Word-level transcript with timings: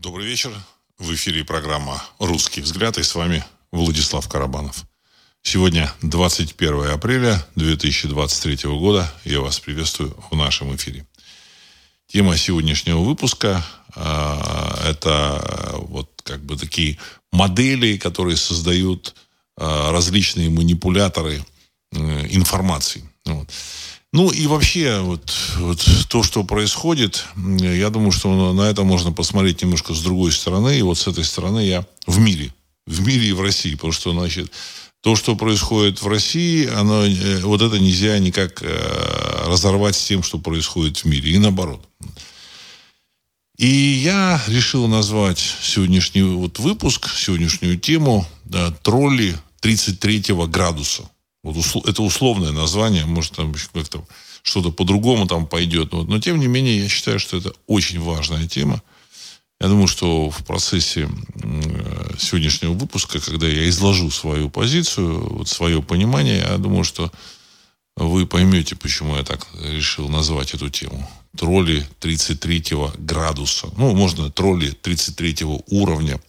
Добрый 0.00 0.26
вечер. 0.26 0.50
В 0.98 1.12
эфире 1.12 1.44
программа 1.44 2.02
«Русский 2.18 2.62
взгляд» 2.62 2.96
и 2.96 3.02
с 3.02 3.14
вами 3.14 3.44
Владислав 3.70 4.26
Карабанов. 4.26 4.86
Сегодня 5.42 5.92
21 6.00 6.86
апреля 6.86 7.46
2023 7.54 8.70
года. 8.78 9.12
Я 9.24 9.42
вас 9.42 9.60
приветствую 9.60 10.16
в 10.30 10.36
нашем 10.36 10.74
эфире. 10.74 11.06
Тема 12.06 12.38
сегодняшнего 12.38 13.00
выпуска 13.00 13.62
э, 13.94 14.88
это 14.88 15.74
вот 15.74 16.22
как 16.24 16.46
бы 16.46 16.56
такие 16.56 16.96
модели, 17.30 17.98
которые 17.98 18.38
создают 18.38 19.14
э, 19.58 19.90
различные 19.90 20.48
манипуляторы 20.48 21.44
э, 21.92 22.26
информации. 22.30 23.04
Вот. 23.26 23.50
Ну 24.12 24.30
и 24.30 24.46
вообще, 24.48 25.00
вот, 25.00 25.32
вот 25.58 25.86
то, 26.08 26.24
что 26.24 26.42
происходит, 26.42 27.26
я 27.36 27.90
думаю, 27.90 28.10
что 28.10 28.52
на 28.52 28.62
это 28.62 28.82
можно 28.82 29.12
посмотреть 29.12 29.62
немножко 29.62 29.94
с 29.94 30.02
другой 30.02 30.32
стороны. 30.32 30.78
И 30.78 30.82
вот 30.82 30.98
с 30.98 31.06
этой 31.06 31.24
стороны 31.24 31.64
я 31.64 31.86
в 32.06 32.18
мире. 32.18 32.52
В 32.86 33.06
мире 33.06 33.28
и 33.28 33.32
в 33.32 33.40
России. 33.40 33.74
Потому 33.76 33.92
что, 33.92 34.12
значит, 34.12 34.50
то, 35.00 35.14
что 35.14 35.36
происходит 35.36 36.02
в 36.02 36.08
России, 36.08 36.66
оно, 36.66 37.06
э, 37.06 37.40
вот 37.42 37.62
это 37.62 37.78
нельзя 37.78 38.18
никак 38.18 38.62
э, 38.62 39.44
разорвать 39.46 39.94
с 39.94 40.04
тем, 40.04 40.24
что 40.24 40.38
происходит 40.38 40.98
в 40.98 41.04
мире. 41.04 41.30
И 41.30 41.38
наоборот. 41.38 41.86
И 43.58 43.66
я 43.66 44.42
решил 44.48 44.88
назвать 44.88 45.38
сегодняшний 45.62 46.22
вот 46.22 46.58
выпуск, 46.58 47.08
сегодняшнюю 47.14 47.78
тему 47.78 48.26
да, 48.44 48.70
«Тролли 48.70 49.38
33 49.60 50.34
градуса». 50.48 51.09
Вот 51.42 51.56
услов, 51.56 51.86
это 51.86 52.02
условное 52.02 52.52
название, 52.52 53.06
может, 53.06 53.36
там 53.36 53.54
как-то 53.72 54.04
что-то 54.42 54.70
по-другому 54.70 55.26
там 55.26 55.46
пойдет. 55.46 55.92
Но, 55.92 56.02
но, 56.02 56.20
тем 56.20 56.38
не 56.38 56.46
менее, 56.46 56.78
я 56.78 56.88
считаю, 56.88 57.18
что 57.18 57.36
это 57.36 57.52
очень 57.66 58.00
важная 58.00 58.46
тема. 58.46 58.82
Я 59.60 59.68
думаю, 59.68 59.88
что 59.88 60.30
в 60.30 60.44
процессе 60.44 61.08
сегодняшнего 62.18 62.72
выпуска, 62.72 63.20
когда 63.20 63.46
я 63.46 63.68
изложу 63.68 64.10
свою 64.10 64.48
позицию, 64.48 65.36
вот 65.36 65.48
свое 65.48 65.82
понимание, 65.82 66.38
я 66.38 66.56
думаю, 66.56 66.84
что 66.84 67.12
вы 67.96 68.26
поймете, 68.26 68.76
почему 68.76 69.16
я 69.16 69.22
так 69.22 69.46
решил 69.62 70.08
назвать 70.08 70.54
эту 70.54 70.70
тему. 70.70 71.06
Тролли 71.36 71.86
33 72.00 72.64
градуса. 72.98 73.68
Ну, 73.76 73.94
можно 73.94 74.30
тролли 74.30 74.70
33 74.70 75.44
уровня. 75.68 76.20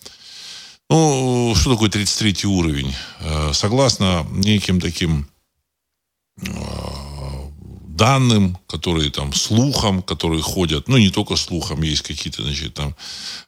Ну, 0.91 1.55
что 1.55 1.71
такое 1.71 1.89
33 1.89 2.49
уровень? 2.49 2.93
Э, 3.21 3.51
согласно 3.53 4.27
неким 4.29 4.81
таким 4.81 5.25
э, 6.41 6.49
данным, 7.87 8.57
которые 8.67 9.09
там 9.09 9.31
слухам, 9.31 10.01
которые 10.01 10.41
ходят, 10.41 10.89
ну 10.89 10.97
не 10.97 11.09
только 11.09 11.37
слухам, 11.37 11.81
есть 11.81 12.01
какие-то, 12.01 12.43
значит, 12.43 12.73
там 12.73 12.93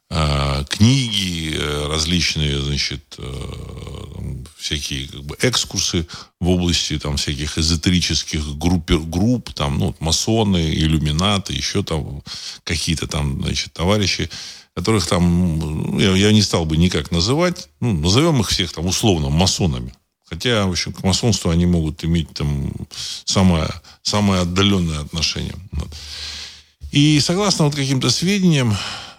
э, 0.09 0.63
книги 0.69 1.59
различные, 1.89 2.61
значит, 2.61 3.19
всякие 4.57 5.09
как 5.09 5.23
бы 5.23 5.35
экскурсы 5.41 6.07
в 6.39 6.47
области 6.47 6.97
там 6.97 7.17
всяких 7.17 7.57
эзотерических 7.57 8.57
групп, 8.57 8.89
групп 8.89 9.51
там, 9.53 9.79
ну, 9.79 9.93
масоны, 9.99 10.73
иллюминаты, 10.73 11.51
еще 11.51 11.83
там 11.83 12.23
какие-то 12.63 13.07
там, 13.07 13.43
значит, 13.43 13.73
товарищи, 13.73 14.29
которых 14.75 15.05
там, 15.07 15.59
ну, 15.59 15.99
я, 15.99 16.15
я 16.15 16.31
не 16.31 16.41
стал 16.41 16.65
бы 16.65 16.77
никак 16.77 17.11
называть, 17.11 17.69
ну, 17.79 17.93
назовем 17.93 18.41
их 18.41 18.49
всех 18.49 18.73
там 18.73 18.87
условно 18.87 19.29
масонами. 19.29 19.93
Хотя, 20.25 20.65
в 20.65 20.71
общем, 20.71 20.93
к 20.93 21.03
масонству 21.03 21.51
они 21.51 21.67
могут 21.67 22.03
иметь 22.03 22.33
там 22.33 22.71
самое, 23.23 23.69
самое 24.01 24.41
отдаленное 24.41 25.01
отношение. 25.01 25.55
Вот. 25.73 25.89
И 26.91 27.19
согласно 27.19 27.65
вот 27.65 27.75
каким-то 27.75 28.09
сведениям, 28.09 28.75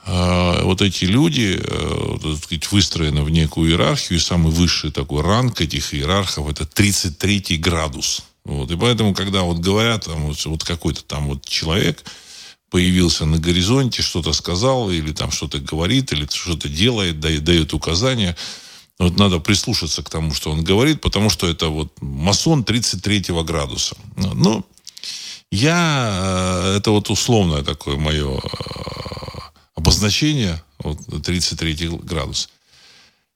э, 0.06 0.62
вот 0.64 0.82
эти 0.82 1.04
люди, 1.04 1.60
э, 1.62 2.18
вот, 2.20 2.38
сказать, 2.38 2.72
выстроены 2.72 3.22
в 3.22 3.30
некую 3.30 3.70
иерархию, 3.70 4.18
и 4.18 4.22
самый 4.22 4.52
высший 4.52 4.90
такой 4.90 5.22
ранг 5.22 5.60
этих 5.60 5.94
иерархов 5.94 6.48
это 6.48 6.66
33 6.66 7.58
градус. 7.58 8.24
Вот. 8.44 8.70
И 8.72 8.76
поэтому, 8.76 9.14
когда 9.14 9.42
вот 9.42 9.58
говорят, 9.58 10.06
там, 10.06 10.26
вот, 10.26 10.44
вот 10.44 10.64
какой-то 10.64 11.04
там 11.04 11.28
вот 11.28 11.44
человек, 11.44 12.04
появился 12.74 13.24
на 13.24 13.38
горизонте, 13.38 14.02
что-то 14.02 14.32
сказал, 14.32 14.90
или 14.90 15.12
там 15.12 15.30
что-то 15.30 15.60
говорит, 15.60 16.12
или 16.12 16.26
что-то 16.26 16.68
делает, 16.68 17.20
дает, 17.20 17.72
указания. 17.72 18.36
Вот 18.98 19.16
надо 19.16 19.38
прислушаться 19.38 20.02
к 20.02 20.10
тому, 20.10 20.34
что 20.34 20.50
он 20.50 20.64
говорит, 20.64 21.00
потому 21.00 21.30
что 21.30 21.46
это 21.46 21.68
вот 21.68 21.92
масон 22.02 22.64
33 22.64 23.26
градуса. 23.44 23.96
Ну, 24.16 24.66
я, 25.52 26.72
э, 26.74 26.78
это 26.78 26.90
вот 26.90 27.10
условное 27.10 27.62
такое 27.62 27.96
мое 27.96 28.38
э, 28.38 28.40
обозначение, 29.76 30.60
вот 30.80 30.98
33 31.22 31.90
градус. 32.02 32.48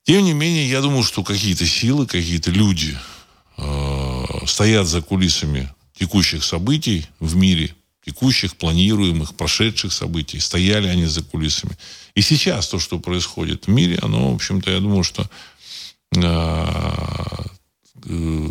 Тем 0.03 0.25
не 0.25 0.33
менее, 0.33 0.69
я 0.69 0.81
думаю, 0.81 1.05
что 1.05 1.23
какие-то 1.23 1.65
силы, 1.65 2.09
какие-то 2.09 2.51
люди 2.51 2.99
э, 3.57 4.25
стоят 4.49 4.89
за 4.89 5.01
кулисами 5.01 5.73
текущих 5.97 6.43
событий 6.43 7.07
в 7.21 7.37
мире, 7.37 7.73
текущих, 8.09 8.57
планируемых, 8.57 9.35
прошедших 9.35 9.93
событий. 9.93 10.41
Стояли 10.41 10.89
они 10.89 11.05
за 11.05 11.23
кулисами. 11.23 11.77
И 12.15 12.23
сейчас 12.23 12.69
то, 12.69 12.79
что 12.79 12.99
происходит 12.99 13.67
в 13.67 13.71
мире, 13.71 13.99
оно, 14.01 14.33
в 14.33 14.37
общем-то, 14.37 14.71
я 14.71 14.81
думаю, 14.81 15.05
что 15.05 15.29
э, 16.17 16.25
э, 18.07 18.51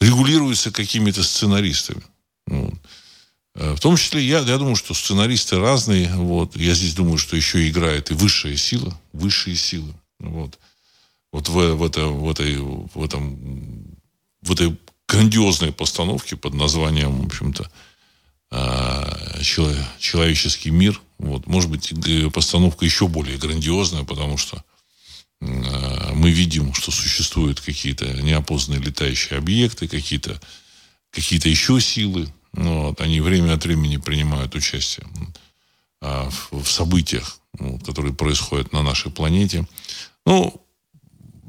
регулируется 0.00 0.70
какими-то 0.70 1.22
сценаристами. 1.22 2.02
Э, 3.54 3.74
в 3.74 3.80
том 3.80 3.96
числе, 3.96 4.22
я, 4.22 4.40
я 4.40 4.58
думаю, 4.58 4.76
что 4.76 4.92
сценаристы 4.92 5.58
разные. 5.58 6.14
Вот. 6.14 6.54
Я 6.54 6.74
здесь 6.74 6.94
думаю, 6.94 7.16
что 7.16 7.34
еще 7.34 7.66
играет 7.66 8.10
и 8.10 8.14
высшая 8.14 8.58
сила, 8.58 8.94
высшие 9.14 9.56
силы. 9.56 9.94
Вот, 10.18 10.58
вот 11.32 11.48
в, 11.48 11.74
в, 11.76 11.82
это, 11.82 12.08
в, 12.08 12.30
этой, 12.30 12.58
в, 12.58 13.02
этом, 13.02 13.38
в 14.42 14.52
этой 14.52 14.76
грандиозной 15.08 15.72
постановке 15.72 16.36
под 16.36 16.52
названием, 16.52 17.22
в 17.22 17.26
общем-то, 17.26 17.64
а, 17.64 17.87
человеческий 19.40 20.70
мир. 20.70 21.00
Вот. 21.18 21.46
Может 21.46 21.70
быть, 21.70 21.92
постановка 22.32 22.84
еще 22.84 23.08
более 23.08 23.36
грандиозная, 23.36 24.04
потому 24.04 24.38
что 24.38 24.62
а, 25.40 26.12
мы 26.14 26.30
видим, 26.30 26.74
что 26.74 26.90
существуют 26.90 27.60
какие-то 27.60 28.06
неопознанные 28.22 28.82
летающие 28.82 29.38
объекты, 29.38 29.88
какие-то 29.88 30.40
какие 31.10 31.46
еще 31.48 31.80
силы. 31.80 32.32
Вот. 32.52 33.00
Они 33.00 33.20
время 33.20 33.54
от 33.54 33.64
времени 33.64 33.98
принимают 33.98 34.54
участие 34.54 35.06
а, 36.00 36.30
в, 36.50 36.66
событиях, 36.66 37.38
вот, 37.58 37.84
которые 37.84 38.14
происходят 38.14 38.72
на 38.72 38.82
нашей 38.82 39.10
планете. 39.10 39.66
Ну, 40.26 40.60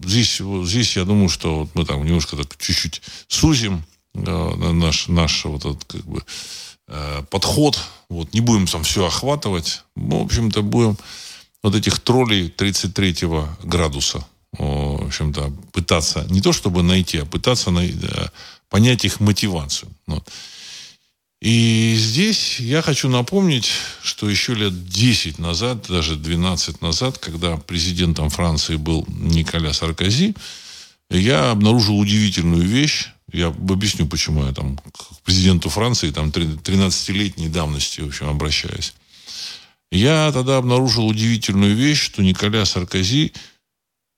здесь, 0.03 0.41
здесь 0.63 0.95
я 0.95 1.05
думаю, 1.05 1.29
что 1.29 1.69
мы 1.73 1.85
там 1.85 2.05
немножко 2.05 2.37
так 2.37 2.57
чуть-чуть 2.57 3.01
сузим 3.27 3.83
да, 4.13 4.55
наш, 4.55 5.07
наш 5.07 5.45
вот 5.45 5.65
этот, 5.65 5.83
как 5.85 6.05
бы, 6.05 6.23
Э, 6.91 7.23
подход. 7.29 7.79
Вот, 8.09 8.33
не 8.33 8.41
будем 8.41 8.65
там 8.65 8.83
все 8.83 9.05
охватывать. 9.05 9.83
Мы, 9.95 10.19
в 10.19 10.25
общем-то, 10.25 10.63
будем 10.63 10.97
вот 11.61 11.75
этих 11.75 11.99
троллей 11.99 12.49
33 12.49 13.15
градуса, 13.63 14.25
в 14.57 15.05
общем-то, 15.05 15.53
пытаться, 15.71 16.25
не 16.29 16.41
то 16.41 16.51
чтобы 16.51 16.81
найти, 16.81 17.19
а 17.19 17.25
пытаться 17.25 17.69
най- 17.69 17.93
э, 18.01 18.27
понять 18.69 19.05
их 19.05 19.19
мотивацию. 19.19 19.91
Вот. 20.07 20.27
И 21.41 21.95
здесь 21.95 22.59
я 22.59 22.81
хочу 22.81 23.07
напомнить, 23.07 23.69
что 24.01 24.27
еще 24.27 24.55
лет 24.55 24.89
10 24.89 25.37
назад, 25.37 25.85
даже 25.87 26.15
12 26.15 26.81
назад, 26.81 27.19
когда 27.19 27.55
президентом 27.57 28.29
Франции 28.29 28.77
был 28.77 29.05
Николя 29.07 29.73
Саркози, 29.73 30.33
я 31.11 31.51
обнаружил 31.51 31.99
удивительную 31.99 32.67
вещь, 32.67 33.09
я 33.33 33.47
объясню, 33.47 34.07
почему 34.07 34.45
я 34.45 34.53
там 34.53 34.77
к 34.77 35.21
президенту 35.23 35.69
Франции 35.69 36.11
там 36.11 36.29
13-летней 36.29 37.49
давности, 37.49 38.01
в 38.01 38.07
общем, 38.07 38.29
обращаюсь. 38.29 38.93
Я 39.91 40.31
тогда 40.31 40.57
обнаружил 40.57 41.07
удивительную 41.07 41.75
вещь, 41.75 42.01
что 42.01 42.21
Николя 42.21 42.65
Саркози 42.65 43.33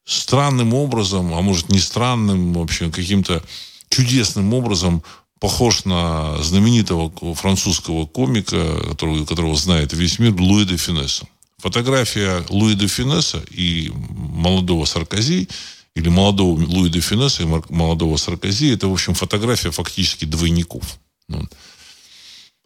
странным 0.06 0.74
образом, 0.74 1.34
а 1.34 1.42
может 1.42 1.70
не 1.70 1.80
странным, 1.80 2.54
в 2.54 2.60
общем, 2.60 2.92
каким-то 2.92 3.44
чудесным 3.90 4.54
образом 4.54 5.04
похож 5.40 5.86
на 5.86 6.38
знаменитого 6.44 7.36
французского 7.36 8.06
комика, 8.06 8.80
которого, 8.90 9.26
которого 9.26 9.56
знает 9.56 9.94
весь 9.94 10.20
мир, 10.20 10.34
Луи 10.40 10.66
де 10.66 10.78
Финесса. 10.78 11.26
Фотография 11.58 12.44
Луи 12.50 12.76
де 12.76 12.88
Финесса 12.88 13.44
и 13.50 13.92
молодого 13.94 14.86
Саркози– 14.86 15.48
или 15.96 16.10
молодого 16.10 16.64
Луи 16.64 16.90
де 16.90 17.02
Финесса 17.02 17.44
и 17.44 17.62
молодого 17.70 18.18
Саркози, 18.18 18.74
это, 18.74 18.88
в 18.88 18.94
общем, 18.94 19.14
фотография 19.14 19.72
фактически 19.72 20.26
двойников. 20.26 21.00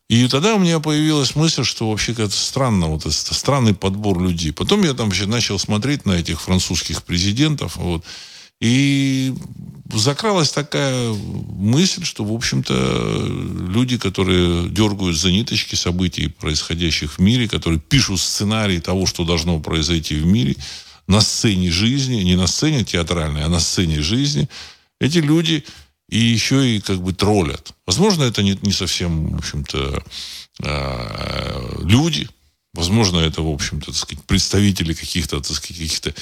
И 0.07 0.27
тогда 0.27 0.53
у 0.53 0.59
меня 0.59 0.79
появилась 0.79 1.35
мысль, 1.35 1.63
что 1.63 1.89
вообще 1.89 2.13
как-то 2.13 2.35
странно, 2.35 2.87
вот 2.87 3.01
это 3.01 3.11
странный 3.11 3.73
подбор 3.73 4.21
людей. 4.21 4.51
Потом 4.51 4.83
я 4.83 4.93
там 4.93 5.07
вообще 5.07 5.25
начал 5.25 5.57
смотреть 5.57 6.05
на 6.05 6.13
этих 6.13 6.41
французских 6.41 7.01
президентов, 7.03 7.77
вот, 7.77 8.05
И 8.61 9.33
закралась 9.93 10.51
такая 10.51 11.11
мысль, 11.13 12.05
что, 12.05 12.23
в 12.23 12.33
общем-то, 12.33 13.27
люди, 13.67 13.97
которые 13.97 14.69
дергают 14.69 15.17
за 15.17 15.31
ниточки 15.31 15.75
событий, 15.75 16.27
происходящих 16.27 17.17
в 17.17 17.19
мире, 17.19 17.47
которые 17.47 17.79
пишут 17.79 18.19
сценарий 18.21 18.79
того, 18.79 19.05
что 19.05 19.25
должно 19.25 19.59
произойти 19.59 20.15
в 20.15 20.25
мире, 20.25 20.55
на 21.07 21.21
сцене 21.21 21.71
жизни, 21.71 22.23
не 22.23 22.35
на 22.35 22.47
сцене 22.47 22.83
театральной, 22.83 23.43
а 23.43 23.49
на 23.49 23.59
сцене 23.59 24.01
жизни, 24.01 24.49
эти 24.99 25.19
люди 25.19 25.63
и 26.09 26.17
еще 26.17 26.75
и 26.75 26.79
как 26.79 27.01
бы 27.01 27.13
троллят. 27.13 27.73
Возможно, 27.85 28.23
это 28.23 28.43
не, 28.43 28.57
не 28.61 28.71
совсем, 28.71 29.35
в 29.35 29.39
общем-то, 29.39 30.03
э, 30.63 31.79
люди, 31.83 32.29
возможно, 32.73 33.19
это, 33.19 33.41
в 33.41 33.51
общем-то, 33.51 33.93
сказать, 33.93 34.23
представители 34.25 34.93
каких-то, 34.93 35.37
так 35.37 35.55
сказать, 35.55 35.77
каких-то 35.77 36.13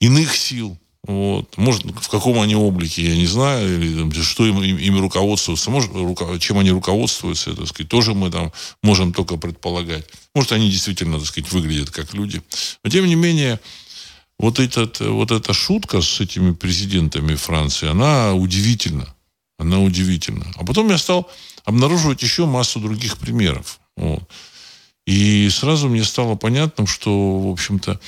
иных 0.00 0.36
сил, 0.36 0.78
вот. 1.04 1.58
Может, 1.58 1.84
в 1.84 2.08
каком 2.08 2.40
они 2.40 2.54
облике, 2.54 3.02
я 3.02 3.16
не 3.16 3.26
знаю, 3.26 3.82
или 3.82 3.98
там, 3.98 4.12
что 4.12 4.46
им, 4.46 4.62
им, 4.62 4.78
ими 4.78 5.00
руководствуются, 5.00 5.70
может, 5.70 5.90
руко, 5.92 6.38
чем 6.38 6.58
они 6.58 6.70
руководствуются, 6.70 7.54
так 7.54 7.66
сказать, 7.66 7.88
тоже 7.88 8.14
мы 8.14 8.30
там 8.30 8.52
можем 8.82 9.12
только 9.12 9.36
предполагать. 9.36 10.06
Может, 10.34 10.52
они 10.52 10.70
действительно, 10.70 11.18
так 11.18 11.26
сказать, 11.26 11.50
выглядят 11.50 11.90
как 11.90 12.14
люди. 12.14 12.40
Но, 12.84 12.90
тем 12.90 13.06
не 13.06 13.16
менее, 13.16 13.58
вот, 14.42 14.60
этот, 14.60 15.00
вот 15.00 15.30
эта 15.30 15.54
шутка 15.54 16.02
с 16.02 16.20
этими 16.20 16.52
президентами 16.52 17.34
Франции, 17.34 17.88
она 17.88 18.34
удивительна. 18.34 19.14
Она 19.58 19.80
удивительна. 19.80 20.44
А 20.56 20.64
потом 20.64 20.90
я 20.90 20.98
стал 20.98 21.30
обнаруживать 21.64 22.22
еще 22.22 22.44
массу 22.44 22.80
других 22.80 23.16
примеров. 23.16 23.80
Вот. 23.96 24.22
И 25.06 25.48
сразу 25.48 25.88
мне 25.88 26.04
стало 26.04 26.34
понятным, 26.34 26.86
что, 26.86 27.38
в 27.38 27.50
общем-то, 27.50 27.98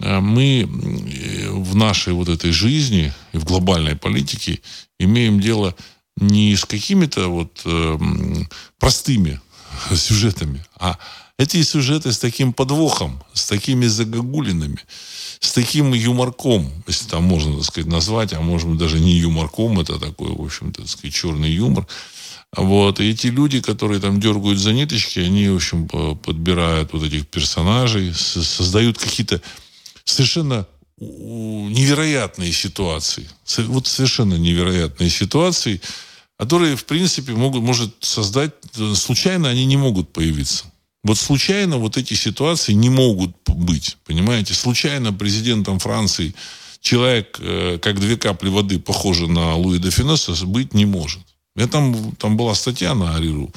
Э, 0.00 0.20
мы 0.20 0.66
в 0.68 1.74
нашей 1.76 2.12
вот 2.12 2.28
этой 2.28 2.52
жизни 2.52 3.12
и 3.32 3.38
в 3.38 3.44
глобальной 3.44 3.96
политике 3.96 4.60
имеем 4.98 5.40
дело 5.40 5.74
не 6.16 6.56
с 6.56 6.64
какими-то 6.64 7.28
вот 7.28 7.62
э, 7.64 7.98
простыми 8.78 9.40
сюжетами, 9.94 10.64
а 10.76 10.98
эти 11.38 11.62
сюжеты 11.62 12.12
с 12.12 12.18
таким 12.18 12.52
подвохом, 12.52 13.22
с 13.32 13.46
такими 13.46 13.86
загогулинами, 13.86 14.78
с 15.40 15.52
таким 15.52 15.92
юморком, 15.92 16.70
если 16.86 17.08
там 17.08 17.24
можно, 17.24 17.56
так 17.56 17.64
сказать, 17.64 17.90
назвать, 17.90 18.32
а 18.32 18.40
может 18.40 18.68
быть 18.68 18.78
даже 18.78 19.00
не 19.00 19.14
юморком, 19.14 19.80
это 19.80 19.98
такой, 19.98 20.28
в 20.28 20.40
общем-то, 20.40 20.82
так 20.82 20.90
сказать, 20.90 21.14
черный 21.14 21.50
юмор. 21.50 21.86
Вот. 22.56 23.00
И 23.00 23.10
эти 23.10 23.26
люди, 23.26 23.60
которые 23.60 24.00
там 24.00 24.20
дергают 24.20 24.60
за 24.60 24.72
ниточки, 24.72 25.18
они, 25.18 25.48
в 25.48 25.56
общем, 25.56 25.88
подбирают 25.88 26.92
вот 26.92 27.02
этих 27.02 27.26
персонажей, 27.26 28.14
создают 28.14 28.96
какие-то 28.98 29.40
совершенно 30.04 30.66
невероятные 31.00 32.52
ситуации. 32.52 33.28
Вот 33.58 33.88
совершенно 33.88 34.34
невероятные 34.34 35.10
ситуации, 35.10 35.80
которые, 36.38 36.76
в 36.76 36.84
принципе, 36.84 37.32
могут, 37.32 37.62
может 37.62 37.92
создать... 38.00 38.52
Случайно 38.94 39.48
они 39.48 39.66
не 39.66 39.76
могут 39.76 40.12
появиться. 40.12 40.66
Вот 41.04 41.18
случайно 41.18 41.76
вот 41.76 41.98
эти 41.98 42.14
ситуации 42.14 42.72
не 42.72 42.88
могут 42.88 43.36
быть, 43.46 43.98
понимаете? 44.06 44.54
Случайно 44.54 45.12
президентом 45.12 45.78
Франции 45.78 46.34
человек, 46.80 47.38
э, 47.40 47.78
как 47.80 48.00
две 48.00 48.16
капли 48.16 48.48
воды, 48.48 48.78
похожий 48.78 49.28
на 49.28 49.54
Луи 49.54 49.78
де 49.78 49.90
Финесса, 49.90 50.34
быть 50.46 50.72
не 50.72 50.86
может. 50.86 51.20
Я 51.56 51.68
там, 51.68 52.16
там 52.16 52.36
была 52.36 52.54
статья 52.54 52.94
на 52.94 53.14
Ариру, 53.14 53.52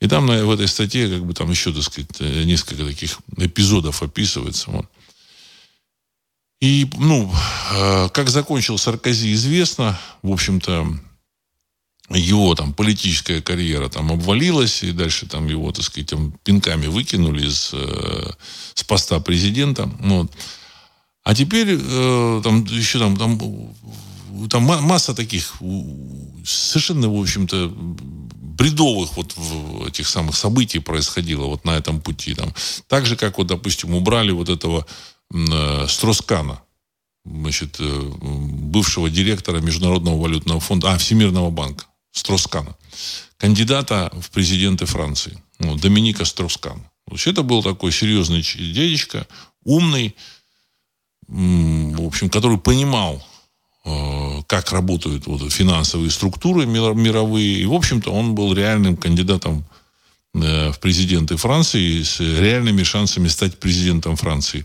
и 0.00 0.08
там 0.08 0.26
на, 0.26 0.44
в 0.44 0.50
этой 0.50 0.68
статье 0.68 1.08
как 1.08 1.24
бы 1.24 1.32
там 1.32 1.50
еще, 1.50 1.72
так 1.72 1.84
сказать, 1.84 2.10
э, 2.18 2.42
несколько 2.42 2.84
таких 2.84 3.18
эпизодов 3.36 4.02
описывается. 4.02 4.70
Вот. 4.70 4.86
И, 6.60 6.90
ну, 6.98 7.32
э, 7.72 8.08
как 8.12 8.28
закончил 8.28 8.78
Саркози, 8.78 9.32
известно. 9.32 9.98
В 10.22 10.32
общем-то, 10.32 10.98
его 12.10 12.54
там 12.54 12.72
политическая 12.72 13.40
карьера 13.40 13.88
там 13.88 14.10
обвалилась, 14.10 14.82
и 14.82 14.92
дальше 14.92 15.26
там 15.26 15.46
его, 15.46 15.70
так 15.72 15.84
сказать, 15.84 16.10
там, 16.10 16.32
пинками 16.44 16.86
выкинули 16.86 17.48
с, 17.48 17.70
э, 17.72 18.32
с 18.74 18.84
поста 18.84 19.20
президента. 19.20 19.90
Вот. 20.00 20.32
А 21.22 21.34
теперь 21.34 21.78
э, 21.80 22.40
там 22.42 22.64
еще 22.64 22.98
там, 22.98 23.16
там, 23.16 23.38
там 24.48 24.62
масса 24.62 25.14
таких 25.14 25.54
совершенно, 26.44 27.08
в 27.08 27.20
общем-то, 27.20 27.72
бредовых 27.74 29.16
вот 29.16 29.34
этих 29.86 30.08
самых 30.08 30.36
событий 30.36 30.80
происходило 30.80 31.44
вот 31.44 31.64
на 31.64 31.76
этом 31.76 32.00
пути. 32.00 32.34
Там. 32.34 32.52
Так 32.88 33.06
же, 33.06 33.16
как 33.16 33.38
вот, 33.38 33.46
допустим, 33.46 33.94
убрали 33.94 34.32
вот 34.32 34.48
этого 34.48 34.86
Э, 35.32 35.86
Строскана, 35.86 36.62
значит, 37.24 37.76
э, 37.78 38.12
бывшего 38.20 39.08
директора 39.08 39.60
Международного 39.60 40.20
валютного 40.20 40.58
фонда, 40.58 40.92
а, 40.92 40.98
Всемирного 40.98 41.50
банка, 41.50 41.86
Строскана, 42.12 42.76
кандидата 43.36 44.10
в 44.20 44.30
президенты 44.30 44.86
Франции, 44.86 45.42
ну, 45.58 45.76
Доминика 45.76 46.24
Строскана. 46.24 46.90
Это 47.26 47.42
был 47.42 47.62
такой 47.62 47.92
серьезный 47.92 48.42
дядечка, 48.42 49.26
умный, 49.64 50.14
в 51.26 52.06
общем, 52.06 52.30
который 52.30 52.58
понимал, 52.58 53.24
э, 53.84 54.42
как 54.46 54.72
работают 54.72 55.26
вот 55.26 55.52
финансовые 55.52 56.10
структуры 56.10 56.66
мировые. 56.66 57.60
И, 57.60 57.66
в 57.66 57.74
общем-то, 57.74 58.10
он 58.10 58.34
был 58.34 58.52
реальным 58.54 58.96
кандидатом 58.96 59.64
Э, 60.32 60.70
в 60.70 60.78
президенты 60.78 61.36
Франции 61.36 62.02
с 62.02 62.20
реальными 62.20 62.84
шансами 62.84 63.26
стать 63.26 63.58
президентом 63.58 64.14
Франции. 64.14 64.64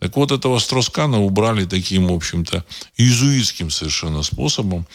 Так 0.00 0.16
вот, 0.16 0.32
этого 0.32 0.58
Строскана 0.58 1.22
убрали 1.22 1.66
таким, 1.66 2.08
в 2.08 2.12
общем-то, 2.12 2.64
иезуитским 2.96 3.70
совершенно 3.70 4.24
способом. 4.24 4.86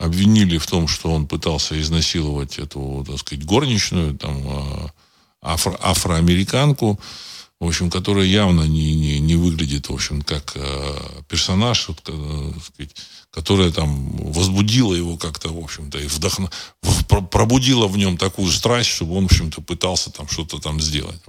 Обвинили 0.00 0.56
в 0.56 0.66
том, 0.66 0.88
что 0.88 1.12
он 1.12 1.26
пытался 1.26 1.78
изнасиловать 1.78 2.58
эту, 2.58 3.04
так 3.06 3.18
сказать, 3.18 3.44
горничную, 3.44 4.16
там, 4.16 4.42
а, 4.48 4.90
афро- 5.42 5.78
афроамериканку, 5.82 6.98
в 7.60 7.66
общем, 7.66 7.90
которая 7.90 8.24
явно 8.24 8.62
не, 8.62 8.94
не, 8.94 9.20
не 9.20 9.36
выглядит, 9.36 9.90
в 9.90 9.92
общем, 9.92 10.22
как 10.22 10.52
э, 10.54 10.96
персонаж, 11.28 11.88
вот, 11.88 12.00
э, 12.06 12.52
сказать, 12.64 12.96
которая 13.30 13.70
там 13.70 14.16
возбудила 14.32 14.94
его 14.94 15.18
как-то, 15.18 15.50
в 15.50 15.58
общем-то, 15.62 15.98
и 15.98 16.06
вдохно... 16.06 16.50
пробудила 17.30 17.86
в 17.86 17.98
нем 17.98 18.16
такую 18.16 18.50
страсть, 18.50 18.88
чтобы 18.88 19.16
он, 19.16 19.24
в 19.24 19.32
общем-то, 19.32 19.60
пытался 19.60 20.10
там 20.10 20.26
что-то 20.26 20.58
там 20.58 20.80
сделать. 20.80 21.20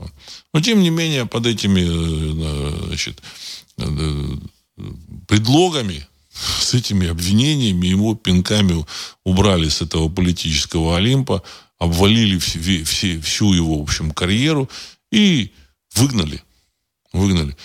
Но, 0.53 0.61
тем 0.61 0.79
не 0.79 0.89
менее, 0.89 1.25
под 1.25 1.45
этими, 1.45 1.81
э, 1.81 2.85
значит, 2.87 3.21
э, 3.77 4.37
предлогами, 5.27 6.07
с 6.33 6.73
этими 6.73 7.07
обвинениями, 7.07 7.87
его 7.87 8.15
пинками 8.15 8.85
убрали 9.23 9.69
с 9.69 9.81
этого 9.81 10.09
политического 10.09 10.97
Олимпа, 10.97 11.43
обвалили 11.77 12.37
все, 12.37 12.83
все, 12.83 13.19
всю 13.19 13.53
его, 13.53 13.79
в 13.79 13.83
общем, 13.83 14.11
карьеру 14.11 14.69
и 15.11 15.51
выгнали. 15.95 16.43
Выгнали. 17.11 17.55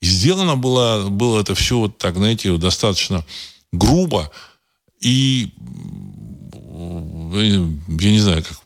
И 0.00 0.06
сделано 0.06 0.56
было, 0.56 1.08
было 1.08 1.40
это 1.40 1.54
все 1.54 1.78
вот 1.78 1.98
так, 1.98 2.16
знаете, 2.16 2.56
достаточно 2.56 3.24
грубо 3.72 4.30
и 5.00 5.52
я 7.32 8.10
не 8.10 8.20
знаю, 8.20 8.42
как, 8.42 8.60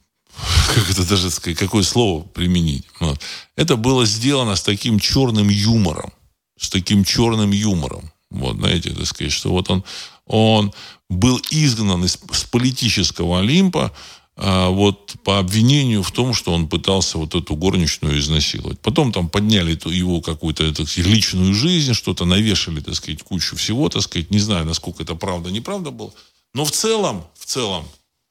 как 0.75 0.91
это 0.91 1.09
даже 1.09 1.31
сказать, 1.31 1.59
какое 1.59 1.83
слово 1.83 2.23
применить. 2.23 2.85
Вот. 3.01 3.21
Это 3.57 3.77
было 3.77 4.07
сделано 4.07 4.57
с 4.57 4.63
таким 4.63 5.01
черным 5.01 5.49
юмором. 5.49 6.13
С 6.59 6.71
таким 6.71 7.05
черным 7.05 7.53
юмором. 7.53 8.11
Вот, 8.31 8.57
знаете, 8.57 8.91
так 8.91 9.07
сказать, 9.07 9.33
что 9.33 9.51
вот 9.51 9.71
он, 9.71 9.85
он 10.27 10.73
был 11.09 11.41
изгнан 11.51 12.05
из, 12.05 12.19
с 12.33 12.45
политического 12.45 13.41
Олимпа, 13.41 13.93
а, 14.41 14.69
вот 14.69 15.17
по 15.25 15.39
обвинению 15.41 16.05
в 16.05 16.13
том, 16.13 16.33
что 16.33 16.53
он 16.53 16.69
пытался 16.69 17.19
вот 17.19 17.35
эту 17.35 17.57
горничную 17.57 18.21
изнасиловать. 18.21 18.79
Потом 18.81 19.13
там 19.13 19.29
подняли 19.29 19.79
его 19.91 20.21
какую-то 20.21 20.73
так 20.73 20.89
сказать, 20.89 21.11
личную 21.11 21.55
жизнь, 21.55 21.93
что-то 21.93 22.25
навешали, 22.25 22.81
так 22.81 22.95
сказать, 22.95 23.23
кучу 23.25 23.57
всего, 23.57 23.89
так 23.89 24.03
сказать. 24.03 24.31
Не 24.31 24.39
знаю, 24.39 24.65
насколько 24.65 25.03
это 25.03 25.17
правда, 25.17 25.51
неправда 25.51 25.91
было. 25.91 26.13
Но 26.55 26.65
в 26.65 26.71
целом, 26.71 27.27
в 27.35 27.47
целом, 27.47 27.85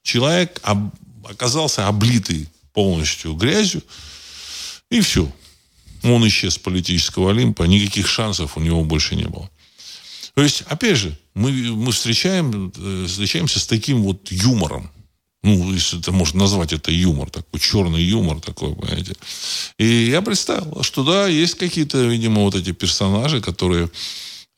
человек 0.03 0.59
об, 0.63 0.93
оказался 1.29 1.87
облитый 1.87 2.47
полностью 2.71 3.33
грязью, 3.33 3.81
и 4.89 5.01
все. 5.01 5.29
Он 6.03 6.25
исчез 6.27 6.53
с 6.53 6.57
политического 6.57 7.31
Олимпа, 7.31 7.63
никаких 7.63 8.07
шансов 8.07 8.55
у 8.55 8.61
него 8.61 8.83
больше 8.85 9.15
не 9.15 9.25
было. 9.25 9.49
То 10.37 10.43
есть, 10.43 10.61
опять 10.67 10.97
же, 10.97 11.17
мы, 11.33 11.51
мы 11.51 11.91
встречаем, 11.91 12.71
э, 12.77 13.05
встречаемся 13.07 13.59
с 13.59 13.65
таким 13.65 14.03
вот 14.03 14.31
юмором, 14.31 14.91
ну, 15.41 15.73
если 15.73 15.97
это 15.97 16.11
можно 16.11 16.41
назвать 16.41 16.73
это 16.73 16.91
юмор, 16.91 17.31
такой 17.31 17.59
черный 17.59 18.03
юмор 18.03 18.39
такой, 18.39 18.75
понимаете. 18.75 19.15
И 19.79 19.85
я 19.85 20.21
представил, 20.21 20.83
что 20.83 21.03
да, 21.03 21.25
есть 21.25 21.55
какие-то, 21.55 22.05
видимо, 22.05 22.43
вот 22.43 22.53
эти 22.53 22.71
персонажи, 22.71 23.41
которые 23.41 23.89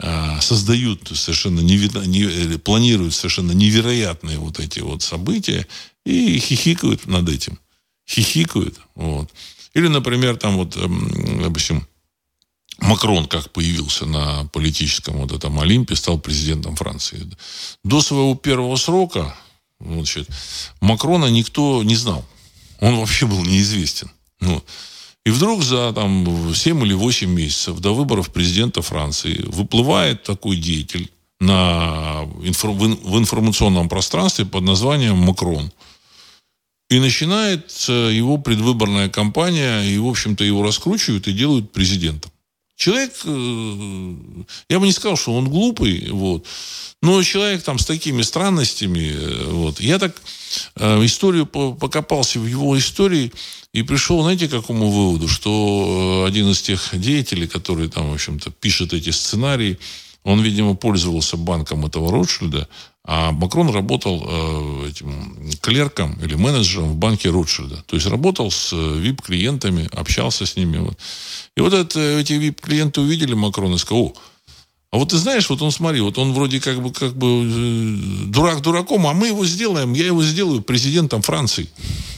а, 0.01 0.41
создают 0.41 1.09
совершенно 1.15 1.61
неверо... 1.61 2.01
не... 2.01 2.57
планируют 2.57 3.13
совершенно 3.13 3.53
невероятные 3.53 4.37
вот 4.37 4.59
эти 4.59 4.81
вот 4.81 5.01
события 5.01 5.65
и 6.05 6.39
хихикают 6.39 7.05
над 7.05 7.29
этим. 7.29 7.57
Хихикают. 8.05 8.77
Вот. 8.95 9.29
Или, 9.73 9.87
например, 9.87 10.35
там 10.35 10.57
вот, 10.57 10.77
допустим, 11.41 11.87
Макрон 12.81 13.27
как 13.27 13.51
появился 13.51 14.05
на 14.05 14.45
политическом 14.53 15.17
вот 15.17 15.31
этом 15.31 15.59
Олимпе, 15.59 15.95
стал 15.95 16.19
президентом 16.19 16.75
Франции. 16.75 17.29
До 17.83 18.01
своего 18.01 18.35
первого 18.35 18.75
срока 18.75 19.35
значит, 19.79 20.27
Макрона 20.81 21.25
никто 21.25 21.83
не 21.83 21.95
знал. 21.95 22.25
Он 22.79 22.97
вообще 22.97 23.25
был 23.25 23.43
неизвестен. 23.43 24.09
Ну, 24.39 24.63
и 25.25 25.31
вдруг 25.31 25.63
за 25.63 25.91
там, 25.93 26.53
7 26.55 26.85
или 26.85 26.93
8 26.93 27.29
месяцев 27.29 27.79
до 27.79 27.93
выборов 27.93 28.31
президента 28.31 28.81
Франции 28.81 29.43
выплывает 29.47 30.23
такой 30.23 30.57
деятель 30.57 31.11
на, 31.39 32.23
в 32.23 33.17
информационном 33.19 33.89
пространстве 33.89 34.45
под 34.45 34.63
названием 34.63 35.17
Макрон. 35.17 35.71
И 36.89 36.99
начинает 36.99 37.69
его 37.87 38.37
предвыборная 38.37 39.09
кампания, 39.09 39.83
и, 39.83 39.97
в 39.97 40.07
общем-то, 40.07 40.43
его 40.43 40.63
раскручивают 40.63 41.27
и 41.27 41.33
делают 41.33 41.71
президентом. 41.71 42.31
Человек, 42.79 43.11
э, 43.25 44.15
я 44.69 44.79
бы 44.79 44.85
не 44.85 44.93
сказал, 44.93 45.17
что 45.17 45.35
он 45.35 45.49
глупый, 45.49 46.09
вот, 46.11 46.45
но 47.01 47.21
человек 47.23 47.61
там 47.61 47.77
с 47.77 47.85
такими 47.85 48.21
странностями, 48.21 49.11
э, 49.11 49.51
вот. 49.51 49.81
Я 49.81 49.99
так 49.99 50.15
э, 50.77 51.05
историю 51.05 51.45
покопался 51.45 52.39
в 52.39 52.47
его 52.47 52.77
истории 52.77 53.33
и 53.73 53.83
пришел, 53.83 54.21
знаете, 54.21 54.47
к 54.47 54.51
какому 54.51 54.91
выводу, 54.91 55.27
что 55.27 56.23
один 56.25 56.51
из 56.51 56.61
тех 56.61 56.91
деятелей, 56.93 57.47
который 57.47 57.89
там, 57.89 58.11
в 58.11 58.13
общем-то, 58.13 58.49
пишет 58.51 58.93
эти 58.93 59.09
сценарии, 59.09 59.77
он, 60.23 60.41
видимо, 60.41 60.73
пользовался 60.73 61.35
банком 61.35 61.85
этого 61.85 62.09
Ротшильда, 62.13 62.69
а 63.05 63.31
Макрон 63.31 63.69
работал 63.71 64.23
э, 64.27 64.89
этим 64.89 65.35
клерком 65.61 66.13
или 66.21 66.35
менеджером 66.35 66.89
в 66.89 66.95
банке 66.95 67.29
Ротшильда. 67.29 67.83
То 67.87 67.95
есть 67.95 68.07
работал 68.07 68.51
с 68.51 68.73
VIP-клиентами, 68.73 69.89
общался 69.93 70.45
с 70.45 70.55
ними. 70.55 70.91
И 71.55 71.61
вот 71.61 71.73
это, 71.73 71.99
эти 71.99 72.33
VIP-клиенты 72.33 73.01
увидели 73.01 73.33
Макрона 73.33 73.75
и 73.75 73.77
сказали, 73.77 74.05
о, 74.05 74.13
а 74.91 74.97
вот 74.97 75.09
ты 75.09 75.17
знаешь, 75.17 75.49
вот 75.49 75.61
он, 75.61 75.71
смотри, 75.71 76.01
вот 76.01 76.17
он 76.17 76.33
вроде 76.33 76.59
как 76.59 76.81
бы, 76.81 76.91
как 76.91 77.15
бы 77.15 77.27
э, 77.27 78.25
дурак 78.25 78.61
дураком, 78.61 79.05
а 79.05 79.13
мы 79.13 79.27
его 79.27 79.45
сделаем, 79.45 79.93
я 79.93 80.07
его 80.07 80.23
сделаю 80.23 80.61
президентом 80.61 81.21
Франции. 81.21 81.69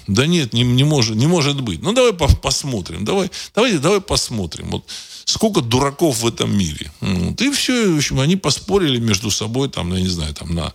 Да 0.08 0.26
нет, 0.26 0.54
не, 0.54 0.64
не, 0.64 0.84
может, 0.84 1.16
не 1.18 1.28
может 1.28 1.60
быть. 1.62 1.82
Ну, 1.82 1.94
давай 1.94 2.14
по 2.14 2.28
посмотрим. 2.28 3.04
Давай, 3.04 3.30
давайте, 3.54 3.80
давай 3.80 4.00
посмотрим. 4.00 4.70
Вот 4.70 4.86
сколько 5.26 5.62
дураков 5.62 6.20
в 6.20 6.28
этом 6.28 6.56
мире. 6.58 6.92
Вот. 7.02 7.42
И 7.42 7.52
все, 7.52 7.90
в 7.90 7.98
общем, 7.98 8.20
они 8.20 8.36
поспорили 8.36 9.00
между 9.00 9.32
собой, 9.32 9.70
там, 9.70 9.94
я 9.94 10.02
не 10.02 10.08
знаю, 10.08 10.34
там, 10.34 10.56
на, 10.56 10.74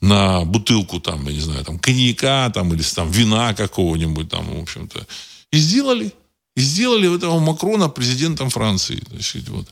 на 0.00 0.44
бутылку, 0.44 1.00
там, 1.00 1.26
я 1.26 1.32
не 1.32 1.40
знаю, 1.40 1.64
там, 1.64 1.78
коньяка, 1.78 2.50
там, 2.50 2.72
или 2.72 2.82
там, 2.82 3.10
вина 3.10 3.54
какого-нибудь, 3.54 4.28
там, 4.28 4.58
в 4.58 4.62
общем-то. 4.62 5.06
И 5.52 5.58
сделали. 5.58 6.12
И 6.56 6.60
сделали 6.60 7.14
этого 7.14 7.38
Макрона 7.38 7.88
президентом 7.88 8.48
Франции. 8.48 9.02
Значит, 9.10 9.48
вот. 9.48 9.66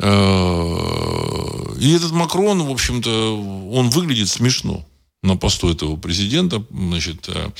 Э, 0.00 1.76
и 1.78 1.92
этот 1.92 2.12
Макрон, 2.12 2.62
в 2.62 2.70
общем-то, 2.70 3.70
он 3.72 3.90
выглядит 3.90 4.28
смешно 4.28 4.86
на 5.22 5.36
посту 5.36 5.70
этого 5.70 5.96
президента. 5.96 6.64
Значит, 6.70 7.28
э, 7.28 7.50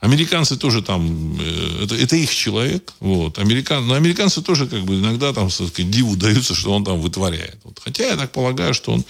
американцы 0.00 0.56
тоже 0.56 0.82
там, 0.82 1.38
э, 1.38 1.84
это, 1.84 1.94
это 1.94 2.16
их 2.16 2.34
человек. 2.34 2.94
Вот. 3.00 3.38
Американ, 3.38 3.86
но 3.86 3.94
американцы 3.94 4.40
тоже 4.40 4.66
как 4.66 4.82
бы 4.84 4.94
иногда 4.94 5.32
там, 5.34 5.50
сказать, 5.50 5.90
диву 5.90 6.16
даются, 6.16 6.54
что 6.54 6.72
он 6.72 6.84
там 6.84 7.00
вытворяет. 7.00 7.58
Вот. 7.64 7.78
Хотя 7.84 8.06
я 8.06 8.16
так 8.16 8.32
полагаю, 8.32 8.72
что 8.72 8.92
он, 8.92 9.04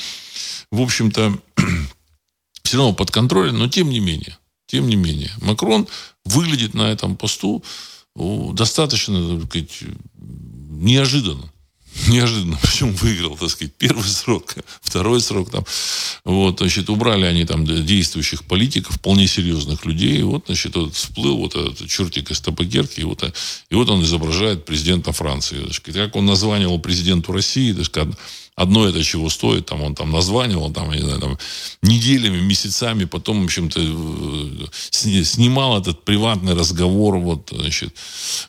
в 0.72 0.80
общем-то, 0.80 1.38
все 2.64 2.76
равно 2.76 2.92
под 2.92 3.12
контролем, 3.12 3.58
но 3.58 3.68
тем 3.68 3.88
не 3.90 4.00
менее, 4.00 4.36
тем 4.66 4.88
не 4.88 4.96
менее, 4.96 5.30
Макрон 5.40 5.86
выглядит 6.24 6.74
на 6.74 6.90
этом 6.90 7.16
посту 7.16 7.62
достаточно, 8.16 9.38
так 9.38 9.48
сказать, 9.48 9.82
неожиданно. 10.16 11.52
Неожиданно, 12.08 12.58
причем 12.62 12.92
выиграл, 12.92 13.36
так 13.36 13.50
сказать, 13.50 13.74
первый 13.74 14.08
срок, 14.08 14.54
второй 14.80 15.20
срок 15.20 15.50
там. 15.50 15.64
Вот, 16.24 16.58
значит, 16.58 16.88
убрали 16.88 17.24
они 17.24 17.44
там 17.44 17.64
действующих 17.64 18.44
политиков, 18.44 18.96
вполне 18.96 19.26
серьезных 19.26 19.84
людей. 19.84 20.18
И 20.18 20.22
вот, 20.22 20.44
значит, 20.46 20.76
вот 20.76 20.94
всплыл 20.94 21.38
вот 21.38 21.54
этот 21.54 21.88
чертик 21.88 22.30
из 22.30 22.40
табакерки, 22.40 23.00
и 23.00 23.04
вот, 23.04 23.22
и 23.70 23.74
вот 23.74 23.88
он 23.90 24.02
изображает 24.02 24.64
президента 24.64 25.12
Франции. 25.12 25.58
Значит, 25.58 25.84
как 25.94 26.16
он 26.16 26.26
названивал 26.26 26.78
президенту 26.78 27.32
России, 27.32 27.72
так 27.72 27.84
сказать, 27.84 28.14
одно 28.54 28.86
это 28.86 29.02
чего 29.02 29.28
стоит, 29.30 29.66
там 29.66 29.82
он 29.82 29.94
там 29.94 30.10
названивал, 30.10 30.72
там, 30.72 30.92
не 30.92 31.00
знаю, 31.00 31.20
там, 31.20 31.38
неделями, 31.82 32.40
месяцами, 32.40 33.04
потом, 33.04 33.42
в 33.42 33.44
общем-то, 33.44 33.80
э, 33.80 35.24
снимал 35.24 35.80
этот 35.80 36.04
приватный 36.04 36.54
разговор, 36.54 37.16
вот, 37.16 37.50
значит, 37.52 37.94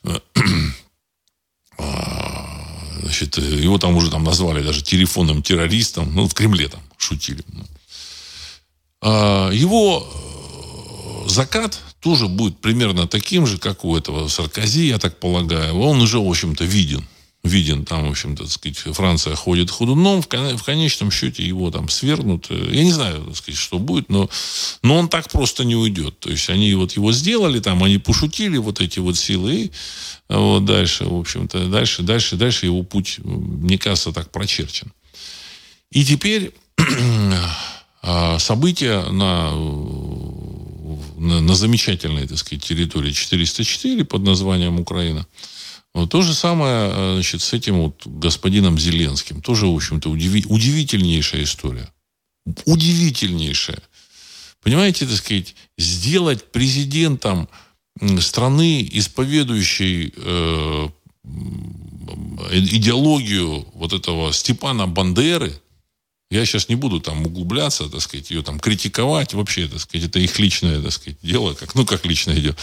а, 1.78 2.61
значит, 3.02 3.38
его 3.38 3.78
там 3.78 3.96
уже 3.96 4.10
там 4.10 4.24
назвали 4.24 4.64
даже 4.64 4.82
телефонным 4.82 5.42
террористом, 5.42 6.14
ну, 6.14 6.28
в 6.28 6.34
Кремле 6.34 6.68
там 6.68 6.82
шутили. 6.98 7.44
А, 9.02 9.50
его 9.52 10.08
э, 11.26 11.30
закат 11.30 11.80
тоже 12.00 12.28
будет 12.28 12.60
примерно 12.60 13.08
таким 13.08 13.46
же, 13.46 13.58
как 13.58 13.86
у 13.86 13.96
этого 13.96 14.28
Саркози, 14.28 14.88
я 14.88 14.98
так 14.98 15.20
полагаю. 15.20 15.78
Он 15.80 16.02
уже, 16.02 16.20
в 16.20 16.28
общем-то, 16.28 16.64
виден 16.64 17.06
виден 17.44 17.86
там, 17.86 18.08
в 18.08 18.12
общем-то, 18.12 18.48
сказать, 18.48 18.78
Франция 18.78 19.36
ходит 19.36 19.72
ходуном, 19.72 20.22
в, 20.22 20.28
в 20.28 20.64
конечном 20.64 21.10
счете 21.12 21.46
его 21.46 21.72
там 21.72 21.90
свергнут. 21.90 22.50
Я 22.50 22.84
не 22.84 22.92
знаю, 22.92 23.26
так 23.26 23.36
сказать, 23.36 23.60
что 23.60 23.80
будет, 23.80 24.10
но, 24.10 24.30
но 24.84 24.98
он 24.98 25.10
так 25.10 25.30
просто 25.32 25.64
не 25.64 25.76
уйдет. 25.76 26.20
То 26.20 26.30
есть 26.30 26.50
они 26.50 26.74
вот 26.76 26.92
его 26.94 27.12
сделали, 27.12 27.60
там, 27.60 27.84
они 27.84 27.98
пошутили 27.98 28.58
вот 28.58 28.80
эти 28.80 29.00
вот 29.00 29.18
силы, 29.18 29.56
и 29.56 29.72
вот 30.30 30.66
дальше, 30.66 31.06
в 31.06 31.20
общем-то, 31.20 31.68
дальше, 31.68 32.04
дальше, 32.04 32.36
дальше 32.36 32.68
его 32.68 32.84
путь, 32.84 33.20
мне 33.24 33.78
кажется, 33.78 34.12
так 34.12 34.32
прочерчен. 34.32 34.92
И 35.92 36.06
теперь 36.06 36.54
а, 38.04 38.38
события 38.38 39.02
на, 39.10 39.52
на, 41.18 41.42
на 41.42 41.56
замечательной, 41.56 42.28
так 42.28 42.38
сказать, 42.38 42.64
территории 42.64 43.12
404 43.12 44.06
под 44.06 44.22
названием 44.22 44.80
Украина– 44.80 45.26
вот 45.94 46.10
то 46.10 46.22
же 46.22 46.34
самое 46.34 46.92
э, 46.92 47.14
значит, 47.16 47.42
с 47.42 47.54
этим 47.54 47.82
вот 47.82 48.06
господином 48.06 48.80
Зеленским. 48.80 49.42
Тоже, 49.42 49.68
в 49.68 49.76
общем-то, 49.76 50.10
удиви- 50.10 50.46
удивительнейшая 50.48 51.44
история. 51.44 51.92
Удивительнейшая. 52.66 53.82
Понимаете, 54.62 55.06
так 55.06 55.18
сказать, 55.18 55.56
сделать 55.78 56.52
президентом 56.52 57.50
страны, 58.20 58.88
исповедующей 58.92 60.14
э, 60.16 60.90
идеологию 62.52 63.68
вот 63.74 63.94
этого 63.94 64.32
Степана 64.32 64.88
Бандеры, 64.88 65.54
я 66.32 66.46
сейчас 66.46 66.70
не 66.70 66.76
буду 66.76 67.02
там 67.02 67.26
углубляться, 67.26 67.90
так 67.90 68.02
сказать, 68.02 68.32
ее 68.32 68.42
там 68.42 68.58
критиковать. 68.58 69.34
Вообще, 69.34 69.68
так 69.68 69.82
сказать, 69.82 70.08
это 70.08 70.20
их 70.20 70.40
личное, 70.40 70.82
так 70.82 70.94
сказать, 70.94 71.18
дело. 71.22 71.54
Как, 71.54 71.76
ну, 71.76 71.86
как 71.86 72.06
личное 72.06 72.38
дело. 72.38 72.56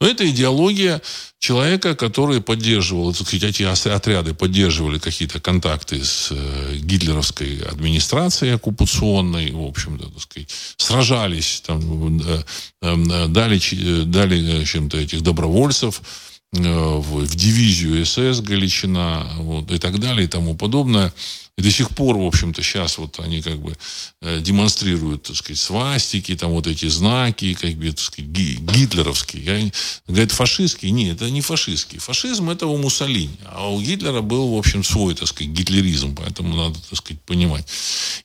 Но 0.00 0.06
это 0.06 0.28
идеология 0.30 1.02
человека, 1.40 1.96
который 1.96 2.40
поддерживал, 2.40 3.12
так 3.12 3.26
сказать, 3.26 3.42
эти 3.42 3.64
отряды 3.64 4.34
поддерживали 4.34 5.00
какие-то 5.00 5.40
контакты 5.40 6.04
с 6.04 6.28
э, 6.30 6.76
гитлеровской 6.76 7.58
администрацией 7.58 8.54
оккупационной, 8.54 9.50
в 9.50 9.66
общем-то, 9.66 10.08
так 10.10 10.22
сказать, 10.22 10.50
сражались, 10.76 11.62
там, 11.66 12.20
э, 12.20 12.42
э, 12.82 13.26
дали, 13.28 14.04
дали 14.04 14.64
чем-то 14.64 14.96
этих 14.96 15.22
добровольцев, 15.22 16.02
в, 16.52 17.24
в 17.24 17.36
дивизию 17.36 18.04
СС 18.06 18.40
Галичина 18.40 19.26
вот, 19.38 19.70
и 19.70 19.78
так 19.78 19.98
далее 19.98 20.24
и 20.24 20.28
тому 20.28 20.54
подобное. 20.54 21.12
И 21.58 21.62
до 21.62 21.72
сих 21.72 21.90
пор, 21.90 22.16
в 22.16 22.24
общем-то, 22.24 22.62
сейчас 22.62 22.98
вот 22.98 23.18
они 23.18 23.42
как 23.42 23.58
бы 23.58 23.76
э, 24.22 24.40
демонстрируют, 24.40 25.24
так 25.24 25.34
сказать, 25.34 25.58
свастики, 25.58 26.36
там 26.36 26.52
вот 26.52 26.68
эти 26.68 26.86
знаки, 26.86 27.52
как 27.54 27.74
бы, 27.74 27.90
так 27.90 27.98
сказать, 27.98 28.30
гитлеровские. 28.30 29.42
Я, 29.44 29.70
говорят, 30.06 30.30
фашистские. 30.30 30.92
Нет, 30.92 31.16
это 31.16 31.28
не 31.30 31.40
фашистские. 31.40 32.00
Фашизм 32.00 32.48
это 32.48 32.68
у 32.68 32.76
Муссолини. 32.76 33.36
А 33.44 33.72
у 33.72 33.80
Гитлера 33.82 34.20
был, 34.20 34.54
в 34.54 34.56
общем, 34.56 34.84
свой, 34.84 35.16
так 35.16 35.26
сказать, 35.26 35.52
гитлеризм. 35.52 36.14
Поэтому 36.14 36.54
надо, 36.54 36.78
так 36.78 36.96
сказать, 36.96 37.20
понимать. 37.22 37.66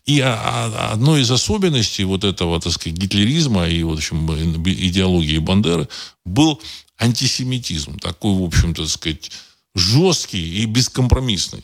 И 0.06 0.20
а, 0.20 0.38
а, 0.38 0.92
одной 0.94 1.22
из 1.22 1.32
особенностей 1.32 2.04
вот 2.04 2.24
этого, 2.24 2.62
так 2.62 2.72
сказать, 2.72 3.00
гитлеризма 3.00 3.68
и, 3.68 3.82
в 3.82 3.94
общем, 3.94 4.32
идеологии 4.64 5.40
Бандеры 5.40 5.88
был 6.24 6.62
антисемитизм. 6.98 8.00
Такой, 8.00 8.34
в 8.36 8.44
общем-то, 8.44 8.88
сказать, 8.88 9.32
жесткий 9.76 10.62
и 10.62 10.66
бескомпромиссный 10.66 11.64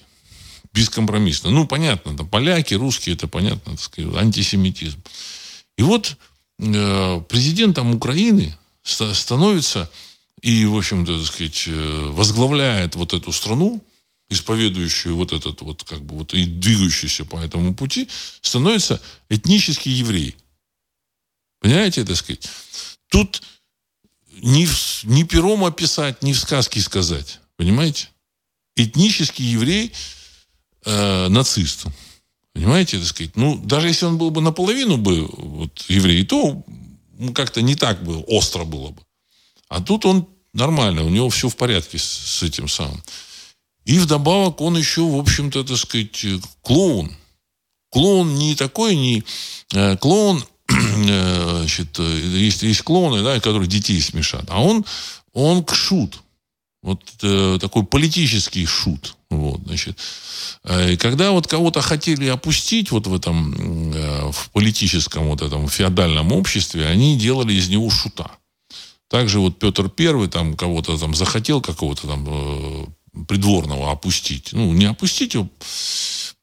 бескомпромиссно. 0.74 1.50
Ну, 1.50 1.68
понятно, 1.68 2.16
там 2.16 2.28
поляки, 2.28 2.74
русские, 2.74 3.16
это 3.16 3.28
понятно, 3.28 3.72
так 3.72 3.82
сказать, 3.82 4.16
антисемитизм. 4.16 5.02
И 5.78 5.82
вот 5.82 6.18
э, 6.60 7.22
президентом 7.28 7.96
Украины 7.96 8.56
становится 8.84 9.90
и, 10.42 10.66
в 10.66 10.78
общем-то, 10.78 11.18
так 11.18 11.28
сказать, 11.28 11.64
э, 11.68 12.10
возглавляет 12.12 12.96
вот 12.96 13.14
эту 13.14 13.32
страну, 13.32 13.84
исповедующую 14.30 15.16
вот 15.16 15.34
этот 15.34 15.62
вот, 15.62 15.84
как 15.84 16.02
бы, 16.02 16.18
вот 16.18 16.34
и 16.34 16.46
двигающийся 16.46 17.26
по 17.26 17.38
этому 17.38 17.74
пути, 17.74 18.08
становится 18.42 19.02
этнический 19.30 19.92
еврей. 19.92 20.36
Понимаете, 21.60 22.06
так 22.06 22.16
сказать? 22.16 22.48
Тут 23.10 23.42
ни, 24.42 24.68
ни 25.04 25.24
пером 25.24 25.64
описать, 25.64 26.24
ни 26.24 26.34
в 26.34 26.40
сказке 26.40 26.82
сказать. 26.82 27.40
Понимаете? 27.58 28.10
этнический 28.84 29.46
еврей 29.46 29.92
э, 30.86 31.28
нацист. 31.28 31.86
Понимаете, 32.54 32.98
так 32.98 33.08
сказать? 33.08 33.36
Ну, 33.36 33.58
даже 33.58 33.88
если 33.88 34.06
он 34.06 34.18
был 34.18 34.32
бы 34.32 34.42
наполовину 34.42 34.98
бы 34.98 35.28
вот, 35.28 35.86
еврей, 35.88 36.26
то 36.26 36.64
ну, 37.18 37.34
как-то 37.34 37.62
не 37.62 37.76
так 37.76 38.04
бы 38.04 38.20
остро 38.22 38.64
было 38.64 38.90
бы. 38.90 39.02
А 39.68 39.82
тут 39.82 40.06
он 40.06 40.28
нормально, 40.54 41.04
у 41.04 41.10
него 41.10 41.30
все 41.30 41.48
в 41.48 41.56
порядке 41.56 42.00
с, 42.00 42.04
с 42.04 42.44
этим 42.44 42.68
самым. 42.68 43.02
И 43.86 44.00
вдобавок 44.00 44.62
он 44.62 44.78
еще, 44.78 45.02
в 45.02 45.18
общем-то, 45.18 45.64
так 45.64 45.78
сказать, 45.78 46.26
клоун. 46.62 47.16
Клоун 47.92 48.36
не 48.36 48.56
такой, 48.56 48.96
не... 48.96 49.24
Э, 49.74 49.98
клоун, 49.98 50.44
значит, 51.03 52.00
есть, 52.00 52.63
есть 52.63 52.82
клоуны, 52.82 53.24
да, 53.24 53.39
которые 53.39 53.68
детей 53.68 54.01
смешат. 54.01 54.46
А 54.50 54.62
он, 54.62 54.86
он 55.34 55.65
шут. 55.68 56.22
Вот 56.82 57.01
э, 57.24 57.58
такой 57.60 57.84
политический 57.86 58.65
шут. 58.65 59.18
Вот, 59.29 59.62
значит. 59.65 59.98
Э, 60.63 60.94
и 60.94 60.98
когда 60.98 61.32
вот 61.32 61.48
кого-то 61.48 61.82
хотели 61.82 62.27
опустить 62.27 62.91
вот 62.91 63.08
в 63.08 63.13
этом, 63.13 63.94
э, 63.94 64.32
в 64.32 64.50
политическом 64.51 65.27
вот 65.27 65.41
этом 65.41 65.68
феодальном 65.68 66.32
обществе, 66.32 66.88
они 66.88 67.18
делали 67.18 67.53
из 67.53 67.70
него 67.70 67.89
шута. 67.89 68.32
Также 69.10 69.39
вот 69.39 69.60
Петр 69.60 69.89
Первый 69.89 70.29
там 70.29 70.56
кого-то 70.56 70.98
там 70.98 71.15
захотел 71.15 71.62
какого-то 71.62 72.08
там 72.08 72.25
э, 72.27 72.86
придворного 73.27 73.91
опустить. 73.91 74.53
Ну, 74.53 74.72
не 74.74 74.86
опустить 74.86 75.34
его, 75.34 75.50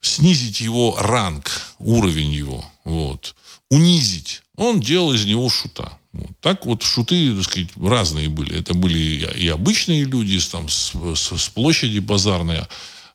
снизить 0.01 0.61
его 0.61 0.97
ранг, 0.99 1.51
уровень 1.79 2.33
его. 2.33 2.65
Вот. 2.85 3.35
Унизить. 3.71 4.43
Он 4.57 4.81
делал 4.81 5.13
из 5.13 5.25
него 5.27 5.49
шута. 5.49 5.99
Вот. 6.13 6.31
Так 6.41 6.67
вот 6.67 6.83
шуты, 6.83 7.35
так 7.35 7.45
сказать, 7.45 7.69
разные 7.77 8.29
были. 8.29 8.59
Это 8.59 8.75
были 8.75 8.99
и 8.99 9.49
обычные 9.49 10.05
люди 10.05 10.41
там, 10.51 10.69
с, 10.69 10.93
с, 11.15 11.39
с 11.39 11.49
площади 11.51 11.99
базарной, 11.99 12.63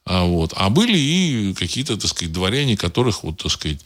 а, 0.05 0.23
вот. 0.25 0.53
а 0.55 0.69
были 0.69 0.97
и 0.97 1.53
какие-то, 1.53 1.97
так 1.97 2.09
сказать, 2.09 2.31
дворяне, 2.31 2.77
которых, 2.77 3.23
вот, 3.23 3.41
так 3.41 3.51
сказать, 3.51 3.79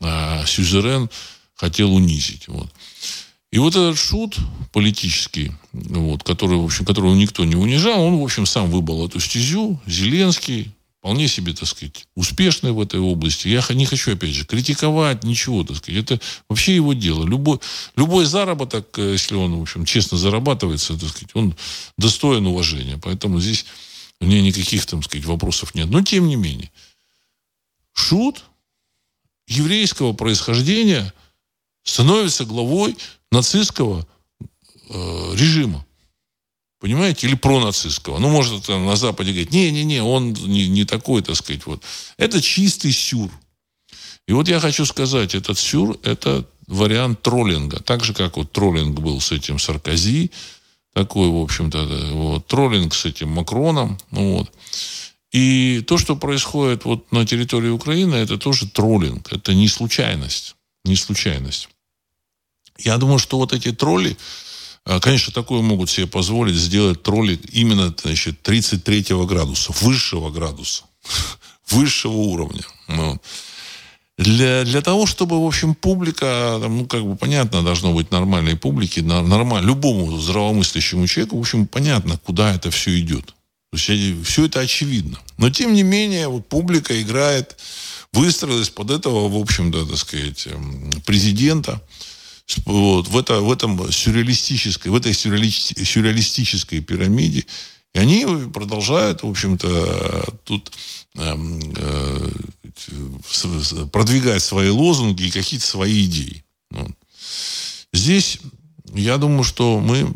а, 0.00 0.44
сюзерен 0.46 1.10
хотел 1.54 1.94
унизить. 1.94 2.48
Вот. 2.48 2.72
И 3.50 3.58
вот 3.58 3.76
этот 3.76 3.98
шут 3.98 4.36
политический, 4.72 5.52
вот, 5.72 6.22
который, 6.22 6.56
в 6.56 6.64
общем, 6.64 6.84
которого 6.84 7.14
никто 7.14 7.44
не 7.44 7.54
унижал, 7.54 8.00
он, 8.02 8.18
в 8.18 8.22
общем, 8.22 8.46
сам 8.46 8.70
выбрал 8.70 9.06
эту 9.06 9.20
стезю. 9.20 9.80
Зеленский, 9.86 10.72
вполне 11.02 11.26
себе, 11.26 11.52
так 11.52 11.66
сказать, 11.66 12.06
успешный 12.14 12.70
в 12.70 12.80
этой 12.80 13.00
области. 13.00 13.48
Я 13.48 13.64
не 13.70 13.86
хочу, 13.86 14.12
опять 14.12 14.30
же, 14.30 14.46
критиковать, 14.46 15.24
ничего, 15.24 15.64
так 15.64 15.78
сказать. 15.78 16.04
Это 16.04 16.20
вообще 16.48 16.76
его 16.76 16.92
дело. 16.92 17.26
Любой, 17.26 17.58
любой 17.96 18.24
заработок, 18.24 18.96
э, 19.00 19.14
если 19.14 19.34
он, 19.34 19.56
в 19.56 19.62
общем, 19.62 19.84
честно 19.84 20.16
зарабатывается, 20.16 20.96
так 20.96 21.08
сказать, 21.08 21.30
он 21.34 21.56
достоин 21.98 22.46
уважения. 22.46 23.00
Поэтому 23.02 23.40
здесь 23.40 23.66
у 24.20 24.26
меня 24.26 24.42
никаких, 24.42 24.86
там, 24.86 25.02
сказать, 25.02 25.26
вопросов 25.26 25.74
нет. 25.74 25.88
Но, 25.90 26.02
тем 26.02 26.28
не 26.28 26.36
менее, 26.36 26.70
шут 27.92 28.44
еврейского 29.48 30.12
происхождения 30.12 31.12
становится 31.82 32.44
главой 32.44 32.96
нацистского 33.32 34.06
э, 34.88 35.34
режима. 35.34 35.84
Понимаете? 36.82 37.28
Или 37.28 37.36
пронацистского. 37.36 38.18
Ну, 38.18 38.28
может, 38.28 38.66
там 38.66 38.86
на 38.86 38.96
Западе 38.96 39.30
говорить, 39.30 39.52
не-не-не, 39.52 40.02
он 40.02 40.32
не, 40.32 40.66
не 40.66 40.84
такой, 40.84 41.22
так 41.22 41.36
сказать. 41.36 41.64
Вот. 41.64 41.80
Это 42.16 42.42
чистый 42.42 42.90
сюр. 42.90 43.30
И 44.26 44.32
вот 44.32 44.48
я 44.48 44.58
хочу 44.58 44.84
сказать, 44.84 45.36
этот 45.36 45.60
сюр– 45.60 45.96
это 46.02 46.44
вариант 46.66 47.22
троллинга. 47.22 47.78
Так 47.78 48.02
же, 48.02 48.14
как 48.14 48.36
вот 48.36 48.50
троллинг 48.50 48.98
был 48.98 49.20
с 49.20 49.30
этим 49.30 49.60
Саркози, 49.60 50.32
такой, 50.92 51.28
в 51.28 51.36
общем-то, 51.36 52.10
вот, 52.14 52.48
троллинг 52.48 52.94
с 52.94 53.04
этим 53.04 53.28
Макроном. 53.28 53.96
Ну, 54.10 54.38
вот. 54.38 54.52
И 55.30 55.84
то, 55.86 55.98
что 55.98 56.16
происходит 56.16 56.84
вот 56.84 57.12
на 57.12 57.24
территории 57.24 57.70
Украины, 57.70 58.16
это 58.16 58.38
тоже 58.38 58.68
троллинг. 58.68 59.32
Это 59.32 59.54
не 59.54 59.68
случайность. 59.68 60.56
Не 60.84 60.96
случайность. 60.96 61.68
Я 62.76 62.98
думаю, 62.98 63.20
что 63.20 63.38
вот 63.38 63.52
эти 63.52 63.70
тролли, 63.70 64.16
конечно, 65.00 65.32
такое 65.32 65.62
могут 65.62 65.90
себе 65.90 66.06
позволить 66.06 66.56
сделать 66.56 67.02
тролли 67.02 67.38
именно 67.52 67.94
значит, 68.02 68.42
33 68.42 69.06
градуса, 69.26 69.72
высшего 69.80 70.30
градуса, 70.30 70.84
высшего 71.68 72.16
уровня. 72.16 72.62
Ну, 72.88 73.20
для, 74.18 74.64
для 74.64 74.82
того, 74.82 75.06
чтобы, 75.06 75.42
в 75.42 75.46
общем, 75.46 75.74
публика, 75.74 76.58
ну, 76.60 76.86
как 76.86 77.04
бы 77.04 77.16
понятно, 77.16 77.62
должно 77.62 77.92
быть 77.92 78.10
нормальной 78.10 78.56
публике, 78.56 79.02
нормально, 79.02 79.66
любому 79.66 80.18
здравомыслящему 80.18 81.06
человеку, 81.06 81.36
в 81.36 81.40
общем, 81.40 81.66
понятно, 81.66 82.18
куда 82.18 82.54
это 82.54 82.70
все 82.70 82.98
идет. 83.00 83.34
То 83.72 83.78
есть 83.78 84.26
все 84.28 84.44
это 84.44 84.60
очевидно. 84.60 85.18
Но, 85.38 85.48
тем 85.48 85.72
не 85.72 85.82
менее, 85.82 86.28
вот 86.28 86.46
публика 86.46 87.00
играет, 87.00 87.56
выстроилась 88.12 88.68
под 88.68 88.90
этого, 88.90 89.28
в 89.28 89.36
общем-то, 89.40 89.86
так 89.86 89.96
сказать, 89.96 90.46
эм, 90.46 90.90
президента 91.06 91.80
вот, 92.64 93.08
в, 93.08 93.16
это, 93.16 93.40
в 93.40 93.50
этом 93.50 93.90
сюрреалистической, 93.90 94.90
в 94.90 94.94
этой 94.94 95.12
сюрреалистической 95.12 96.80
пирамиде. 96.80 97.46
И 97.94 97.98
они 97.98 98.26
продолжают, 98.50 99.22
в 99.22 99.28
общем-то, 99.28 100.34
тут 100.44 100.72
э, 101.16 101.36
э, 101.76 102.30
продвигать 103.92 104.42
свои 104.42 104.70
лозунги 104.70 105.24
и 105.24 105.30
какие-то 105.30 105.66
свои 105.66 106.06
идеи. 106.06 106.44
Здесь, 107.92 108.38
я 108.94 109.18
думаю, 109.18 109.44
что 109.44 109.78
мы 109.78 110.10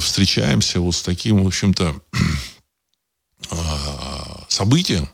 встречаемся 0.00 0.80
вот 0.80 0.96
с 0.96 1.02
таким, 1.02 1.44
в 1.44 1.46
общем-то, 1.46 1.94
а, 3.50 4.44
событием, 4.48 5.08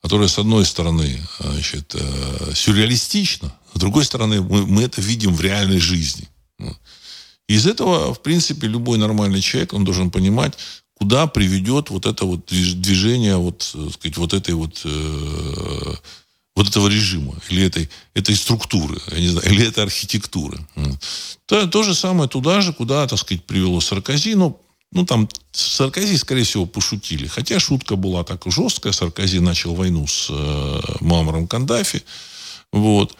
которое, 0.00 0.28
с 0.28 0.38
одной 0.38 0.64
стороны, 0.64 1.20
значит, 1.40 1.96
э, 1.96 2.52
сюрреалистично, 2.54 3.52
с 3.76 3.78
другой 3.78 4.04
стороны, 4.04 4.40
мы, 4.40 4.66
мы 4.66 4.82
это 4.82 5.00
видим 5.02 5.34
в 5.34 5.40
реальной 5.40 5.78
жизни. 5.78 6.28
Из 7.46 7.66
этого, 7.66 8.14
в 8.14 8.22
принципе, 8.22 8.66
любой 8.66 8.98
нормальный 8.98 9.40
человек, 9.40 9.74
он 9.74 9.84
должен 9.84 10.10
понимать, 10.10 10.54
куда 10.94 11.26
приведет 11.26 11.90
вот 11.90 12.06
это 12.06 12.24
вот 12.24 12.46
движение 12.46 13.36
вот, 13.36 13.70
так 13.72 13.92
сказать, 13.92 14.16
вот 14.16 14.32
этой 14.32 14.54
вот, 14.54 14.80
э, 14.84 15.94
вот 16.56 16.68
этого 16.68 16.88
режима, 16.88 17.34
или 17.50 17.64
этой, 17.64 17.90
этой 18.14 18.34
структуры, 18.34 18.98
я 19.12 19.20
не 19.20 19.28
знаю, 19.28 19.46
или 19.52 19.68
этой 19.68 19.84
архитектуры. 19.84 20.58
То, 21.44 21.66
то 21.66 21.82
же 21.82 21.94
самое 21.94 22.30
туда 22.30 22.62
же, 22.62 22.72
куда, 22.72 23.06
так 23.06 23.18
сказать, 23.18 23.44
привело 23.44 23.80
Саркози, 23.80 24.34
но 24.34 24.58
ну, 24.92 25.04
там 25.04 25.28
Саркози, 25.52 26.16
скорее 26.16 26.44
всего, 26.44 26.64
пошутили. 26.64 27.26
Хотя 27.26 27.60
шутка 27.60 27.96
была 27.96 28.24
так 28.24 28.42
жесткая. 28.46 28.92
Саркози 28.94 29.40
начал 29.40 29.74
войну 29.74 30.06
с 30.06 30.28
э, 30.30 30.80
Мамаром 31.00 31.46
Кандафи. 31.46 32.02
Вот. 32.72 33.14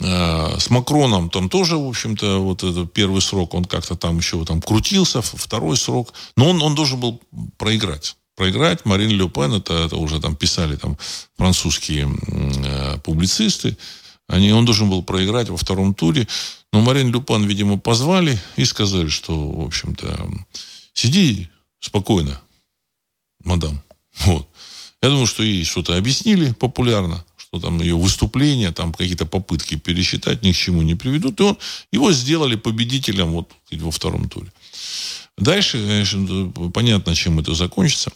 Э, 0.00 0.58
с 0.58 0.70
Макроном 0.70 1.30
там 1.30 1.48
тоже, 1.48 1.76
в 1.76 1.88
общем-то, 1.88 2.38
вот 2.38 2.62
этот 2.62 2.92
первый 2.92 3.20
срок, 3.20 3.54
он 3.54 3.64
как-то 3.64 3.96
там 3.96 4.18
еще 4.18 4.44
там 4.44 4.60
крутился, 4.60 5.22
второй 5.22 5.76
срок. 5.76 6.12
Но 6.36 6.50
он, 6.50 6.62
он 6.62 6.74
должен 6.74 7.00
был 7.00 7.20
проиграть. 7.56 8.16
Проиграть 8.36 8.84
Марин 8.84 9.10
Ле 9.10 9.28
Пен, 9.28 9.54
это, 9.54 9.72
это 9.72 9.96
уже 9.96 10.20
там 10.20 10.36
писали 10.36 10.76
там 10.76 10.98
французские 11.36 12.08
э, 12.28 12.98
публицисты. 12.98 13.76
Они, 14.28 14.52
он 14.52 14.64
должен 14.64 14.90
был 14.90 15.02
проиграть 15.02 15.48
во 15.48 15.56
втором 15.56 15.94
туре. 15.94 16.26
Но 16.72 16.80
Марин 16.80 17.10
Люпан, 17.10 17.44
видимо, 17.44 17.78
позвали 17.78 18.38
и 18.56 18.64
сказали, 18.64 19.08
что, 19.08 19.34
в 19.34 19.64
общем-то, 19.64 20.28
Сиди 20.92 21.48
спокойно, 21.80 22.40
мадам. 23.44 23.82
Вот. 24.20 24.48
Я 25.02 25.10
думаю, 25.10 25.26
что 25.26 25.42
ей 25.42 25.62
что-то 25.64 25.96
объяснили 25.96 26.52
популярно, 26.52 27.24
что 27.48 27.60
там 27.60 27.80
ее 27.80 27.96
выступления, 27.96 28.72
там 28.72 28.92
какие-то 28.92 29.26
попытки 29.26 29.76
пересчитать 29.76 30.42
ни 30.42 30.52
к 30.52 30.56
чему 30.56 30.82
не 30.82 30.94
приведут. 30.94 31.40
И 31.40 31.42
он, 31.42 31.58
его 31.92 32.12
сделали 32.12 32.56
победителем 32.56 33.32
вот 33.32 33.50
во 33.72 33.90
втором 33.90 34.28
туре. 34.28 34.52
Дальше, 35.38 35.78
конечно, 35.78 36.50
понятно, 36.72 37.14
чем 37.14 37.38
это 37.38 37.54
закончится. 37.54 38.10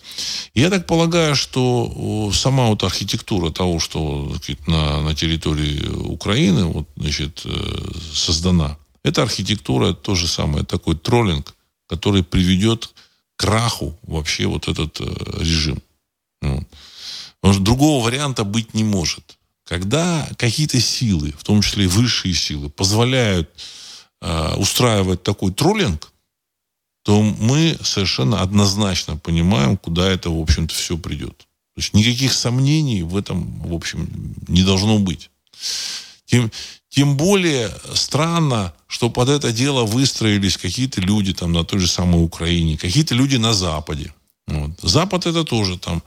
Я 0.54 0.70
так 0.70 0.86
полагаю, 0.86 1.36
что 1.36 2.30
сама 2.32 2.68
вот 2.68 2.82
архитектура 2.82 3.50
того, 3.50 3.78
что 3.78 4.34
сказать, 4.42 4.66
на, 4.66 5.02
на 5.02 5.14
территории 5.14 5.86
Украины 5.86 6.64
вот, 6.64 6.88
значит, 6.96 7.42
э, 7.44 7.92
создана, 8.14 8.78
эта 9.04 9.22
архитектура 9.22 9.92
то 9.92 10.14
же 10.14 10.26
самое, 10.26 10.64
такой 10.64 10.96
троллинг, 10.96 11.54
который 11.86 12.24
приведет 12.24 12.94
к 13.36 13.40
краху 13.40 13.98
вообще 14.02 14.46
вот 14.46 14.68
этот 14.68 14.98
э, 15.00 15.40
режим. 15.40 15.82
Ну, 16.40 16.66
потому 17.40 17.54
что 17.54 17.62
другого 17.62 18.04
варианта 18.04 18.44
быть 18.44 18.74
не 18.74 18.84
может. 18.84 19.38
Когда 19.64 20.28
какие-то 20.36 20.80
силы, 20.80 21.32
в 21.38 21.44
том 21.44 21.62
числе 21.62 21.84
и 21.84 21.88
высшие 21.88 22.34
силы, 22.34 22.70
позволяют 22.70 23.50
э, 24.20 24.54
устраивать 24.56 25.22
такой 25.22 25.52
троллинг, 25.52 26.12
то 27.02 27.22
мы 27.22 27.78
совершенно 27.82 28.42
однозначно 28.42 29.16
понимаем, 29.16 29.76
куда 29.76 30.08
это, 30.08 30.30
в 30.30 30.40
общем-то, 30.40 30.74
все 30.74 30.98
придет. 30.98 31.38
То 31.74 31.78
есть 31.78 31.94
никаких 31.94 32.32
сомнений 32.32 33.02
в 33.02 33.16
этом, 33.16 33.62
в 33.62 33.72
общем, 33.72 34.08
не 34.48 34.62
должно 34.62 34.98
быть. 34.98 35.30
Тем, 36.26 36.50
тем 36.88 37.16
более 37.16 37.70
странно, 37.94 38.74
что 38.86 39.08
под 39.08 39.28
это 39.28 39.52
дело 39.52 39.84
выстроились 39.84 40.56
какие-то 40.56 41.00
люди 41.00 41.32
там 41.32 41.52
на 41.52 41.64
той 41.64 41.78
же 41.78 41.86
самой 41.86 42.22
Украине, 42.22 42.76
какие-то 42.76 43.14
люди 43.14 43.36
на 43.36 43.54
Западе. 43.54 44.12
Вот. 44.46 44.72
Запад 44.82 45.26
это 45.26 45.44
тоже 45.44 45.78
там 45.78 46.02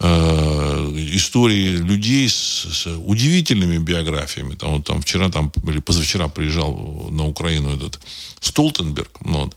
истории 0.00 1.76
людей 1.76 2.28
с, 2.28 2.34
с 2.34 2.86
удивительными 2.86 3.78
биографиями. 3.78 4.54
Там, 4.54 4.76
вот, 4.76 4.86
там 4.86 5.00
вчера 5.02 5.30
там, 5.30 5.52
или 5.66 5.80
позавчера 5.80 6.28
приезжал 6.28 7.08
на 7.10 7.26
Украину 7.26 7.74
этот 7.76 8.00
Столтенберг, 8.40 9.10
ну, 9.24 9.44
вот, 9.44 9.56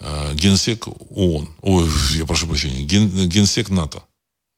э, 0.00 0.34
генсек 0.34 0.86
ООН. 0.88 1.48
Ой, 1.62 1.88
я 2.14 2.26
прошу 2.26 2.46
прощения, 2.46 2.84
ген, 2.84 3.28
генсек 3.28 3.70
НАТО. 3.70 4.02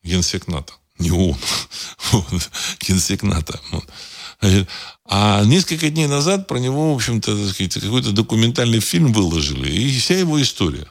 Генсек 0.02 0.48
НАТО. 0.48 0.72
Не 0.98 1.10
ООН. 1.10 1.38
генсек 2.80 3.22
НАТО. 3.22 3.60
Вот. 3.70 3.84
А 5.06 5.44
несколько 5.44 5.90
дней 5.90 6.06
назад 6.06 6.46
про 6.46 6.58
него, 6.58 6.92
в 6.92 6.96
общем-то, 6.96 7.52
какой-то 7.80 8.12
документальный 8.12 8.80
фильм 8.80 9.12
выложили, 9.12 9.70
и 9.70 9.98
вся 9.98 10.18
его 10.18 10.40
история 10.40 10.86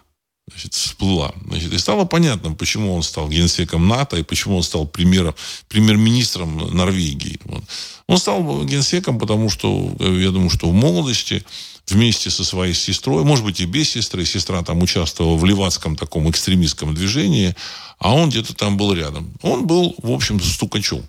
значит, 0.50 0.74
всплыла. 0.74 1.34
Значит, 1.48 1.74
и 1.74 1.78
стало 1.78 2.06
понятно, 2.06 2.54
почему 2.54 2.94
он 2.96 3.04
стал 3.04 3.30
генсеком 3.30 3.88
НАТО 3.88 4.18
и 4.18 4.24
почему 4.24 4.58
он 4.58 4.64
стал 4.64 4.88
премьером, 4.88 5.36
премьер-министром 5.68 6.76
Норвегии. 6.76 7.40
Вот. 7.46 7.64
Он 8.08 8.18
стал 8.18 8.64
генсеком, 8.66 9.20
потому 9.20 9.50
что, 9.50 9.96
я 10.00 10.32
думаю, 10.32 10.50
что 10.50 10.70
в 10.70 10.74
молодости 10.74 11.44
вместе 11.88 12.30
со 12.30 12.44
своей 12.44 12.74
сестрой, 12.74 13.24
может 13.24 13.46
быть, 13.46 13.60
и 13.60 13.66
без 13.66 13.90
сестры, 13.90 14.26
сестра 14.26 14.64
там 14.64 14.82
участвовала 14.82 15.38
в 15.38 15.46
левацком 15.46 15.96
таком 15.96 16.30
экстремистском 16.30 16.94
движении, 16.94 17.56
а 17.98 18.14
он 18.14 18.30
где-то 18.30 18.54
там 18.56 18.78
был 18.78 18.94
рядом. 18.94 19.34
Он 19.42 19.66
был, 19.66 19.96
в 20.02 20.12
общем, 20.12 20.40
стукачом. 20.40 21.08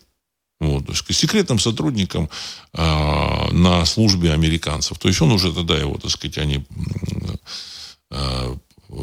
Вот, 0.61 0.87
то 0.87 0.93
есть 0.93 1.17
секретным 1.17 1.59
сотрудником 1.59 2.29
э, 2.75 3.51
на 3.53 3.85
службе 3.87 4.33
американцев. 4.33 4.99
То 4.99 5.09
есть 5.09 5.21
он 5.23 5.33
уже 5.33 5.55
тогда 5.55 5.79
его, 5.79 5.97
так 5.97 6.11
сказать, 6.11 6.37
они 6.37 6.67
э, 8.11 8.57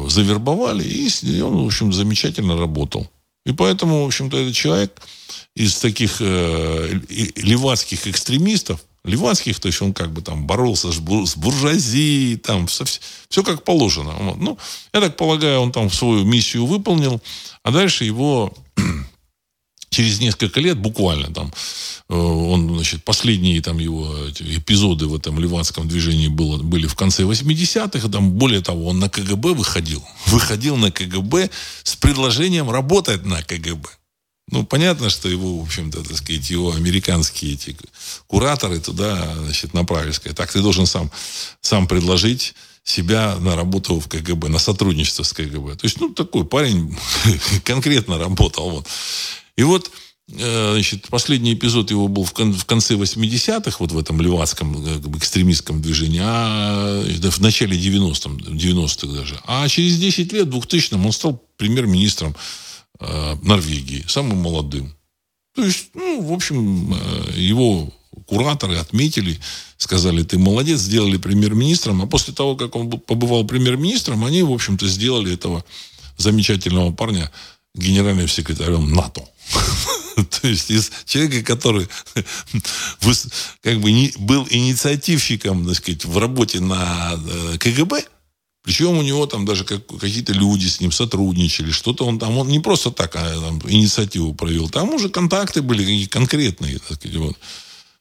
завербовали, 0.08 0.84
и 0.84 1.40
он, 1.40 1.62
в 1.62 1.66
общем, 1.66 1.92
замечательно 1.92 2.56
работал. 2.56 3.08
И 3.46 3.52
поэтому, 3.52 4.04
в 4.04 4.06
общем-то, 4.06 4.36
этот 4.36 4.54
человек 4.54 5.00
из 5.54 5.76
таких 5.76 6.18
э, 6.20 7.00
левацких 7.36 8.06
экстремистов, 8.06 8.84
левацких, 9.04 9.58
то 9.58 9.68
есть 9.68 9.80
он 9.80 9.92
как 9.92 10.12
бы 10.12 10.22
там 10.22 10.46
боролся 10.46 10.92
с, 10.92 10.98
бур, 10.98 11.24
буржуазией, 11.36 12.36
там 12.36 12.66
все, 12.66 12.84
все 13.28 13.42
как 13.42 13.64
положено. 13.64 14.12
Вот. 14.20 14.36
Ну, 14.36 14.58
я 14.92 15.00
так 15.00 15.16
полагаю, 15.16 15.60
он 15.60 15.72
там 15.72 15.90
свою 15.90 16.24
миссию 16.24 16.66
выполнил, 16.66 17.20
а 17.62 17.70
дальше 17.70 18.04
его 18.04 18.52
через 19.90 20.20
несколько 20.20 20.60
лет, 20.60 20.78
буквально 20.78 21.32
там, 21.32 21.52
э, 22.08 22.14
он, 22.14 22.74
значит, 22.74 23.04
последние 23.04 23.60
там 23.62 23.78
его 23.78 24.14
эпизоды 24.38 25.06
в 25.06 25.14
этом 25.14 25.38
ливанском 25.40 25.88
движении 25.88 26.28
было, 26.28 26.58
были 26.62 26.86
в 26.86 26.94
конце 26.94 27.22
80-х, 27.22 28.08
там, 28.08 28.32
более 28.32 28.60
того, 28.60 28.88
он 28.88 28.98
на 28.98 29.08
КГБ 29.08 29.54
выходил, 29.54 30.04
выходил 30.26 30.76
на 30.76 30.90
КГБ 30.90 31.50
с 31.82 31.96
предложением 31.96 32.70
работать 32.70 33.24
на 33.24 33.42
КГБ. 33.42 33.88
Ну, 34.50 34.64
понятно, 34.64 35.10
что 35.10 35.28
его, 35.28 35.58
в 35.58 35.62
общем-то, 35.62 36.02
так 36.02 36.16
сказать, 36.16 36.48
его 36.50 36.72
американские 36.72 37.52
эти 37.52 37.76
кураторы 38.26 38.80
туда, 38.80 39.34
значит, 39.44 39.74
направили, 39.74 40.12
сказать, 40.12 40.36
так 40.36 40.50
ты 40.50 40.62
должен 40.62 40.86
сам, 40.86 41.10
сам 41.60 41.86
предложить 41.86 42.54
себя 42.82 43.36
на 43.40 43.56
работу 43.56 44.00
в 44.00 44.08
КГБ, 44.08 44.48
на 44.48 44.58
сотрудничество 44.58 45.22
с 45.22 45.34
КГБ. 45.34 45.76
То 45.76 45.84
есть, 45.84 46.00
ну, 46.00 46.08
такой 46.08 46.46
парень 46.46 46.96
конкретно 47.64 48.16
работал. 48.18 48.70
Вот. 48.70 48.86
И 49.58 49.62
вот 49.64 49.90
э, 50.38 50.72
Значит, 50.72 51.08
последний 51.08 51.54
эпизод 51.54 51.90
его 51.90 52.06
был 52.06 52.22
в 52.22 52.32
конце 52.32 52.94
80-х, 52.94 53.76
вот 53.80 53.90
в 53.92 53.98
этом 53.98 54.20
левацком 54.20 54.86
э, 54.86 55.00
экстремистском 55.16 55.82
движении, 55.82 56.20
а 56.22 57.02
в 57.02 57.40
начале 57.40 57.76
90-х, 57.76 58.54
90 58.54 59.06
даже. 59.08 59.40
А 59.46 59.68
через 59.68 59.98
10 59.98 60.32
лет, 60.32 60.46
в 60.46 60.56
2000-м, 60.56 61.04
он 61.04 61.12
стал 61.12 61.42
премьер-министром 61.56 62.36
э, 63.00 63.36
Норвегии, 63.42 64.04
самым 64.06 64.38
молодым. 64.38 64.94
То 65.56 65.64
есть, 65.64 65.88
ну, 65.94 66.22
в 66.22 66.32
общем, 66.32 66.94
э, 66.94 67.32
его 67.40 67.92
кураторы 68.26 68.76
отметили, 68.76 69.40
сказали, 69.76 70.22
ты 70.22 70.38
молодец, 70.38 70.78
сделали 70.78 71.16
премьер-министром. 71.16 72.00
А 72.02 72.06
после 72.06 72.32
того, 72.32 72.54
как 72.54 72.76
он 72.76 72.90
побывал 72.90 73.44
премьер-министром, 73.44 74.24
они, 74.24 74.44
в 74.44 74.52
общем-то, 74.52 74.86
сделали 74.86 75.34
этого 75.34 75.64
замечательного 76.16 76.92
парня 76.92 77.32
генеральным 77.78 78.28
секретарем 78.28 78.92
НАТО. 78.92 79.22
То 80.16 80.48
есть 80.48 80.70
из 80.70 80.90
человека, 81.04 81.54
который 81.54 81.88
как 83.62 83.80
бы 83.80 83.92
не, 83.92 84.12
был 84.18 84.46
инициативщиком, 84.50 85.66
так 85.66 85.76
сказать, 85.76 86.04
в 86.04 86.18
работе 86.18 86.60
на 86.60 87.14
э, 87.14 87.58
КГБ, 87.58 88.04
причем 88.62 88.98
у 88.98 89.02
него 89.02 89.26
там 89.26 89.46
даже 89.46 89.64
как, 89.64 89.86
какие-то 89.86 90.32
люди 90.32 90.66
с 90.66 90.80
ним 90.80 90.92
сотрудничали, 90.92 91.70
что-то 91.70 92.04
он 92.04 92.18
там, 92.18 92.36
он 92.36 92.48
не 92.48 92.60
просто 92.60 92.90
так 92.90 93.16
а, 93.16 93.40
там, 93.40 93.62
инициативу 93.66 94.34
провел, 94.34 94.68
там 94.68 94.90
уже 94.90 95.08
контакты 95.08 95.62
были 95.62 95.80
какие 95.80 96.06
конкретные, 96.06 96.78
так 96.78 96.96
сказать, 96.96 97.16
вот. 97.16 97.38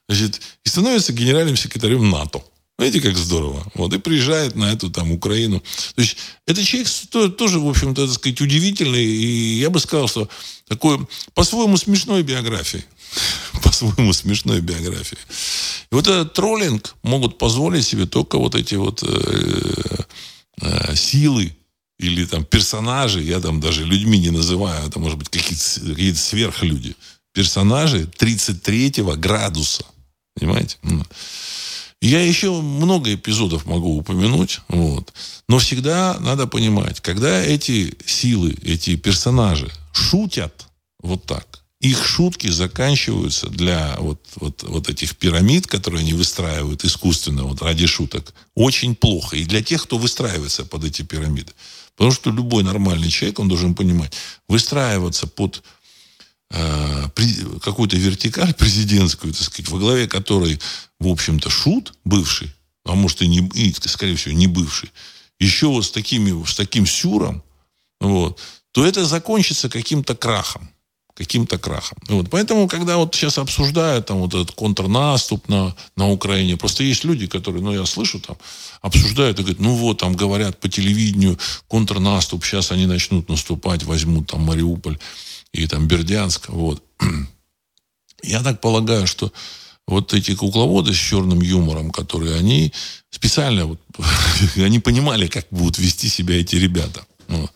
Значит, 0.09 0.41
и 0.63 0.69
становится 0.69 1.13
генеральным 1.13 1.55
секретарем 1.55 2.09
НАТО. 2.09 2.41
Знаете, 2.77 3.01
как 3.01 3.17
здорово. 3.17 3.65
Вот, 3.73 3.93
и 3.93 3.97
приезжает 3.97 4.55
на 4.55 4.71
эту 4.71 4.91
там 4.91 5.11
Украину. 5.11 5.59
То 5.95 6.01
есть, 6.01 6.17
это 6.45 6.63
человек 6.63 6.87
тоже, 7.35 7.59
в 7.59 7.67
общем-то, 7.67 8.05
так 8.05 8.15
сказать, 8.15 8.39
удивительный. 8.39 9.03
И 9.03 9.59
я 9.59 9.71
бы 9.71 9.79
сказал, 9.79 10.07
что 10.07 10.29
такой 10.67 10.99
по-своему 11.33 11.77
смешной 11.77 12.21
биографией. 12.21 12.85
По-своему 13.63 14.13
смешной 14.13 14.61
биографией. 14.61 15.19
И 15.91 15.95
вот 15.95 16.07
этот 16.07 16.33
троллинг 16.33 16.95
могут 17.01 17.39
позволить 17.39 17.85
себе 17.85 18.05
только 18.05 18.37
вот 18.37 18.53
эти 18.53 18.75
вот 18.75 19.01
э, 19.01 20.03
э, 20.61 20.95
силы 20.95 21.55
или 21.97 22.25
там 22.25 22.45
персонажи, 22.45 23.23
я 23.23 23.39
там 23.39 23.59
даже 23.59 23.85
людьми 23.85 24.19
не 24.19 24.29
называю, 24.29 24.87
это 24.87 24.99
может 24.99 25.17
быть 25.17 25.29
какие-то 25.29 25.79
какие 25.79 26.13
сверхлюди. 26.13 26.95
Персонажи 27.33 28.07
33-го 28.19 29.15
градуса. 29.15 29.83
Понимаете? 30.35 30.77
Я 32.01 32.23
еще 32.23 32.61
много 32.61 33.13
эпизодов 33.13 33.65
могу 33.65 33.97
упомянуть, 33.97 34.59
вот. 34.67 35.13
но 35.49 35.57
всегда 35.57 36.17
надо 36.19 36.45
понимать, 36.45 36.99
когда 37.01 37.41
эти 37.41 37.97
силы, 38.05 38.55
эти 38.61 38.95
персонажи 38.95 39.71
шутят 39.93 40.67
вот 41.01 41.25
так, 41.25 41.63
их 41.79 42.05
шутки 42.05 42.47
заканчиваются 42.47 43.49
для 43.49 43.95
вот, 43.99 44.19
вот, 44.35 44.63
вот 44.63 44.89
этих 44.89 45.15
пирамид, 45.15 45.67
которые 45.67 46.01
они 46.01 46.13
выстраивают 46.13 46.83
искусственно, 46.83 47.43
вот 47.43 47.61
ради 47.61 47.85
шуток, 47.85 48.33
очень 48.55 48.95
плохо. 48.95 49.35
И 49.35 49.45
для 49.45 49.63
тех, 49.63 49.83
кто 49.83 49.97
выстраивается 49.97 50.65
под 50.65 50.85
эти 50.85 51.03
пирамиды. 51.03 51.53
Потому 51.95 52.11
что 52.11 52.31
любой 52.31 52.63
нормальный 52.63 53.09
человек, 53.09 53.39
он 53.39 53.47
должен 53.47 53.75
понимать, 53.75 54.13
выстраиваться 54.47 55.27
под 55.27 55.63
какую-то 56.49 57.97
вертикаль 57.97 58.53
президентскую, 58.57 59.33
так 59.33 59.43
сказать, 59.43 59.69
во 59.69 59.79
главе 59.79 60.07
которой, 60.07 60.59
в 60.99 61.07
общем-то, 61.07 61.49
шут 61.49 61.93
бывший, 62.05 62.53
а 62.85 62.95
может 62.95 63.21
и, 63.21 63.27
не, 63.27 63.47
и, 63.53 63.73
скорее 63.73 64.15
всего, 64.15 64.33
не 64.33 64.47
бывший, 64.47 64.91
еще 65.39 65.67
вот 65.67 65.85
с, 65.85 65.91
такими, 65.91 66.45
с 66.45 66.55
таким 66.55 66.85
сюром, 66.85 67.43
вот, 67.99 68.39
то 68.71 68.85
это 68.85 69.05
закончится 69.05 69.69
каким-то 69.69 70.15
крахом. 70.15 70.69
Каким-то 71.15 71.57
крахом. 71.57 71.97
Вот. 72.09 72.29
Поэтому, 72.29 72.67
когда 72.67 72.97
вот 72.97 73.15
сейчас 73.15 73.39
обсуждают 73.39 74.05
там, 74.05 74.19
вот 74.19 74.35
этот 74.35 74.51
контрнаступ 74.51 75.49
на, 75.49 75.75
на 75.95 76.11
Украине, 76.11 76.57
просто 76.57 76.83
есть 76.83 77.03
люди, 77.05 77.25
которые, 77.25 77.63
ну, 77.63 77.73
я 77.73 77.87
слышу, 77.87 78.19
там, 78.19 78.37
обсуждают 78.81 79.39
и 79.39 79.41
говорят, 79.41 79.59
ну, 79.59 79.73
вот, 79.73 79.97
там 79.97 80.15
говорят 80.15 80.59
по 80.59 80.69
телевидению, 80.69 81.39
контрнаступ, 81.67 82.45
сейчас 82.45 82.71
они 82.71 82.85
начнут 82.85 83.29
наступать, 83.29 83.83
возьмут 83.83 84.27
там 84.27 84.41
Мариуполь 84.41 84.99
и 85.51 85.67
там 85.67 85.87
Бердянск. 85.87 86.49
Вот. 86.49 86.83
Я 88.23 88.41
так 88.43 88.61
полагаю, 88.61 89.07
что 89.07 89.31
вот 89.87 90.13
эти 90.13 90.35
кукловоды 90.35 90.93
с 90.93 90.97
черным 90.97 91.41
юмором, 91.41 91.91
которые 91.91 92.35
они 92.35 92.73
специально, 93.09 93.65
вот, 93.65 93.79
они 94.57 94.79
понимали, 94.79 95.27
как 95.27 95.47
будут 95.49 95.77
вести 95.77 96.09
себя 96.09 96.39
эти 96.39 96.55
ребята. 96.55 97.05
Вот. 97.27 97.51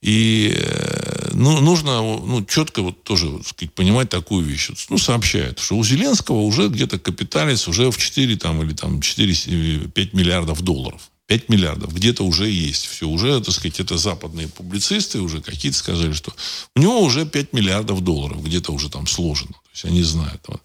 И 0.00 0.54
э, 0.56 1.30
ну, 1.34 1.60
нужно 1.60 2.00
ну, 2.00 2.44
четко 2.46 2.82
вот 2.82 3.02
тоже 3.04 3.28
вот, 3.28 3.46
сказать, 3.46 3.74
понимать 3.74 4.08
такую 4.08 4.46
вещь. 4.46 4.70
Ну, 4.88 4.96
сообщают, 4.96 5.58
что 5.58 5.76
у 5.76 5.84
Зеленского 5.84 6.40
уже 6.40 6.68
где-то 6.68 6.98
капиталец 6.98 7.68
уже 7.68 7.90
в 7.90 7.98
4 7.98 8.36
там, 8.36 8.62
или 8.62 8.72
там 8.72 9.00
4-5 9.00 10.16
миллиардов 10.16 10.62
долларов. 10.62 11.10
5 11.30 11.48
миллиардов 11.48 11.94
где-то 11.94 12.24
уже 12.24 12.50
есть. 12.50 12.86
Все, 12.86 13.06
уже, 13.06 13.40
так 13.40 13.54
сказать, 13.54 13.78
это 13.78 13.96
западные 13.96 14.48
публицисты 14.48 15.20
уже 15.20 15.40
какие-то 15.40 15.78
сказали, 15.78 16.12
что 16.12 16.34
у 16.74 16.80
него 16.80 17.00
уже 17.00 17.24
5 17.24 17.52
миллиардов 17.52 18.00
долларов 18.00 18.42
где-то 18.44 18.72
уже 18.72 18.90
там 18.90 19.06
сложено. 19.06 19.52
То 19.52 19.70
есть 19.72 19.84
они 19.84 20.02
знают. 20.02 20.42
Вот. 20.48 20.60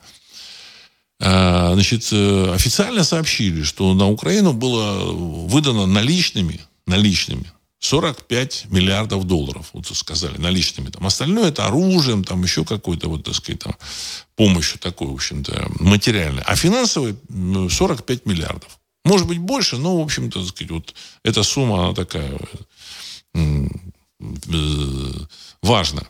А, 1.22 1.76
значит, 1.76 2.10
э, 2.12 2.52
официально 2.52 3.04
сообщили, 3.04 3.62
что 3.62 3.94
на 3.94 4.10
Украину 4.10 4.54
было 4.54 5.04
выдано 5.14 5.86
наличными, 5.86 6.60
наличными 6.88 7.46
45 7.78 8.66
миллиардов 8.72 9.26
долларов, 9.26 9.70
вот 9.74 9.86
сказали, 9.96 10.40
наличными. 10.40 10.90
Там 10.90 11.06
остальное 11.06 11.50
это 11.50 11.68
оружием, 11.68 12.24
там 12.24 12.42
еще 12.42 12.66
какой-то, 12.66 13.08
вот, 13.08 13.24
так 13.24 13.36
сказать, 13.36 13.60
там, 13.60 13.76
помощью 14.36 14.80
такой, 14.80 15.10
в 15.10 15.14
общем-то, 15.14 15.68
материальной. 15.80 16.42
А 16.42 16.56
финансовой 16.56 17.16
45 17.70 18.26
миллиардов. 18.26 18.80
Может 19.06 19.28
быть, 19.28 19.38
больше, 19.38 19.78
но, 19.78 19.98
в 20.00 20.04
общем-то, 20.04 20.44
сказать, 20.44 20.72
вот 20.72 20.96
эта 21.24 21.44
сумма, 21.44 21.86
она 21.86 21.94
такая 21.94 22.38
э, 23.36 23.68
важно. 25.62 26.08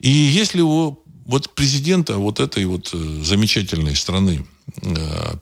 И 0.00 0.10
если 0.10 0.62
у 0.62 0.98
вот 1.26 1.54
президента 1.54 2.16
вот 2.16 2.40
этой 2.40 2.64
вот 2.64 2.90
э, 2.94 3.22
замечательной 3.22 3.94
страны 3.94 4.44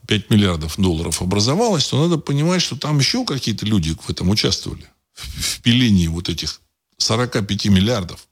5 0.07 0.31
миллиардов 0.31 0.75
долларов 0.77 1.23
образовалось, 1.23 1.87
то 1.87 2.03
надо 2.03 2.19
понимать, 2.19 2.63
что 2.63 2.77
там 2.77 2.99
еще 2.99 3.25
какие-то 3.25 3.65
люди 3.65 3.95
в 3.95 4.11
этом 4.11 4.29
участвовали. 4.29 4.85
В 5.15 5.61
пилении 5.61 6.09
вот 6.09 6.29
этих 6.29 6.61
45 6.97 7.67
миллиардов. 7.67 8.27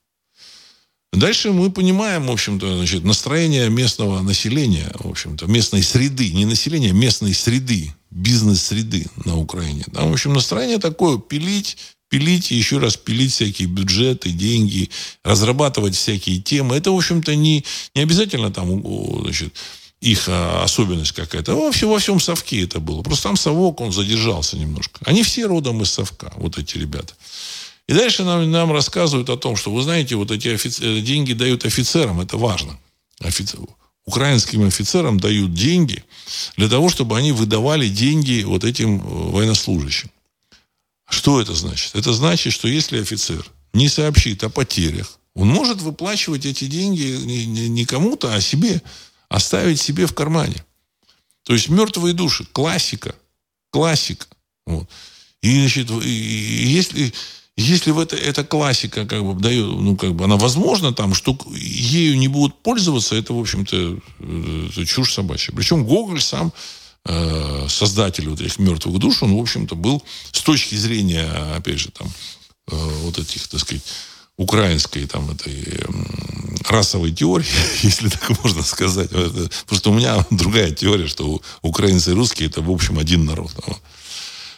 Дальше 1.11 1.51
мы 1.51 1.71
понимаем, 1.71 2.27
в 2.27 2.31
общем-то, 2.31 2.77
значит, 2.77 3.03
настроение 3.03 3.69
местного 3.69 4.21
населения, 4.21 4.91
в 4.93 5.07
общем-то, 5.07 5.47
местной 5.47 5.81
среды, 5.81 6.31
не 6.31 6.45
населения, 6.45 6.91
местной 6.91 7.33
среды, 7.33 7.93
бизнес-среды 8.11 9.07
на 9.25 9.37
Украине. 9.37 9.85
Там, 9.91 10.09
в 10.09 10.13
общем, 10.13 10.33
настроение 10.33 10.77
такое, 10.77 11.17
пилить, 11.17 11.77
пилить 12.09 12.51
еще 12.51 12.77
раз 12.77 12.95
пилить 12.95 13.31
всякие 13.31 13.67
бюджеты, 13.67 14.29
деньги, 14.29 14.89
разрабатывать 15.23 15.95
всякие 15.95 16.39
темы. 16.41 16.75
Это, 16.75 16.91
в 16.91 16.97
общем-то, 16.97 17.35
не, 17.35 17.65
не 17.95 18.01
обязательно 18.01 18.51
там, 18.51 18.83
значит, 19.23 19.53
их 20.01 20.25
а, 20.27 20.63
особенность 20.63 21.11
какая-то. 21.11 21.55
Вообще 21.55 21.85
во 21.85 21.99
всем 21.99 22.19
совке 22.19 22.63
это 22.63 22.79
было. 22.79 23.01
Просто 23.01 23.23
там 23.23 23.37
совок, 23.37 23.81
он 23.81 23.91
задержался 23.91 24.57
немножко. 24.57 24.99
Они 25.05 25.23
все 25.23 25.45
родом 25.45 25.81
из 25.81 25.91
совка, 25.91 26.31
вот 26.35 26.57
эти 26.57 26.77
ребята. 26.77 27.13
И 27.89 27.93
дальше 27.93 28.23
нам, 28.23 28.51
нам 28.51 28.71
рассказывают 28.71 29.31
о 29.31 29.37
том, 29.37 29.55
что, 29.55 29.73
вы 29.73 29.81
знаете, 29.81 30.15
вот 30.15 30.29
эти 30.29 30.49
офицеры, 30.49 31.01
деньги 31.01 31.33
дают 31.33 31.65
офицерам, 31.65 32.21
это 32.21 32.37
важно. 32.37 32.77
Офицер, 33.19 33.61
украинским 34.05 34.67
офицерам 34.67 35.19
дают 35.19 35.55
деньги 35.55 36.03
для 36.55 36.69
того, 36.69 36.89
чтобы 36.89 37.17
они 37.17 37.31
выдавали 37.31 37.89
деньги 37.89 38.43
вот 38.43 38.63
этим 38.63 38.97
э, 38.97 39.31
военнослужащим. 39.31 40.11
Что 41.09 41.41
это 41.41 41.55
значит? 41.55 41.95
Это 41.95 42.13
значит, 42.13 42.53
что 42.53 42.67
если 42.67 43.01
офицер 43.01 43.43
не 43.73 43.89
сообщит 43.89 44.43
о 44.43 44.49
потерях, 44.49 45.17
он 45.33 45.47
может 45.47 45.81
выплачивать 45.81 46.45
эти 46.45 46.65
деньги 46.65 47.07
не 47.07 47.85
кому-то, 47.85 48.35
а 48.35 48.39
себе, 48.39 48.83
оставить 49.29 49.81
себе 49.81 50.05
в 50.05 50.13
кармане. 50.13 50.63
То 51.41 51.53
есть 51.53 51.69
мертвые 51.69 52.13
души, 52.13 52.45
классика, 52.51 53.15
классика. 53.71 54.27
Вот. 54.67 54.87
И, 55.41 55.59
значит, 55.59 55.89
и 55.89 56.07
если 56.07 57.11
если 57.59 57.91
в 57.91 57.99
это, 57.99 58.15
эта 58.15 58.43
классика 58.43 59.05
как 59.05 59.23
бы 59.23 59.39
дает, 59.39 59.67
ну, 59.67 59.95
как 59.95 60.15
бы 60.15 60.23
она 60.23 60.37
возможна 60.37 60.93
там, 60.93 61.13
что 61.13 61.37
ею 61.53 62.17
не 62.17 62.27
будут 62.27 62.55
пользоваться, 62.63 63.15
это, 63.15 63.33
в 63.33 63.39
общем-то, 63.39 63.97
э, 64.19 64.85
чушь 64.85 65.13
собачья. 65.13 65.53
Причем 65.53 65.83
Гоголь 65.83 66.21
сам, 66.21 66.53
э, 67.05 67.65
создатель 67.67 68.29
вот 68.29 68.39
этих 68.39 68.59
мертвых 68.59 68.97
душ, 68.99 69.23
он, 69.23 69.35
в 69.35 69.41
общем-то, 69.41 69.75
был 69.75 70.01
с 70.31 70.41
точки 70.41 70.75
зрения, 70.75 71.29
опять 71.55 71.79
же, 71.79 71.89
там, 71.91 72.07
э, 72.71 72.75
вот 73.03 73.19
этих, 73.19 73.47
так 73.47 73.59
сказать, 73.59 73.83
украинской 74.37 75.05
там 75.05 75.29
этой 75.29 75.83
расовой 76.69 77.11
теории, 77.11 77.45
если 77.83 78.07
так 78.07 78.41
можно 78.41 78.63
сказать. 78.63 79.09
Просто 79.67 79.89
у 79.89 79.93
меня 79.93 80.25
другая 80.29 80.71
теория, 80.71 81.07
что 81.07 81.41
украинцы 81.61 82.11
и 82.11 82.13
русские 82.13 82.47
это, 82.47 82.61
в 82.61 82.71
общем, 82.71 82.99
один 82.99 83.25
народ. 83.25 83.51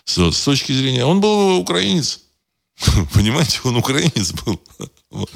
С, 0.05 0.31
с 0.31 0.43
точки 0.43 0.71
зрения... 0.71 1.03
Он 1.05 1.19
был 1.19 1.57
украинец. 1.57 2.19
Понимаете, 3.13 3.59
он 3.63 3.77
украинец 3.77 4.31
был. 4.33 4.61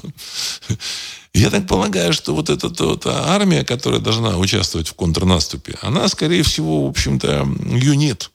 Я 1.33 1.49
так 1.49 1.67
полагаю, 1.67 2.13
что 2.13 2.33
вот 2.33 2.49
эта 2.49 2.67
вот 2.67 3.05
армия, 3.05 3.63
которая 3.63 3.99
должна 3.99 4.37
участвовать 4.37 4.87
в 4.87 4.93
контрнаступе, 4.93 5.77
она, 5.81 6.07
скорее 6.07 6.43
всего, 6.43 6.85
в 6.85 6.89
общем-то, 6.89 7.47
ее 7.75 7.95
нет. 7.95 8.31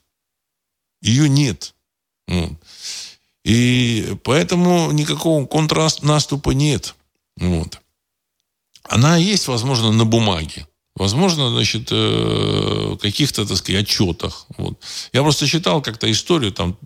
Ее 1.01 1.29
нет. 1.29 1.75
И 3.44 4.16
поэтому 4.23 4.92
никакого 4.92 5.46
контрнаступа 5.46 6.51
нет. 6.51 6.94
Вот. 7.37 7.81
Она 8.85 9.16
есть, 9.16 9.49
возможно, 9.49 9.92
на 9.92 10.05
бумаге. 10.05 10.66
Возможно, 11.00 11.48
значит, 11.48 11.88
э, 11.92 12.96
каких-то, 13.00 13.46
так 13.46 13.56
сказать, 13.56 13.84
отчетах. 13.84 14.44
Вот. 14.58 14.78
Я 15.14 15.22
просто 15.22 15.46
читал 15.46 15.80
как-то 15.80 16.10
историю, 16.12 16.52
там, 16.52 16.76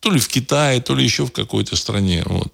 то 0.00 0.10
ли 0.10 0.18
в 0.18 0.28
Китае, 0.28 0.80
то 0.80 0.94
ли 0.94 1.04
еще 1.04 1.26
в 1.26 1.32
какой-то 1.32 1.76
стране. 1.76 2.22
Вот. 2.24 2.50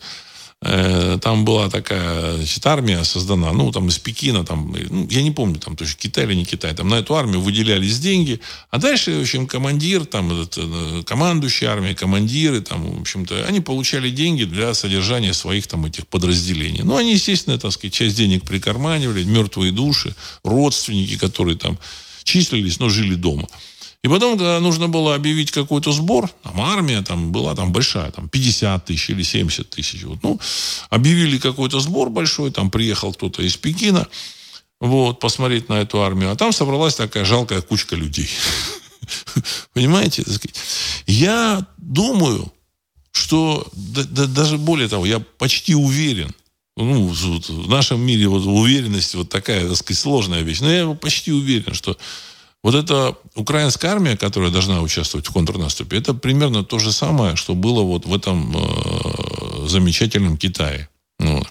Э, 0.61 1.19
там 1.23 1.45
была 1.45 1.71
такая 1.71 2.37
значит, 2.37 2.67
армия 2.67 3.05
создана, 3.05 3.53
ну, 3.53 3.71
там 3.71 3.89
из 3.89 3.99
Пекина, 3.99 4.45
там, 4.45 4.75
ну, 4.91 5.07
я 5.09 5.23
не 5.23 5.31
помню, 5.31 5.61
там, 5.61 5.77
точно 5.77 5.95
Китай 5.97 6.25
или 6.25 6.35
не 6.35 6.45
Китай, 6.45 6.75
там 6.75 6.89
на 6.89 6.97
эту 6.97 7.15
армию 7.15 7.41
выделялись 7.41 8.01
деньги, 8.01 8.41
а 8.71 8.79
дальше, 8.79 9.19
в 9.19 9.21
общем, 9.21 9.47
командир, 9.47 10.05
там, 10.05 10.33
этот, 10.33 10.59
э, 10.59 11.03
командующий 11.07 11.69
армией, 11.69 11.95
командиры, 11.95 12.61
там, 12.61 12.99
в 12.99 13.01
общем-то, 13.03 13.47
они 13.47 13.61
получали 13.61 14.11
деньги 14.11 14.43
для 14.43 14.75
содержания 14.75 15.33
своих 15.33 15.69
там 15.69 15.87
этих 15.87 16.09
подразделений. 16.09 16.83
Ну, 16.83 16.97
они, 16.97 17.13
естественно, 17.13 17.57
так 17.57 17.71
сказать, 17.71 17.95
часть 17.95 18.17
денег 18.17 18.43
прикарманивали, 18.43 19.23
мертвые 19.23 19.71
души, 19.71 20.17
родственники, 20.43 21.17
которые 21.17 21.57
там 21.57 21.79
числились, 22.25 22.81
но 22.81 22.89
жили 22.89 23.15
дома. 23.15 23.47
И 24.09 24.11
потом, 24.11 24.39
когда 24.39 24.59
нужно 24.61 24.89
было 24.89 25.15
объявить 25.15 25.51
какой-то 25.51 25.93
сбор, 25.93 26.31
там 26.43 26.59
армия 26.63 27.03
там 27.03 27.31
была 27.31 27.55
там 27.55 27.73
большая, 27.73 28.11
там 28.11 28.31
50 28.31 28.87
тысяч 28.87 29.11
или 29.11 29.23
70 29.23 29.69
тысяч. 29.69 30.03
Вот, 30.05 30.23
ну, 30.23 30.41
объявили 30.89 31.37
какой-то 31.37 31.79
сбор 31.81 32.09
большой, 32.09 32.51
там 32.51 32.71
приехал 32.71 33.13
кто-то 33.13 33.43
из 33.43 33.59
Пекина, 33.59 34.09
вот, 34.81 35.21
посмотреть 35.21 35.69
на 35.69 35.75
эту 35.75 36.01
армию. 36.01 36.31
А 36.31 36.37
там 36.37 36.55
собралась 36.55 36.95
такая 36.95 37.27
жалкая 37.27 37.61
кучка 37.61 37.97
людей. 37.97 38.31
Понимаете? 39.75 40.25
Я 41.07 41.67
думаю, 41.77 42.51
что 43.13 43.71
даже 43.75 44.57
более 44.57 44.89
того, 44.89 45.05
я 45.05 45.21
почти 45.21 45.75
уверен, 45.75 46.35
ну, 46.79 47.09
в 47.09 47.69
нашем 47.69 48.01
мире 48.01 48.29
вот 48.29 48.47
уверенность 48.47 49.17
вот 49.17 49.29
такая, 49.29 49.69
так 49.69 49.77
сказать, 49.77 49.99
сложная 49.99 50.41
вещь. 50.41 50.61
Но 50.61 50.73
я 50.73 50.95
почти 50.95 51.31
уверен, 51.31 51.75
что 51.75 51.99
вот 52.63 52.75
эта 52.75 53.17
украинская 53.35 53.93
армия, 53.93 54.17
которая 54.17 54.51
должна 54.51 54.83
участвовать 54.83 55.27
в 55.29 55.33
контрнаступе, 55.33 55.97
это 55.97 56.13
примерно 56.13 56.65
то 56.65 56.79
же 56.79 56.93
самое, 56.93 57.37
что 57.37 57.55
было 57.55 57.83
вот 57.83 58.07
в 58.07 58.13
этом 58.13 58.55
э, 58.57 59.69
замечательном 59.69 60.37
Китае. 60.37 60.89
Вот. 61.19 61.47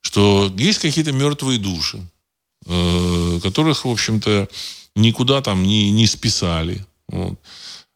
Что 0.00 0.52
есть 0.56 0.80
какие-то 0.80 1.12
мертвые 1.12 1.58
души, 1.58 2.00
э, 2.66 3.40
которых, 3.42 3.84
в 3.84 3.88
общем-то, 3.88 4.48
никуда 4.96 5.42
там 5.42 5.62
не, 5.62 5.92
не 5.92 6.06
списали. 6.06 6.84
Вот. 7.08 7.38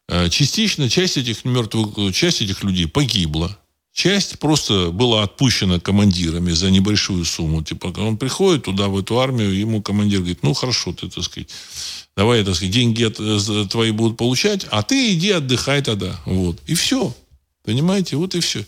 Э, 0.07 0.29
частично 0.29 0.89
часть 0.89 1.17
этих 1.17 1.43
мертвых, 1.43 2.15
часть 2.15 2.41
этих 2.41 2.63
людей 2.63 2.87
погибла. 2.87 3.57
Часть 3.93 4.39
просто 4.39 4.89
была 4.91 5.23
отпущена 5.23 5.79
командирами 5.79 6.51
за 6.51 6.71
небольшую 6.71 7.25
сумму. 7.25 7.61
Типа, 7.61 7.93
он 7.97 8.17
приходит 8.17 8.63
туда, 8.63 8.87
в 8.87 8.97
эту 8.97 9.19
армию, 9.19 9.53
ему 9.53 9.81
командир 9.81 10.19
говорит, 10.19 10.43
ну, 10.43 10.53
хорошо, 10.53 10.93
ты, 10.93 11.09
так 11.09 11.23
сказать, 11.23 11.49
давай, 12.15 12.43
так 12.45 12.55
сказать, 12.55 12.73
деньги 12.73 13.05
э, 13.05 13.67
твои 13.67 13.91
будут 13.91 14.17
получать, 14.17 14.65
а 14.71 14.81
ты 14.83 15.13
иди 15.13 15.31
отдыхай 15.31 15.81
тогда. 15.81 16.19
Вот. 16.25 16.57
И 16.67 16.73
все. 16.73 17.13
Понимаете? 17.63 18.15
Вот 18.15 18.33
и 18.33 18.39
все. 18.39 18.65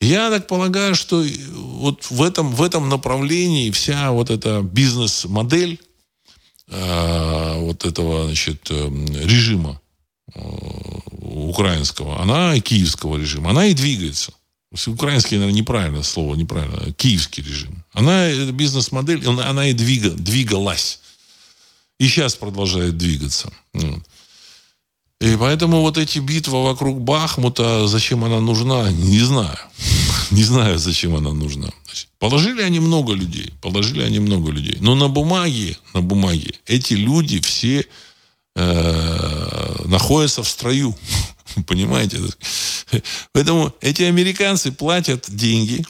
Я 0.00 0.30
так 0.30 0.46
полагаю, 0.46 0.94
что 0.94 1.24
вот 1.54 2.10
в 2.10 2.22
этом, 2.22 2.54
в 2.54 2.62
этом 2.62 2.88
направлении 2.88 3.70
вся 3.70 4.10
вот 4.10 4.30
эта 4.30 4.60
бизнес-модель 4.62 5.80
э, 6.68 7.58
вот 7.60 7.86
этого, 7.86 8.26
значит, 8.26 8.66
э, 8.70 8.90
режима 9.22 9.80
э, 10.34 10.40
украинского, 11.20 12.20
она 12.20 12.58
киевского 12.60 13.16
режима, 13.16 13.50
она 13.50 13.66
и 13.66 13.74
двигается. 13.74 14.32
Украинский, 14.86 15.36
наверное, 15.36 15.60
неправильное 15.60 16.02
слово, 16.02 16.34
неправильно. 16.34 16.92
Киевский 16.92 17.42
режим. 17.42 17.84
Она, 17.92 18.30
бизнес-модель, 18.52 19.26
она, 19.26 19.48
она 19.48 19.68
и 19.68 19.72
двига, 19.72 20.10
двигалась. 20.10 21.00
И 21.98 22.08
сейчас 22.08 22.34
продолжает 22.34 22.96
двигаться. 22.96 23.50
И 25.20 25.36
поэтому 25.38 25.80
вот 25.80 25.96
эти 25.96 26.18
битвы 26.18 26.62
вокруг 26.62 27.00
Бахмута, 27.00 27.86
зачем 27.86 28.24
она 28.24 28.40
нужна, 28.40 28.90
не 28.92 29.20
знаю. 29.20 29.58
Не 30.32 30.42
знаю, 30.42 30.78
зачем 30.78 31.14
она 31.14 31.32
нужна. 31.32 31.68
Положили 32.18 32.60
они 32.60 32.80
много 32.80 33.12
людей, 33.14 33.52
положили 33.62 34.02
они 34.02 34.18
много 34.18 34.50
людей. 34.50 34.76
Но 34.80 34.96
на 34.96 35.08
бумаге, 35.08 35.78
на 35.94 36.02
бумаге 36.02 36.52
эти 36.66 36.94
люди 36.94 37.40
все 37.40 37.86
э, 38.56 39.82
находятся 39.84 40.42
в 40.42 40.48
строю. 40.48 40.96
Понимаете? 41.66 42.20
Поэтому 43.32 43.72
эти 43.80 44.02
американцы 44.02 44.72
платят 44.72 45.26
деньги. 45.28 45.84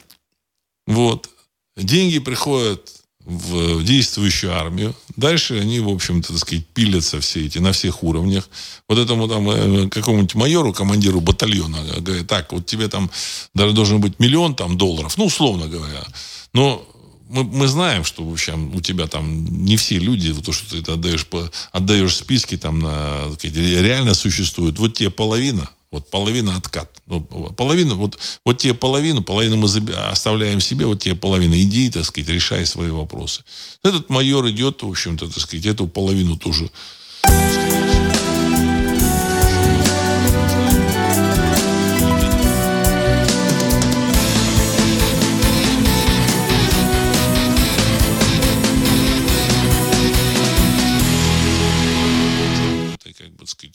Вот. 0.85 1.29
Деньги 1.75 2.19
приходят 2.19 2.93
в 3.27 3.83
действующую 3.83 4.53
армию. 4.53 4.95
Дальше 5.17 5.59
они, 5.59 5.81
в 5.81 5.89
общем-то, 5.89 6.29
так 6.29 6.37
сказать, 6.37 6.65
пилятся 6.67 7.19
все 7.19 7.45
эти 7.45 7.57
на 7.57 7.73
всех 7.73 8.03
уровнях. 8.03 8.49
Вот 8.87 8.97
этому 8.97 9.27
там 9.27 9.49
э, 9.49 9.89
какому-нибудь 9.89 10.35
майору, 10.35 10.71
командиру 10.71 11.19
батальона, 11.19 11.77
говорят, 11.99 12.27
так, 12.27 12.53
вот 12.53 12.65
тебе 12.65 12.87
там 12.87 13.11
даже 13.53 13.73
должен 13.73 13.99
быть 13.99 14.19
миллион 14.19 14.55
там 14.55 14.77
долларов, 14.77 15.17
ну, 15.17 15.25
условно 15.25 15.67
говоря. 15.67 16.05
Но 16.53 16.87
мы, 17.29 17.43
мы 17.43 17.67
знаем, 17.67 18.03
что, 18.03 18.23
в 18.23 18.31
общем, 18.31 18.75
у 18.75 18.81
тебя 18.81 19.07
там 19.07 19.45
не 19.45 19.77
все 19.77 19.99
люди, 19.99 20.33
то, 20.33 20.51
что 20.51 20.81
ты 20.81 20.91
отдаешь, 20.91 21.25
по, 21.25 21.51
отдаешь 21.71 22.15
списки 22.15 22.57
там 22.57 22.79
на, 22.79 23.31
сказать, 23.33 23.57
реально 23.57 24.13
существуют. 24.13 24.79
Вот 24.79 24.95
тебе 24.95 25.09
половина, 25.09 25.69
Вот 25.91 26.09
половина 26.09 26.55
откат. 26.55 26.89
Ну, 27.05 27.21
половину, 27.21 27.95
вот, 27.95 28.17
вот 28.45 28.57
те 28.57 28.73
половину, 28.73 29.23
половину 29.23 29.57
мы 29.57 29.67
оставляем 30.09 30.59
себе, 30.59 30.85
вот 30.85 31.01
те 31.01 31.15
половина, 31.15 31.59
иди, 31.61 31.89
так 31.89 32.05
сказать, 32.05 32.29
решай 32.29 32.65
свои 32.65 32.89
вопросы. 32.89 33.43
Этот 33.83 34.09
майор 34.09 34.49
идет, 34.49 34.83
в 34.83 34.89
общем-то, 34.89 35.27
так 35.27 35.39
сказать, 35.39 35.65
эту 35.65 35.87
половину 35.87 36.37
тоже 36.37 36.69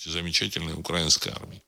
замечательной 0.04 0.74
украинской 0.74 1.30
армии. 1.30 1.62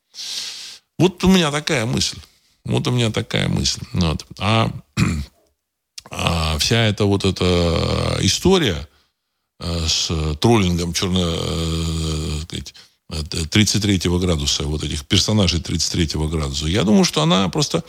Вот 0.98 1.22
у 1.24 1.28
меня 1.28 1.50
такая 1.50 1.86
мысль. 1.86 2.18
Вот 2.64 2.86
у 2.86 2.90
меня 2.90 3.10
такая 3.10 3.48
мысль. 3.48 3.80
Вот. 3.92 4.24
А, 4.38 4.70
а 6.10 6.58
вся 6.58 6.86
эта 6.86 7.04
вот 7.04 7.24
эта 7.24 8.18
история 8.20 8.88
э, 9.60 9.86
с 9.86 10.36
троллингом 10.40 10.92
черно, 10.92 11.36
33 13.50 14.00
э, 14.04 14.18
градуса, 14.18 14.64
вот 14.64 14.82
этих 14.82 15.04
персонажей 15.04 15.60
33 15.60 16.10
градуса, 16.28 16.66
я 16.66 16.84
думаю, 16.84 17.04
что 17.04 17.22
она 17.22 17.48
просто 17.48 17.84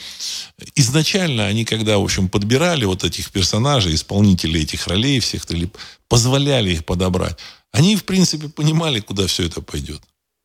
изначально, 0.76 1.46
они 1.46 1.64
когда, 1.64 1.98
в 1.98 2.04
общем, 2.04 2.28
подбирали 2.28 2.86
вот 2.86 3.04
этих 3.04 3.32
персонажей, 3.32 3.96
исполнителей 3.96 4.64
этих 4.64 4.88
ролей 4.88 5.20
всех, 5.20 5.50
или 5.52 5.72
позволяли 6.10 6.72
их 6.72 6.86
подобрать, 6.86 7.38
они, 7.72 7.96
в 7.96 8.04
принципе, 8.04 8.50
понимали, 8.50 9.00
куда 9.00 9.28
все 9.28 9.44
это 9.44 9.62
пойдет. 9.62 10.02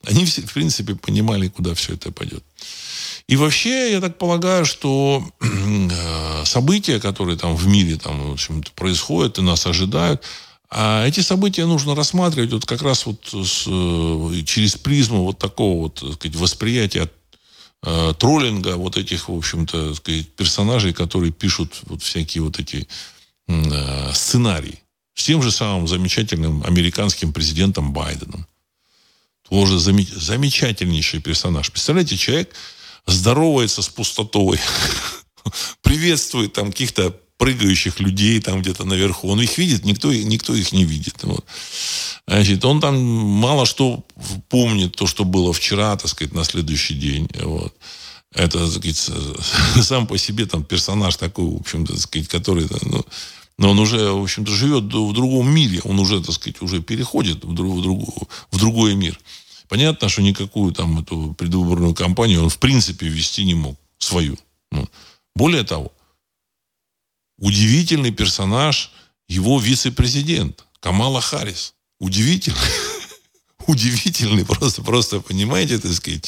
Они, 0.07 0.25
в 0.25 0.53
принципе, 0.55 0.95
понимали, 0.95 1.49
куда 1.49 1.75
все 1.75 1.95
это 1.95 2.11
пойдет. 2.11 2.43
И 3.27 3.37
вообще, 3.37 3.93
я 3.93 4.01
так 4.01 4.19
полагаю, 4.19 4.65
что 4.65 5.23
э, 5.41 6.45
события, 6.45 6.99
которые 6.99 7.39
там 7.39 7.55
в 7.55 7.67
мире 7.67 7.97
там, 7.97 8.31
в 8.31 8.33
общем 8.33 8.63
происходят 8.75 9.39
и 9.39 9.43
нас 9.43 9.67
ожидают, 9.67 10.25
а 10.71 11.07
эти 11.07 11.21
события 11.21 11.67
нужно 11.67 11.95
рассматривать 11.95 12.53
вот 12.53 12.65
как 12.65 12.83
раз 12.83 13.05
вот 13.07 13.29
с, 13.33 13.67
э, 13.67 14.43
через 14.45 14.77
призму 14.77 15.25
вот 15.25 15.39
такого 15.39 15.83
вот 15.83 15.95
так 15.97 16.15
сказать, 16.15 16.37
восприятия 16.37 17.11
э, 17.83 18.15
троллинга 18.19 18.77
вот 18.77 18.97
этих, 18.97 19.29
в 19.29 19.37
общем-то, 19.37 19.95
сказать, 19.95 20.29
персонажей, 20.31 20.93
которые 20.93 21.33
пишут 21.33 21.81
вот 21.87 22.03
всякие 22.03 22.43
вот 22.43 22.59
эти 22.59 22.89
э, 23.49 24.13
сценарии. 24.13 24.81
С 25.15 25.25
тем 25.25 25.43
же 25.43 25.51
самым 25.51 25.87
замечательным 25.87 26.63
американским 26.65 27.33
президентом 27.33 27.93
Байденом. 27.93 28.47
Тоже 29.51 29.79
замечательнейший 29.79 31.21
персонаж. 31.21 31.71
Представляете, 31.71 32.17
человек 32.17 32.55
здоровается 33.07 33.83
с 33.83 33.89
пустотой, 33.89 34.59
приветствует 35.83 36.53
там 36.53 36.71
каких-то 36.71 37.15
прыгающих 37.37 38.01
людей 38.01 38.39
там 38.41 38.61
где-то 38.61 38.85
наверху. 38.85 39.29
Он 39.29 39.41
их 39.41 39.57
видит, 39.57 39.85
никто, 39.85 40.13
никто 40.13 40.55
их 40.55 40.73
не 40.73 40.85
видит. 40.85 41.17
Вот. 41.23 41.45
Значит, 42.27 42.65
он 42.65 42.81
там 42.81 43.03
мало 43.03 43.65
что 43.65 44.05
помнит, 44.51 44.95
то, 44.95 45.07
что 45.07 45.25
было 45.25 45.53
вчера, 45.53 45.97
так 45.97 46.11
сказать, 46.11 46.35
на 46.35 46.45
следующий 46.45 46.95
день. 46.95 47.29
Вот. 47.41 47.75
Это, 48.35 48.59
так 48.59 48.71
сказать, 48.71 49.11
сам 49.83 50.07
по 50.07 50.19
себе 50.19 50.45
там 50.47 50.65
персонаж 50.65 51.17
такой, 51.17 51.47
в 51.47 51.57
общем-то, 51.57 51.95
так 51.95 52.03
сказать, 52.03 52.29
который, 52.29 52.69
ну, 52.83 53.05
но 53.61 53.73
он 53.73 53.79
уже, 53.79 54.11
в 54.11 54.23
общем-то, 54.23 54.51
живет 54.51 54.85
в 54.85 55.13
другом 55.13 55.55
мире. 55.55 55.83
Он 55.85 55.99
уже, 55.99 56.23
так 56.23 56.35
сказать, 56.35 56.63
уже 56.63 56.81
переходит 56.81 57.45
в, 57.45 57.53
друг, 57.53 57.77
в, 57.77 57.83
другую, 57.83 58.29
в 58.51 58.59
другой 58.59 58.95
мир. 58.95 59.21
Понятно, 59.69 60.09
что 60.09 60.23
никакую 60.23 60.73
там 60.73 61.01
эту 61.01 61.35
предвыборную 61.35 61.95
кампанию 61.95 62.43
он 62.43 62.49
в 62.49 62.59
принципе 62.59 63.07
вести 63.07 63.45
не 63.45 63.53
мог. 63.53 63.79
Свою. 63.99 64.39
Ну, 64.73 64.89
более 65.37 65.63
того, 65.63 65.93
удивительный 67.39 68.13
персонаж 68.13 68.93
его 69.29 69.61
вице-президент 69.61 70.65
Камала 70.81 71.21
Харрис. 71.21 71.75
Удивительный. 71.99 72.57
Удивительный. 73.67 74.47
Просто, 74.47 74.81
просто, 74.81 75.21
понимаете, 75.21 75.79
так 75.79 75.93
сказать. 75.93 76.27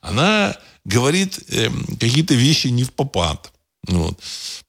Она 0.00 0.56
говорит 0.84 1.38
э, 1.46 1.70
какие-то 2.00 2.34
вещи 2.34 2.66
не 2.66 2.82
в 2.82 2.92
попад. 2.92 3.52
Вот. 3.88 4.18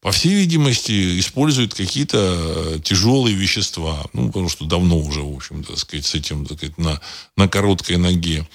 По 0.01 0.11
всей 0.11 0.33
видимости, 0.33 1.19
используют 1.19 1.73
какие-то 1.75 2.17
э, 2.17 2.79
тяжелые 2.83 3.35
вещества. 3.35 4.05
Ну, 4.13 4.27
потому 4.27 4.49
что 4.49 4.65
давно 4.65 4.97
уже, 4.97 5.21
в 5.21 5.35
общем, 5.35 5.63
так 5.63 5.77
сказать, 5.77 6.05
с 6.05 6.15
этим, 6.15 6.45
так 6.45 6.57
сказать, 6.57 6.77
на, 6.77 6.99
на 7.37 7.47
короткой 7.47 7.97
ноге. 7.97 8.47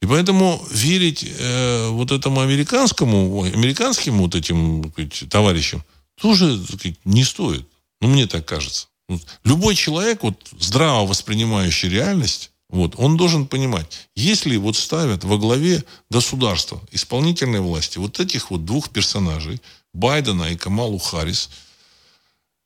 И 0.00 0.06
поэтому 0.06 0.64
верить 0.70 1.26
э, 1.26 1.88
вот 1.90 2.10
этому 2.10 2.40
американскому, 2.40 3.42
американским 3.42 4.18
вот 4.18 4.34
этим 4.34 4.90
сказать, 4.92 5.24
товарищам 5.28 5.84
тоже 6.20 6.62
сказать, 6.64 6.96
не 7.04 7.24
стоит. 7.24 7.66
Ну, 8.00 8.08
мне 8.08 8.26
так 8.26 8.46
кажется. 8.46 8.86
Вот. 9.08 9.22
Любой 9.44 9.74
человек, 9.74 10.22
вот, 10.22 10.48
здраво 10.58 11.06
воспринимающий 11.06 11.88
реальность, 11.88 12.50
вот, 12.70 12.94
он 12.96 13.16
должен 13.16 13.46
понимать, 13.46 14.08
если 14.14 14.56
вот 14.56 14.76
ставят 14.76 15.24
во 15.24 15.38
главе 15.38 15.84
государства, 16.10 16.80
исполнительной 16.92 17.60
власти, 17.60 17.98
вот 17.98 18.20
этих 18.20 18.50
вот 18.50 18.64
двух 18.64 18.88
персонажей– 18.88 19.60
Байдена 19.92 20.52
и 20.52 20.56
Камалу 20.56 20.98
Харрис, 20.98 21.50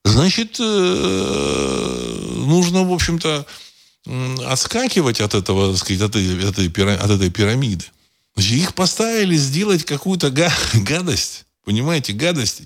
значит, 0.04 0.56
э, 0.58 2.24
нужно, 2.36 2.84
в 2.84 2.92
общем-то, 2.92 3.46
отскакивать 4.46 5.20
от 5.20 5.34
этого, 5.34 5.72
так 5.72 5.78
сказать, 5.78 6.02
от 6.02 6.16
этой, 6.16 6.48
от 6.48 7.10
этой, 7.10 7.30
пирамиды. 7.30 7.84
Значит, 8.34 8.52
их 8.52 8.74
поставили 8.74 9.36
сделать 9.36 9.84
какую-то 9.84 10.30
гадость. 10.74 11.46
Понимаете, 11.64 12.12
гадость. 12.12 12.62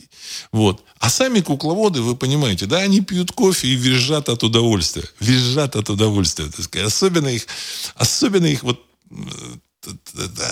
Вот. 0.53 0.83
А 0.99 1.11
сами 1.11 1.41
кукловоды, 1.41 2.01
вы 2.01 2.17
понимаете, 2.17 2.65
да, 2.65 2.79
они 2.79 3.03
пьют 3.03 3.31
кофе 3.33 3.69
и 3.69 3.75
визжат 3.75 4.31
от 4.31 4.43
удовольствия. 4.43 5.05
Визжат 5.21 5.77
от 5.77 5.91
удовольствия, 5.91 6.47
так 6.47 6.65
сказать. 6.65 6.87
Особенно 6.87 7.29
их, 7.29 7.47
особенно 7.95 8.47
их 8.47 8.63
вот 8.63 8.83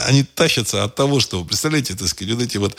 они 0.06 0.24
тащатся 0.24 0.84
от 0.84 0.94
того, 0.94 1.20
что, 1.20 1.44
представляете, 1.44 1.94
так 1.94 2.08
сказать, 2.08 2.34
вот 2.34 2.42
эти 2.42 2.58
вот 2.58 2.76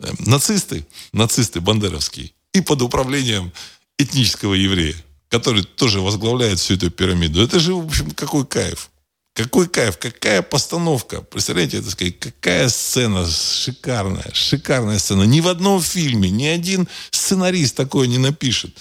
э, 0.00 0.12
нацисты, 0.20 0.86
нацисты 1.12 1.60
бандеровские, 1.60 2.32
и 2.52 2.60
под 2.60 2.82
управлением 2.82 3.52
этнического 3.98 4.54
еврея, 4.54 4.96
который 5.28 5.64
тоже 5.64 6.00
возглавляет 6.00 6.58
всю 6.58 6.74
эту 6.74 6.90
пирамиду. 6.90 7.42
Это 7.42 7.58
же, 7.60 7.74
в 7.74 7.86
общем, 7.86 8.10
какой 8.10 8.46
кайф. 8.46 8.90
Какой 9.34 9.66
кайф, 9.66 9.96
какая 9.96 10.42
постановка. 10.42 11.22
Представляете, 11.22 11.78
это 11.78 11.90
сказать, 11.90 12.18
какая 12.18 12.68
сцена 12.68 13.26
шикарная, 13.26 14.30
шикарная 14.34 14.98
сцена. 14.98 15.22
Ни 15.22 15.40
в 15.40 15.48
одном 15.48 15.80
фильме, 15.80 16.28
ни 16.28 16.44
один 16.44 16.86
сценарист 17.10 17.74
такое 17.74 18.06
не 18.08 18.18
напишет. 18.18 18.76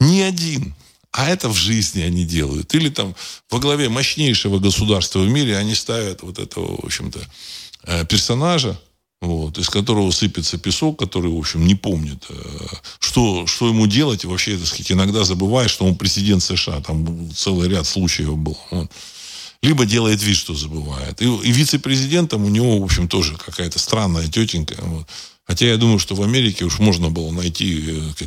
Ни 0.00 0.20
один. 0.20 0.74
А 1.18 1.26
это 1.26 1.48
в 1.48 1.56
жизни 1.56 2.02
они 2.02 2.24
делают. 2.24 2.72
Или 2.76 2.90
там 2.90 3.12
во 3.50 3.58
главе 3.58 3.88
мощнейшего 3.88 4.60
государства 4.60 5.18
в 5.18 5.28
мире 5.28 5.56
они 5.56 5.74
ставят 5.74 6.22
вот 6.22 6.38
этого, 6.38 6.80
в 6.80 6.84
общем-то, 6.84 7.18
э, 7.86 8.06
персонажа, 8.06 8.80
вот, 9.20 9.58
из 9.58 9.68
которого 9.68 10.12
сыпется 10.12 10.58
песок, 10.58 10.96
который, 10.96 11.28
в 11.28 11.36
общем, 11.36 11.66
не 11.66 11.74
помнит, 11.74 12.24
э, 12.28 12.66
что, 13.00 13.48
что 13.48 13.66
ему 13.66 13.88
делать. 13.88 14.24
Вообще, 14.24 14.56
так 14.56 14.68
сказать, 14.68 14.92
иногда 14.92 15.24
забывает, 15.24 15.70
что 15.70 15.86
он 15.86 15.96
президент 15.96 16.40
США. 16.40 16.80
Там 16.82 17.28
целый 17.34 17.68
ряд 17.68 17.88
случаев 17.88 18.38
был. 18.38 18.56
Вот. 18.70 18.88
Либо 19.60 19.86
делает 19.86 20.22
вид, 20.22 20.36
что 20.36 20.54
забывает. 20.54 21.20
И, 21.20 21.24
и 21.24 21.50
вице-президентом 21.50 22.44
у 22.44 22.48
него, 22.48 22.78
в 22.78 22.84
общем, 22.84 23.08
тоже 23.08 23.36
какая-то 23.36 23.80
странная 23.80 24.28
тетенька. 24.28 24.76
Вот 24.82 25.08
Хотя 25.48 25.66
я 25.66 25.78
думаю, 25.78 25.98
что 25.98 26.14
в 26.14 26.22
Америке 26.22 26.66
уж 26.66 26.78
можно 26.78 27.08
было 27.08 27.32
найти, 27.32 28.02
э, 28.20 28.26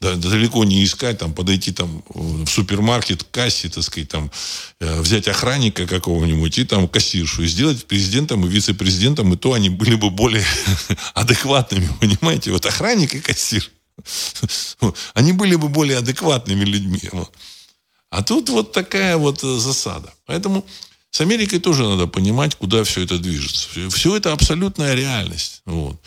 да, 0.00 0.14
далеко 0.14 0.64
не 0.64 0.82
искать, 0.82 1.18
там, 1.18 1.34
подойти 1.34 1.70
там, 1.70 2.02
в 2.08 2.46
супермаркет, 2.46 3.24
к 3.24 3.30
кассе, 3.30 3.68
так 3.68 3.84
сказать, 3.84 4.08
там, 4.08 4.30
э, 4.80 5.00
взять 5.02 5.28
охранника 5.28 5.86
какого-нибудь 5.86 6.58
и 6.58 6.64
там 6.64 6.88
кассиршу, 6.88 7.42
и 7.42 7.46
сделать 7.46 7.84
президентом 7.84 8.46
и 8.46 8.48
вице-президентом, 8.48 9.34
и 9.34 9.36
то 9.36 9.52
они 9.52 9.68
были 9.68 9.96
бы 9.96 10.08
более 10.08 10.46
адекватными, 11.14 11.90
понимаете? 12.00 12.50
Вот 12.52 12.64
охранник 12.64 13.14
и 13.14 13.20
кассир. 13.20 13.70
Они 15.14 15.32
были 15.32 15.56
бы 15.56 15.68
более 15.68 15.98
адекватными 15.98 16.64
людьми. 16.64 17.10
А 18.08 18.22
тут 18.22 18.48
вот 18.48 18.72
такая 18.72 19.18
вот 19.18 19.44
э, 19.44 19.58
засада. 19.58 20.12
Поэтому 20.24 20.64
с 21.10 21.20
Америкой 21.20 21.58
тоже 21.60 21.86
надо 21.86 22.06
понимать, 22.06 22.54
куда 22.54 22.82
все 22.84 23.02
это 23.02 23.18
движется. 23.18 23.68
Все 23.90 24.16
это 24.16 24.32
абсолютная 24.32 24.94
реальность. 24.94 25.60
Вот. 25.66 26.00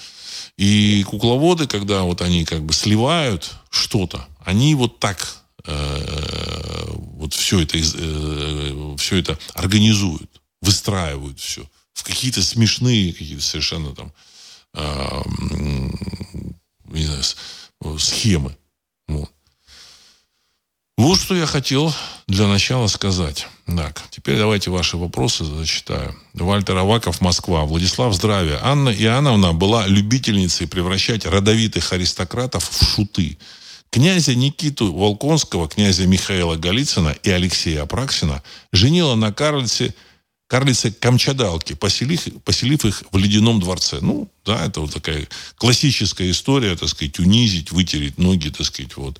И 0.58 1.04
кукловоды, 1.04 1.68
когда 1.68 2.04
вот 2.04 2.22
они 2.22 2.46
как 2.46 2.64
бы 2.64 2.74
сливают 2.74 3.52
что-то, 3.70 4.26
они 4.40 4.74
вот 4.76 5.00
так 5.00 5.44
э, 5.66 6.86
вот 6.96 7.34
все 7.34 7.62
это, 7.62 7.78
э, 7.78 8.96
все 8.98 9.18
это 9.18 9.38
организуют, 9.54 10.42
выстраивают 10.62 11.40
все 11.40 11.70
в 11.94 12.04
какие-то 12.04 12.42
смешные, 12.42 13.14
какие-то 13.14 13.44
совершенно 13.44 13.94
там 13.94 14.14
э, 14.74 15.22
не 16.86 17.06
знаю, 17.06 18.00
схемы. 18.00 18.58
Вот. 19.08 19.32
вот 20.98 21.20
что 21.20 21.36
я 21.36 21.46
хотел 21.46 21.94
для 22.28 22.48
начала 22.48 22.88
сказать. 22.88 23.48
Так, 23.66 24.04
теперь 24.12 24.38
давайте 24.38 24.70
ваши 24.70 24.96
вопросы 24.96 25.44
зачитаю. 25.44 26.16
Вальтер 26.36 26.78
Аваков, 26.78 27.20
Москва. 27.22 27.66
Владислав, 27.66 28.14
здравия. 28.14 28.60
Анна 28.62 28.90
Иоанновна 28.90 29.54
была 29.54 29.88
любительницей 29.88 30.68
превращать 30.68 31.26
родовитых 31.26 31.92
аристократов 31.92 32.70
в 32.70 32.86
шуты. 32.86 33.40
Князя 33.90 34.36
Никиту 34.36 34.94
Волконского, 34.94 35.68
князя 35.68 36.06
Михаила 36.06 36.56
Голицына 36.58 37.16
и 37.24 37.32
Алексея 37.32 37.84
Апраксина 37.84 38.44
женила 38.72 39.16
на 39.16 39.34
карлице, 39.34 39.96
карлице 40.48 40.92
Камчадалки, 40.92 41.74
поселив, 41.74 42.28
поселив 42.44 42.86
их 42.86 43.04
в 43.12 43.18
ледяном 43.18 43.60
дворце. 43.60 44.00
Ну, 44.02 44.30
да, 44.46 44.66
это 44.66 44.82
вот 44.82 44.94
такая 44.94 45.28
классическая 45.58 46.30
история, 46.30 46.76
так 46.76 46.90
сказать, 46.90 47.20
унизить, 47.20 47.72
вытереть 47.72 48.18
ноги, 48.18 48.50
так 48.50 48.66
сказать, 48.66 48.96
вот 48.98 49.20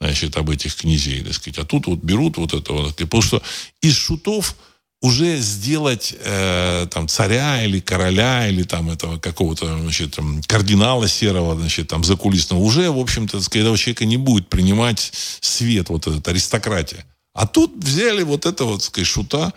значит, 0.00 0.36
об 0.36 0.50
этих 0.50 0.74
князей, 0.74 1.22
так 1.22 1.34
сказать. 1.34 1.58
А 1.58 1.64
тут 1.64 1.86
вот 1.86 2.00
берут 2.00 2.36
вот 2.36 2.54
это 2.54 2.72
вот. 2.72 2.96
Потому 2.96 3.22
что 3.22 3.42
из 3.80 3.96
шутов 3.96 4.54
уже 5.00 5.38
сделать 5.38 6.14
э, 6.18 6.86
там 6.90 7.06
царя 7.06 7.64
или 7.64 7.78
короля 7.78 8.48
или 8.48 8.64
там 8.64 8.90
этого 8.90 9.18
какого-то 9.18 9.78
значит 9.78 10.16
там, 10.16 10.42
кардинала 10.42 11.06
серого 11.06 11.54
значит 11.54 11.86
там 11.86 12.02
закулисного 12.02 12.60
уже 12.60 12.90
в 12.90 12.98
общем-то 12.98 13.38
этого 13.38 13.78
человека 13.78 14.04
не 14.06 14.16
будет 14.16 14.48
принимать 14.48 15.12
свет 15.40 15.88
вот 15.88 16.08
этот 16.08 16.26
аристократия 16.26 17.04
а 17.32 17.46
тут 17.46 17.76
взяли 17.76 18.24
вот 18.24 18.44
это 18.44 18.64
вот 18.64 18.82
сказать 18.82 19.06
шута 19.06 19.52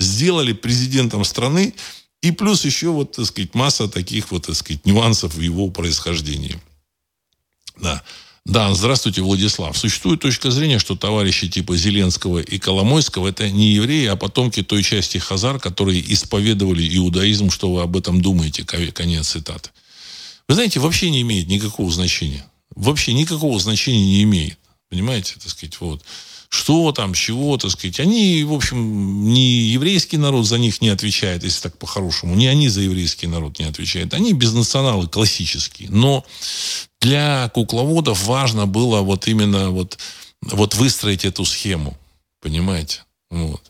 сделали 0.00 0.52
президентом 0.52 1.24
страны 1.24 1.74
и 2.22 2.32
плюс 2.32 2.64
еще 2.64 2.88
вот 2.88 3.12
так 3.12 3.26
сказать 3.26 3.54
масса 3.54 3.88
таких 3.88 4.30
вот 4.30 4.46
так 4.46 4.54
сказать 4.56 4.84
нюансов 4.86 5.34
в 5.34 5.40
его 5.40 5.70
происхождении 5.70 6.60
да 7.80 8.02
да, 8.48 8.72
здравствуйте, 8.72 9.20
Владислав. 9.20 9.76
Существует 9.76 10.20
точка 10.20 10.50
зрения, 10.50 10.78
что 10.78 10.96
товарищи 10.96 11.50
типа 11.50 11.76
Зеленского 11.76 12.38
и 12.38 12.58
Коломойского 12.58 13.28
это 13.28 13.50
не 13.50 13.72
евреи, 13.72 14.06
а 14.06 14.16
потомки 14.16 14.62
той 14.62 14.82
части 14.82 15.18
хазар, 15.18 15.60
которые 15.60 16.00
исповедовали 16.14 16.96
иудаизм. 16.96 17.50
Что 17.50 17.70
вы 17.70 17.82
об 17.82 17.94
этом 17.94 18.22
думаете? 18.22 18.64
Конец 18.64 19.28
цитаты. 19.28 19.68
Вы 20.48 20.54
знаете, 20.54 20.80
вообще 20.80 21.10
не 21.10 21.20
имеет 21.20 21.48
никакого 21.48 21.90
значения. 21.90 22.42
Вообще 22.74 23.12
никакого 23.12 23.60
значения 23.60 24.02
не 24.02 24.22
имеет. 24.22 24.58
Понимаете, 24.88 25.34
так 25.34 25.50
сказать, 25.50 25.78
вот 25.80 26.02
что 26.48 26.92
там, 26.92 27.12
чего, 27.12 27.58
так 27.58 27.70
сказать. 27.70 28.00
Они, 28.00 28.42
в 28.44 28.52
общем, 28.52 29.24
не 29.24 29.60
еврейский 29.60 30.16
народ 30.16 30.46
за 30.46 30.58
них 30.58 30.80
не 30.80 30.88
отвечает, 30.88 31.44
если 31.44 31.62
так 31.62 31.78
по-хорошему. 31.78 32.34
Не 32.34 32.46
они 32.46 32.68
за 32.68 32.80
еврейский 32.80 33.26
народ 33.26 33.58
не 33.58 33.66
отвечают. 33.66 34.14
Они 34.14 34.32
безнационалы 34.32 35.08
классические. 35.08 35.90
Но 35.90 36.24
для 37.00 37.50
кукловодов 37.50 38.24
важно 38.24 38.66
было 38.66 39.02
вот 39.02 39.28
именно 39.28 39.70
вот, 39.70 39.98
вот 40.40 40.74
выстроить 40.74 41.24
эту 41.24 41.44
схему. 41.44 41.98
Понимаете? 42.40 43.04
Вот. 43.30 43.62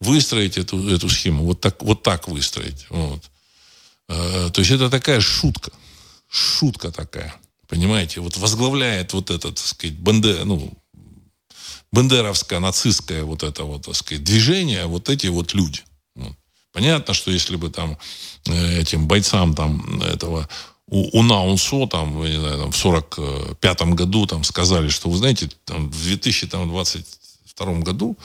Выстроить 0.00 0.58
эту, 0.58 0.88
эту 0.88 1.08
схему. 1.08 1.44
Вот 1.44 1.60
так, 1.60 1.80
вот 1.82 2.02
так 2.02 2.26
выстроить. 2.26 2.86
Вот. 2.90 3.22
Э, 4.08 4.50
то 4.52 4.60
есть 4.60 4.72
это 4.72 4.90
такая 4.90 5.20
шутка. 5.20 5.70
Шутка 6.28 6.90
такая. 6.90 7.34
Понимаете? 7.68 8.20
Вот 8.20 8.36
возглавляет 8.36 9.12
вот 9.12 9.30
этот, 9.30 9.54
так 9.56 9.64
сказать, 9.64 9.96
Бандера, 9.96 10.44
ну, 10.44 10.72
бандеровское, 11.92 12.60
нацистское 12.60 13.24
вот 13.24 13.42
это 13.42 13.64
вот, 13.64 13.86
так 13.86 13.94
сказать, 13.94 14.24
движение, 14.24 14.86
вот 14.86 15.08
эти 15.08 15.26
вот 15.26 15.54
люди. 15.54 15.80
Вот. 16.14 16.32
Понятно, 16.72 17.14
что 17.14 17.30
если 17.30 17.56
бы 17.56 17.70
там 17.70 17.98
э, 18.46 18.80
этим 18.80 19.06
бойцам 19.06 19.54
там 19.54 20.00
этого 20.02 20.48
УНАУНСО 20.86 21.86
там, 21.86 22.24
не 22.24 22.38
знаю, 22.38 22.58
там 22.58 22.72
в 22.72 22.76
45 22.76 23.82
году 23.94 24.26
там 24.26 24.44
сказали, 24.44 24.88
что 24.88 25.08
вы 25.08 25.18
знаете, 25.18 25.48
там 25.64 25.88
в 25.88 26.02
2022 26.02 27.72
году 27.80 28.16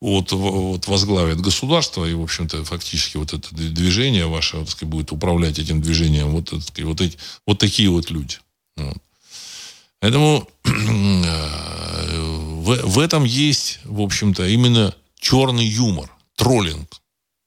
вот, 0.00 0.30
вот 0.30 0.86
возглавит 0.86 1.40
государство, 1.40 2.04
и, 2.04 2.14
в 2.14 2.22
общем-то, 2.22 2.64
фактически 2.64 3.16
вот 3.16 3.32
это 3.32 3.52
движение 3.52 4.26
ваше, 4.26 4.58
так 4.58 4.70
сказать, 4.70 4.88
будет 4.88 5.10
управлять 5.10 5.58
этим 5.58 5.80
движением 5.80 6.28
вот, 6.28 6.50
так 6.50 6.62
сказать, 6.62 6.84
вот, 6.84 7.00
эти, 7.00 7.18
вот 7.46 7.58
такие 7.58 7.90
вот 7.90 8.10
люди. 8.10 8.36
Вот. 8.76 8.96
Поэтому 10.00 10.48
э, 10.64 12.47
в, 12.68 12.82
в 12.82 12.98
этом 12.98 13.24
есть, 13.24 13.80
в 13.84 14.02
общем-то, 14.02 14.46
именно 14.46 14.94
черный 15.18 15.66
юмор, 15.66 16.10
троллинг. 16.36 17.00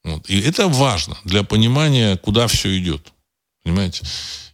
Вот. 0.03 0.27
И 0.29 0.39
это 0.39 0.67
важно 0.67 1.15
для 1.25 1.43
понимания, 1.43 2.17
куда 2.17 2.47
все 2.47 2.75
идет. 2.79 3.13
Понимаете? 3.63 4.03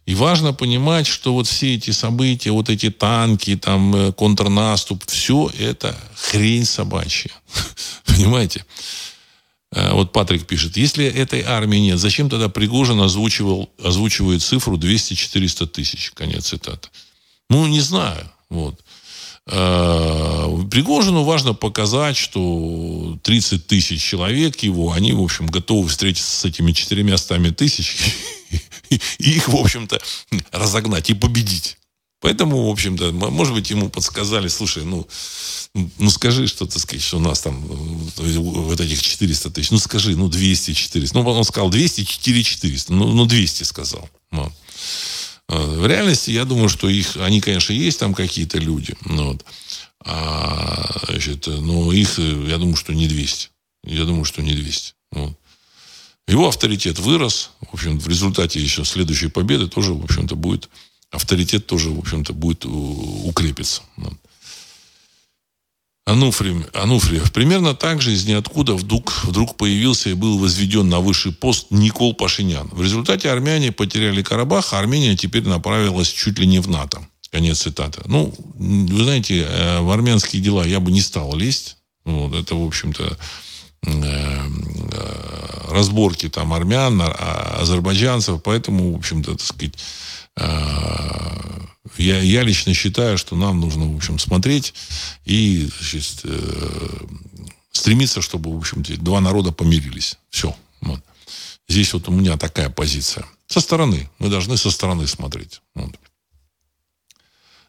И 0.04 0.14
важно 0.14 0.52
понимать, 0.52 1.06
что 1.06 1.32
вот 1.32 1.46
все 1.46 1.74
эти 1.74 1.90
события, 1.90 2.50
вот 2.50 2.68
эти 2.68 2.90
танки, 2.90 3.56
там, 3.56 3.94
э, 3.96 4.12
контрнаступ, 4.12 5.04
все 5.06 5.50
это 5.58 5.98
хрень 6.14 6.66
собачья. 6.66 7.30
Понимаете? 8.04 8.66
Э, 9.72 9.92
вот 9.94 10.12
Патрик 10.12 10.46
пишет, 10.46 10.76
если 10.76 11.06
этой 11.06 11.40
армии 11.42 11.78
нет, 11.78 11.98
зачем 11.98 12.28
тогда 12.28 12.50
Пригожин 12.50 13.00
озвучивал, 13.00 13.70
озвучивает 13.82 14.42
цифру 14.42 14.76
200-400 14.76 15.66
тысяч? 15.66 16.10
Конец 16.10 16.48
цитаты. 16.48 16.88
Ну, 17.48 17.66
не 17.66 17.80
знаю. 17.80 18.30
Вот. 18.50 18.78
Э, 19.50 20.64
Пригожину 20.70 21.24
важно 21.24 21.54
показать, 21.54 22.16
что 22.16 23.18
30 23.22 23.66
тысяч 23.66 24.02
человек 24.02 24.58
его, 24.60 24.92
они, 24.92 25.12
в 25.12 25.22
общем, 25.22 25.46
готовы 25.46 25.88
встретиться 25.88 26.30
с 26.30 26.44
этими 26.44 26.72
400 26.72 27.52
тысяч 27.52 27.96
и 28.90 29.00
их, 29.18 29.48
в 29.48 29.56
общем-то, 29.56 30.00
разогнать 30.52 31.08
и 31.10 31.14
победить. 31.14 31.78
Поэтому, 32.20 32.66
в 32.66 32.70
общем-то, 32.70 33.12
может 33.12 33.54
быть, 33.54 33.70
ему 33.70 33.88
подсказали, 33.88 34.48
слушай, 34.48 34.84
ну, 34.84 35.06
ну 35.98 36.10
скажи, 36.10 36.48
что, 36.48 36.66
так 36.66 36.78
сказать, 36.78 37.02
что 37.02 37.18
у 37.18 37.20
нас 37.20 37.40
там 37.40 37.60
вот 37.60 38.80
этих 38.80 39.00
400 39.00 39.50
тысяч. 39.50 39.70
Ну, 39.70 39.78
скажи, 39.78 40.16
ну, 40.16 40.28
200, 40.28 40.74
400. 40.74 41.16
Ну, 41.16 41.30
он 41.30 41.44
сказал 41.44 41.70
200, 41.70 42.04
4, 42.04 42.42
400. 42.42 42.92
Ну, 42.92 43.12
ну 43.12 43.24
200 43.24 43.62
сказал. 43.62 44.10
Вот. 44.32 44.52
В 45.48 45.86
реальности, 45.86 46.30
я 46.30 46.44
думаю, 46.44 46.68
что 46.68 46.88
их, 46.88 47.16
они, 47.16 47.40
конечно, 47.40 47.72
есть 47.72 47.98
там 47.98 48.12
какие-то 48.14 48.58
люди, 48.58 48.94
ну 49.06 49.32
вот, 49.32 49.44
а, 50.00 51.00
значит, 51.06 51.46
но 51.46 51.92
их, 51.92 52.18
я 52.18 52.58
думаю, 52.58 52.76
что 52.76 52.94
не 52.94 53.08
200. 53.08 53.48
Я 53.84 54.04
думаю, 54.04 54.24
что 54.24 54.42
не 54.42 54.54
200. 54.54 54.94
Вот. 55.12 55.38
Его 56.26 56.48
авторитет 56.48 56.98
вырос. 56.98 57.50
В 57.60 57.74
общем, 57.74 57.98
в 57.98 58.06
результате 58.08 58.60
еще 58.60 58.84
следующей 58.84 59.28
победы 59.28 59.68
тоже, 59.68 59.94
в 59.94 60.04
общем-то, 60.04 60.36
будет 60.36 60.68
авторитет 61.10 61.66
тоже, 61.66 61.90
в 61.90 61.98
общем-то, 61.98 62.32
будет 62.32 62.64
укрепиться. 62.66 63.82
Вот. 63.96 64.14
Ануфриев, 66.08 66.66
Ануфриев. 66.72 67.30
Примерно 67.32 67.74
так 67.74 68.00
же 68.00 68.12
из 68.12 68.26
ниоткуда 68.26 68.74
вдруг, 68.74 69.24
вдруг 69.24 69.56
появился 69.56 70.08
и 70.08 70.14
был 70.14 70.38
возведен 70.38 70.88
на 70.88 71.00
высший 71.00 71.32
пост 71.32 71.66
Никол 71.68 72.14
Пашинян. 72.14 72.68
В 72.72 72.82
результате 72.82 73.30
армяне 73.30 73.72
потеряли 73.72 74.22
Карабах, 74.22 74.72
а 74.72 74.78
Армения 74.78 75.16
теперь 75.16 75.46
направилась 75.46 76.08
чуть 76.08 76.38
ли 76.38 76.46
не 76.46 76.60
в 76.60 76.68
НАТО. 76.68 77.06
Конец 77.30 77.60
цитаты. 77.60 78.00
Ну, 78.06 78.32
вы 78.54 79.04
знаете, 79.04 79.46
э, 79.46 79.80
в 79.80 79.90
армянские 79.90 80.40
дела 80.40 80.64
я 80.64 80.80
бы 80.80 80.90
не 80.90 81.02
стал 81.02 81.36
лезть. 81.36 81.76
Вот, 82.06 82.34
это, 82.34 82.54
в 82.54 82.66
общем-то, 82.66 83.18
э, 83.86 83.90
э, 83.92 85.68
разборки 85.70 86.30
там 86.30 86.54
армян, 86.54 87.02
а, 87.02 87.58
азербайджанцев, 87.60 88.42
поэтому, 88.42 88.94
в 88.94 88.96
общем-то, 88.96 89.32
так 89.32 89.42
сказать, 89.42 89.74
я, 91.98 92.20
я 92.20 92.42
лично 92.42 92.74
считаю, 92.74 93.18
что 93.18 93.36
нам 93.36 93.60
нужно, 93.60 93.86
в 93.86 93.96
общем, 93.96 94.18
смотреть 94.18 94.74
и 95.24 95.68
значит, 95.78 96.20
э, 96.24 97.06
стремиться, 97.72 98.22
чтобы, 98.22 98.54
в 98.54 98.58
общем, 98.58 98.82
два 98.82 99.20
народа 99.20 99.52
помирились. 99.52 100.18
Все. 100.30 100.56
Вот. 100.80 101.00
Здесь 101.68 101.92
вот 101.92 102.08
у 102.08 102.12
меня 102.12 102.36
такая 102.36 102.70
позиция. 102.70 103.26
Со 103.46 103.60
стороны. 103.60 104.10
Мы 104.18 104.28
должны 104.28 104.56
со 104.56 104.70
стороны 104.70 105.06
смотреть. 105.06 105.60
Вот. 105.74 105.94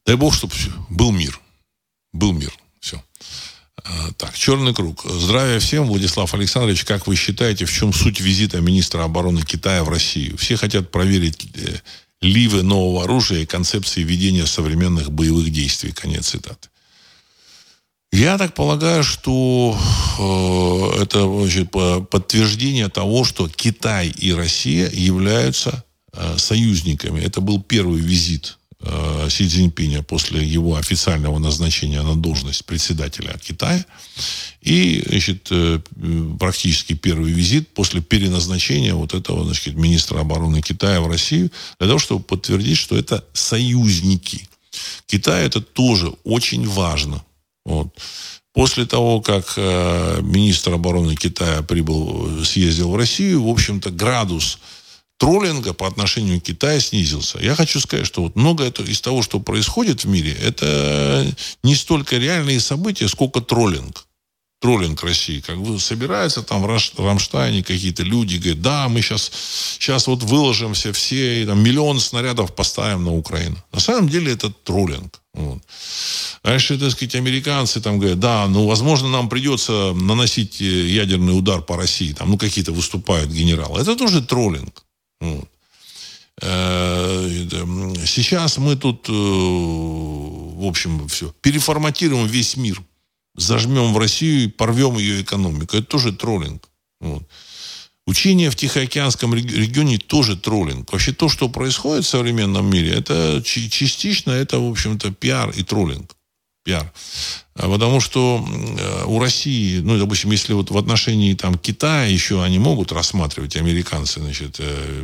Дай 0.05 0.15
бог, 0.15 0.33
чтобы 0.33 0.53
был 0.89 1.11
мир. 1.11 1.39
Был 2.13 2.33
мир. 2.33 2.53
Все. 2.79 3.03
А, 3.83 4.11
так, 4.13 4.35
черный 4.37 4.73
круг. 4.73 5.03
Здравия 5.03 5.59
всем, 5.59 5.85
Владислав 5.85 6.33
Александрович. 6.33 6.83
Как 6.83 7.07
вы 7.07 7.15
считаете, 7.15 7.65
в 7.65 7.71
чем 7.71 7.93
суть 7.93 8.19
визита 8.19 8.61
министра 8.61 9.03
обороны 9.03 9.41
Китая 9.43 9.83
в 9.83 9.89
Россию? 9.89 10.37
Все 10.37 10.55
хотят 10.55 10.91
проверить 10.91 11.47
э, 11.55 11.79
ливы 12.21 12.63
нового 12.63 13.03
оружия 13.03 13.39
и 13.39 13.45
концепции 13.45 14.03
ведения 14.03 14.45
современных 14.45 15.11
боевых 15.11 15.51
действий. 15.51 15.91
Конец 15.91 16.27
цитаты. 16.29 16.69
Я 18.11 18.37
так 18.37 18.53
полагаю, 18.55 19.03
что 19.03 19.77
э, 20.19 21.01
это 21.03 21.21
значит, 21.21 21.71
подтверждение 21.71 22.89
того, 22.89 23.23
что 23.23 23.47
Китай 23.47 24.09
и 24.09 24.33
Россия 24.33 24.89
являются 24.89 25.83
э, 26.13 26.37
союзниками. 26.37 27.21
Это 27.21 27.39
был 27.39 27.61
первый 27.61 28.01
визит 28.01 28.58
э, 28.81 29.27
Си 29.29 29.47
Цзиньпиня 29.47 30.03
после 30.03 30.45
его 30.45 30.75
официального 30.75 31.39
назначения 31.39 32.01
на 32.01 32.15
должность 32.15 32.65
председателя 32.65 33.37
Китая. 33.37 33.85
И 34.61 35.03
значит, 35.07 35.47
э, 35.51 35.79
практически 36.39 36.93
первый 36.93 37.31
визит 37.31 37.69
после 37.73 38.01
переназначения 38.01 38.93
вот 38.93 39.13
этого 39.13 39.45
значит, 39.45 39.75
министра 39.75 40.19
обороны 40.19 40.61
Китая 40.61 41.01
в 41.01 41.07
Россию 41.07 41.51
для 41.79 41.87
того, 41.87 41.99
чтобы 41.99 42.23
подтвердить, 42.23 42.77
что 42.77 42.97
это 42.97 43.23
союзники. 43.33 44.47
Китай 45.07 45.45
это 45.45 45.61
тоже 45.61 46.13
очень 46.23 46.67
важно. 46.67 47.23
Вот. 47.65 47.87
После 48.53 48.85
того, 48.85 49.21
как 49.21 49.53
э, 49.57 50.19
министр 50.21 50.73
обороны 50.73 51.15
Китая 51.15 51.61
прибыл, 51.61 52.43
съездил 52.43 52.89
в 52.91 52.95
Россию, 52.95 53.43
в 53.43 53.49
общем-то, 53.49 53.91
градус 53.91 54.59
троллинга 55.19 55.73
по 55.73 55.85
отношению 55.85 56.39
к 56.39 56.45
Китаю 56.45 56.79
снизился. 56.79 57.37
Я 57.39 57.53
хочу 57.53 57.79
сказать, 57.79 58.07
что 58.07 58.23
вот 58.23 58.35
много 58.35 58.63
это, 58.63 58.83
из 58.83 59.01
того, 59.01 59.21
что 59.21 59.39
происходит 59.39 60.03
в 60.03 60.07
мире, 60.07 60.31
это 60.31 61.25
не 61.63 61.75
столько 61.75 62.17
реальные 62.17 62.59
события, 62.59 63.07
сколько 63.07 63.41
троллинг 63.41 64.05
троллинг 64.61 65.03
России. 65.03 65.39
Как 65.39 65.57
бы 65.57 65.79
собираются 65.79 66.41
там 66.43 66.61
в 66.61 66.65
Рамштайне 66.97 67.63
какие-то 67.63 68.03
люди, 68.03 68.37
говорят, 68.37 68.61
да, 68.61 68.89
мы 68.89 69.01
сейчас, 69.01 69.31
сейчас 69.79 70.07
вот 70.07 70.23
выложимся 70.23 70.91
все, 70.91 71.41
и, 71.43 71.45
там, 71.45 71.63
миллион 71.63 71.99
снарядов 71.99 72.53
поставим 72.55 73.05
на 73.05 73.13
Украину. 73.13 73.55
На 73.71 73.79
самом 73.79 74.09
деле 74.09 74.33
это 74.33 74.49
троллинг. 74.49 75.21
Вот. 75.33 75.59
Дальше, 76.43 76.77
так 76.77 76.91
сказать, 76.91 77.15
американцы 77.15 77.79
там 77.79 77.99
говорят, 77.99 78.19
да, 78.19 78.47
ну, 78.47 78.67
возможно, 78.67 79.07
нам 79.07 79.29
придется 79.29 79.93
наносить 79.93 80.61
э, 80.61 80.65
ядерный 80.65 81.37
удар 81.37 81.61
по 81.61 81.77
России. 81.77 82.13
Там, 82.13 82.31
ну, 82.31 82.37
какие-то 82.37 82.73
выступают 82.73 83.29
генералы. 83.29 83.79
Это 83.79 83.95
тоже 83.95 84.21
троллинг. 84.21 84.83
Вот. 85.19 85.49
Э, 86.41 87.27
сейчас 88.05 88.57
мы 88.57 88.75
тут, 88.75 89.09
э, 89.09 89.11
в 89.11 90.65
общем, 90.65 91.07
все, 91.07 91.33
переформатируем 91.41 92.27
весь 92.27 92.55
мир 92.55 92.81
зажмем 93.35 93.93
в 93.93 93.97
Россию 93.97 94.43
и 94.43 94.47
порвем 94.47 94.97
ее 94.97 95.21
экономику. 95.21 95.77
Это 95.77 95.85
тоже 95.85 96.13
троллинг. 96.13 96.69
Вот. 96.99 97.23
Учение 98.05 98.49
в 98.49 98.55
Тихоокеанском 98.55 99.35
регионе 99.35 99.97
тоже 99.97 100.35
троллинг. 100.35 100.91
Вообще 100.91 101.13
то, 101.13 101.29
что 101.29 101.47
происходит 101.47 102.05
в 102.05 102.09
современном 102.09 102.69
мире, 102.69 102.91
это 102.91 103.41
частично, 103.43 104.31
это, 104.31 104.59
в 104.59 104.69
общем-то, 104.69 105.11
пиар 105.11 105.51
и 105.51 105.63
троллинг. 105.63 106.15
Пиар. 106.69 106.93
А 107.55 107.67
потому 107.67 107.99
что 107.99 108.45
э, 108.47 109.05
у 109.05 109.19
России, 109.19 109.79
ну, 109.79 109.97
допустим, 109.97 110.31
если 110.31 110.53
вот 110.53 110.69
в 110.69 110.77
отношении 110.77 111.33
там 111.33 111.57
Китая 111.57 112.05
еще 112.05 112.43
они 112.43 112.59
могут 112.59 112.91
рассматривать, 112.91 113.55
американцы, 113.55 114.19
значит, 114.19 114.57
э, 114.59 115.03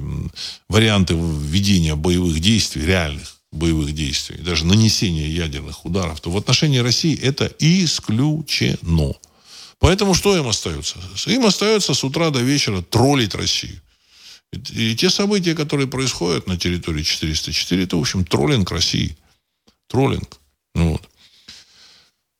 варианты 0.69 1.15
ведения 1.15 1.95
боевых 1.95 2.39
действий 2.39 2.85
реальных 2.85 3.35
боевых 3.51 3.93
действий, 3.93 4.37
даже 4.37 4.65
нанесения 4.65 5.27
ядерных 5.27 5.85
ударов, 5.85 6.21
то 6.21 6.29
в 6.29 6.37
отношении 6.37 6.77
России 6.77 7.19
это 7.19 7.51
исключено. 7.59 9.13
Поэтому 9.79 10.13
что 10.13 10.37
им 10.37 10.47
остается? 10.47 10.97
Им 11.25 11.45
остается 11.45 11.93
с 11.93 12.03
утра 12.03 12.29
до 12.29 12.41
вечера 12.41 12.81
троллить 12.81 13.33
Россию. 13.33 13.81
И 14.53 14.95
те 14.95 15.09
события, 15.09 15.55
которые 15.55 15.87
происходят 15.87 16.47
на 16.47 16.57
территории 16.57 17.03
404, 17.03 17.83
это, 17.83 17.97
в 17.97 18.01
общем, 18.01 18.23
троллинг 18.23 18.71
России. 18.71 19.17
Троллинг. 19.87 20.39
Ну 20.75 20.91
вот. 20.91 21.09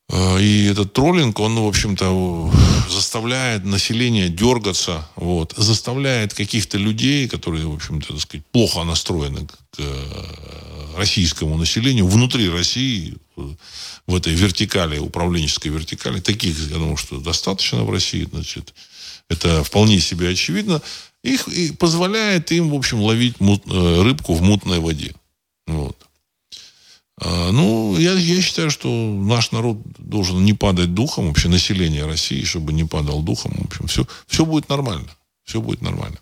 А, 0.08 0.38
и 0.38 0.66
этот 0.66 0.92
троллинг, 0.92 1.40
он, 1.40 1.58
в 1.58 1.66
общем-то, 1.66 2.52
заставляет 2.88 3.64
население 3.64 4.28
дергаться, 4.28 5.08
вот, 5.16 5.54
заставляет 5.56 6.34
каких-то 6.34 6.78
людей, 6.78 7.28
которые, 7.28 7.66
в 7.66 7.74
общем-то, 7.74 8.14
так 8.14 8.20
сказать, 8.20 8.46
плохо 8.52 8.84
настроены 8.84 9.46
к 9.46 9.58
э, 9.78 10.94
российскому 10.96 11.56
населению, 11.58 12.06
внутри 12.06 12.48
России, 12.48 13.16
в 14.06 14.14
этой 14.14 14.34
вертикали, 14.34 14.98
управленческой 14.98 15.70
вертикали, 15.72 16.20
таких, 16.20 16.58
я 16.58 16.76
думаю, 16.76 16.96
что 16.96 17.18
достаточно 17.18 17.84
в 17.84 17.90
России, 17.90 18.28
значит, 18.30 18.72
это 19.28 19.64
вполне 19.64 20.00
себе 20.00 20.30
очевидно, 20.30 20.80
их 21.22 21.48
и 21.48 21.72
позволяет 21.72 22.52
им, 22.52 22.70
в 22.70 22.74
общем, 22.74 23.00
ловить 23.00 23.40
мут, 23.40 23.62
э, 23.66 24.02
рыбку 24.02 24.34
в 24.34 24.42
мутной 24.42 24.78
воде. 24.78 25.14
Вот. 25.66 26.05
А, 27.18 27.50
ну, 27.50 27.96
я, 27.98 28.12
я 28.12 28.42
считаю, 28.42 28.70
что 28.70 28.88
наш 28.88 29.50
народ 29.52 29.78
должен 29.98 30.44
не 30.44 30.52
падать 30.52 30.92
духом, 30.92 31.28
вообще 31.28 31.48
население 31.48 32.04
России, 32.04 32.44
чтобы 32.44 32.72
не 32.72 32.84
падал 32.84 33.22
духом. 33.22 33.54
В 33.58 33.64
общем, 33.66 33.86
все, 33.86 34.06
все 34.26 34.44
будет 34.44 34.68
нормально. 34.68 35.08
Все 35.44 35.60
будет 35.60 35.80
нормально. 35.80 36.18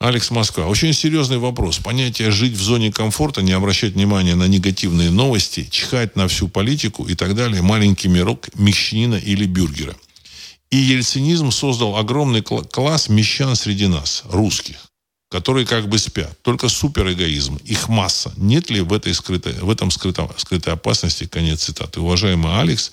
Алекс 0.00 0.30
Москва. 0.30 0.66
Очень 0.66 0.92
серьезный 0.92 1.38
вопрос. 1.38 1.78
Понятие 1.78 2.30
«жить 2.30 2.52
в 2.52 2.62
зоне 2.62 2.92
комфорта», 2.92 3.40
не 3.40 3.52
обращать 3.52 3.94
внимания 3.94 4.34
на 4.34 4.46
негативные 4.48 5.10
новости, 5.10 5.66
чихать 5.70 6.14
на 6.14 6.28
всю 6.28 6.48
политику 6.48 7.06
и 7.06 7.14
так 7.14 7.34
далее, 7.34 7.62
маленький 7.62 8.08
мирок 8.08 8.48
мещанина 8.54 9.14
или 9.14 9.46
бюргера. 9.46 9.94
И 10.70 10.76
ельцинизм 10.76 11.50
создал 11.50 11.96
огромный 11.96 12.42
класс 12.42 13.08
мещан 13.08 13.56
среди 13.56 13.86
нас, 13.86 14.24
русских 14.28 14.90
которые 15.30 15.66
как 15.66 15.88
бы 15.88 15.98
спят. 15.98 16.38
Только 16.42 16.68
суперэгоизм. 16.68 17.56
Их 17.64 17.88
масса. 17.88 18.32
Нет 18.36 18.70
ли 18.70 18.80
в, 18.80 18.92
этой 18.92 19.14
скрытой, 19.14 19.54
в 19.54 19.70
этом 19.70 19.90
скрытом, 19.90 20.30
скрытой 20.36 20.74
опасности? 20.74 21.26
Конец 21.26 21.64
цитаты. 21.64 22.00
Уважаемый 22.00 22.60
Алекс, 22.60 22.92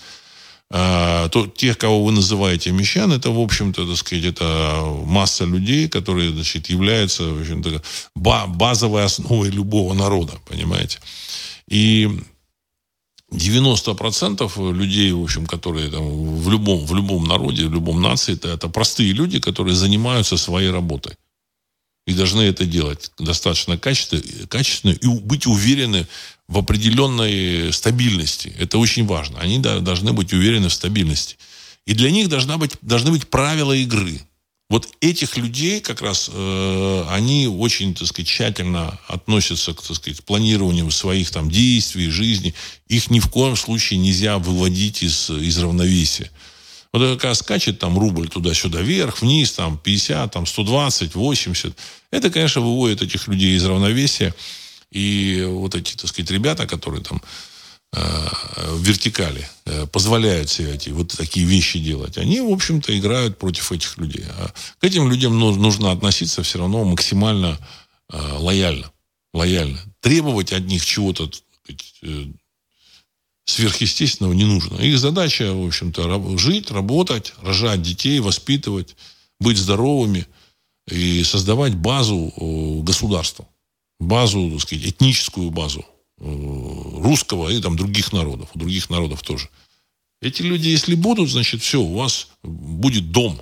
э, 0.71 1.29
то, 1.31 1.47
тех, 1.47 1.77
кого 1.77 2.03
вы 2.03 2.11
называете 2.11 2.71
мещан, 2.71 3.11
это, 3.11 3.29
в 3.29 3.39
общем-то, 3.39 3.85
так 3.85 3.97
сказать, 3.97 4.25
это 4.25 4.81
масса 5.05 5.45
людей, 5.45 5.87
которые, 5.87 6.31
значит, 6.31 6.69
являются, 6.69 7.23
в 7.23 7.41
общем-то, 7.41 7.81
базовой 8.15 9.03
основой 9.03 9.49
любого 9.49 9.93
народа, 9.93 10.33
понимаете? 10.49 10.99
И 11.69 12.09
90% 13.31 14.73
людей, 14.73 15.11
в 15.11 15.21
общем, 15.21 15.45
которые 15.45 15.89
там, 15.89 16.35
в, 16.39 16.49
любом, 16.49 16.85
в 16.85 16.95
любом 16.95 17.25
народе, 17.25 17.67
в 17.67 17.73
любом 17.73 18.01
нации, 18.01 18.33
это, 18.33 18.49
это 18.49 18.67
простые 18.67 19.13
люди, 19.13 19.39
которые 19.39 19.75
занимаются 19.75 20.37
своей 20.37 20.71
работой 20.71 21.13
и 22.07 22.13
должны 22.13 22.41
это 22.41 22.65
делать 22.65 23.11
достаточно 23.19 23.77
качественно, 23.77 24.47
качественно 24.47 24.91
и 24.91 25.07
быть 25.07 25.45
уверены 25.45 26.07
в 26.47 26.57
определенной 26.57 27.71
стабильности. 27.71 28.53
Это 28.57 28.77
очень 28.77 29.05
важно. 29.05 29.39
Они 29.39 29.59
должны 29.59 30.11
быть 30.13 30.33
уверены 30.33 30.69
в 30.69 30.73
стабильности. 30.73 31.37
И 31.85 31.93
для 31.93 32.11
них 32.11 32.29
должна 32.29 32.57
быть, 32.57 32.73
должны 32.81 33.11
быть 33.11 33.27
правила 33.27 33.73
игры. 33.73 34.21
Вот 34.69 34.87
этих 35.01 35.35
людей 35.35 35.81
как 35.81 36.01
раз 36.01 36.29
э, 36.31 37.05
они 37.09 37.47
очень, 37.47 37.93
так 37.93 38.07
сказать, 38.07 38.29
тщательно 38.29 38.97
относятся 39.07 39.73
к, 39.73 39.81
так 39.81 39.97
сказать, 39.97 40.23
планированию 40.23 40.89
своих 40.91 41.29
там 41.29 41.51
действий, 41.51 42.09
жизни. 42.09 42.53
Их 42.87 43.09
ни 43.09 43.19
в 43.19 43.27
коем 43.27 43.57
случае 43.57 43.99
нельзя 43.99 44.37
выводить 44.37 45.03
из, 45.03 45.29
из 45.29 45.57
равновесия. 45.57 46.31
Вот 46.93 47.19
когда 47.19 47.33
скачет 47.35 47.79
там 47.79 47.97
рубль 47.97 48.27
туда-сюда, 48.27 48.81
вверх, 48.81 49.21
вниз, 49.21 49.53
там 49.53 49.77
50, 49.77 50.31
там 50.31 50.45
120, 50.45 51.15
80, 51.15 51.73
это, 52.11 52.29
конечно, 52.29 52.61
выводит 52.61 53.01
этих 53.01 53.27
людей 53.27 53.55
из 53.55 53.65
равновесия. 53.65 54.35
И 54.91 55.45
вот 55.47 55.73
эти, 55.73 55.95
так 55.95 56.09
сказать, 56.09 56.31
ребята, 56.31 56.67
которые 56.67 57.01
там 57.01 57.21
э, 57.93 58.27
в 58.71 58.83
вертикали 58.83 59.47
э, 59.65 59.87
позволяют 59.87 60.49
себе 60.49 60.75
эти 60.75 60.89
вот 60.89 61.13
такие 61.13 61.45
вещи 61.45 61.79
делать, 61.79 62.17
они, 62.17 62.41
в 62.41 62.51
общем-то, 62.51 62.97
играют 62.97 63.37
против 63.37 63.71
этих 63.71 63.97
людей. 63.97 64.25
А 64.37 64.51
к 64.79 64.83
этим 64.83 65.09
людям 65.09 65.39
нужно 65.39 65.91
относиться 65.91 66.43
все 66.43 66.59
равно 66.59 66.83
максимально 66.83 67.57
э, 68.11 68.17
лояльно. 68.37 68.91
Лояльно. 69.33 69.79
Требовать 70.01 70.51
от 70.51 70.65
них 70.65 70.85
чего-то 70.85 71.31
сверхъестественного 73.45 74.33
не 74.33 74.45
нужно. 74.45 74.77
Их 74.77 74.99
задача, 74.99 75.53
в 75.53 75.65
общем-то, 75.65 76.37
жить, 76.37 76.71
работать, 76.71 77.33
рожать 77.41 77.81
детей, 77.81 78.19
воспитывать, 78.19 78.95
быть 79.39 79.57
здоровыми 79.57 80.27
и 80.89 81.23
создавать 81.23 81.75
базу 81.75 82.31
государства. 82.83 83.47
Базу, 83.99 84.51
так 84.51 84.61
сказать, 84.61 84.85
этническую 84.85 85.51
базу 85.51 85.85
русского 86.17 87.49
и 87.49 87.61
там 87.61 87.75
других 87.75 88.13
народов. 88.13 88.49
У 88.53 88.59
других 88.59 88.89
народов 88.89 89.21
тоже. 89.21 89.49
Эти 90.21 90.43
люди, 90.43 90.67
если 90.67 90.93
будут, 90.93 91.29
значит, 91.29 91.61
все, 91.61 91.81
у 91.81 91.95
вас 91.95 92.27
будет 92.43 93.11
дом. 93.11 93.41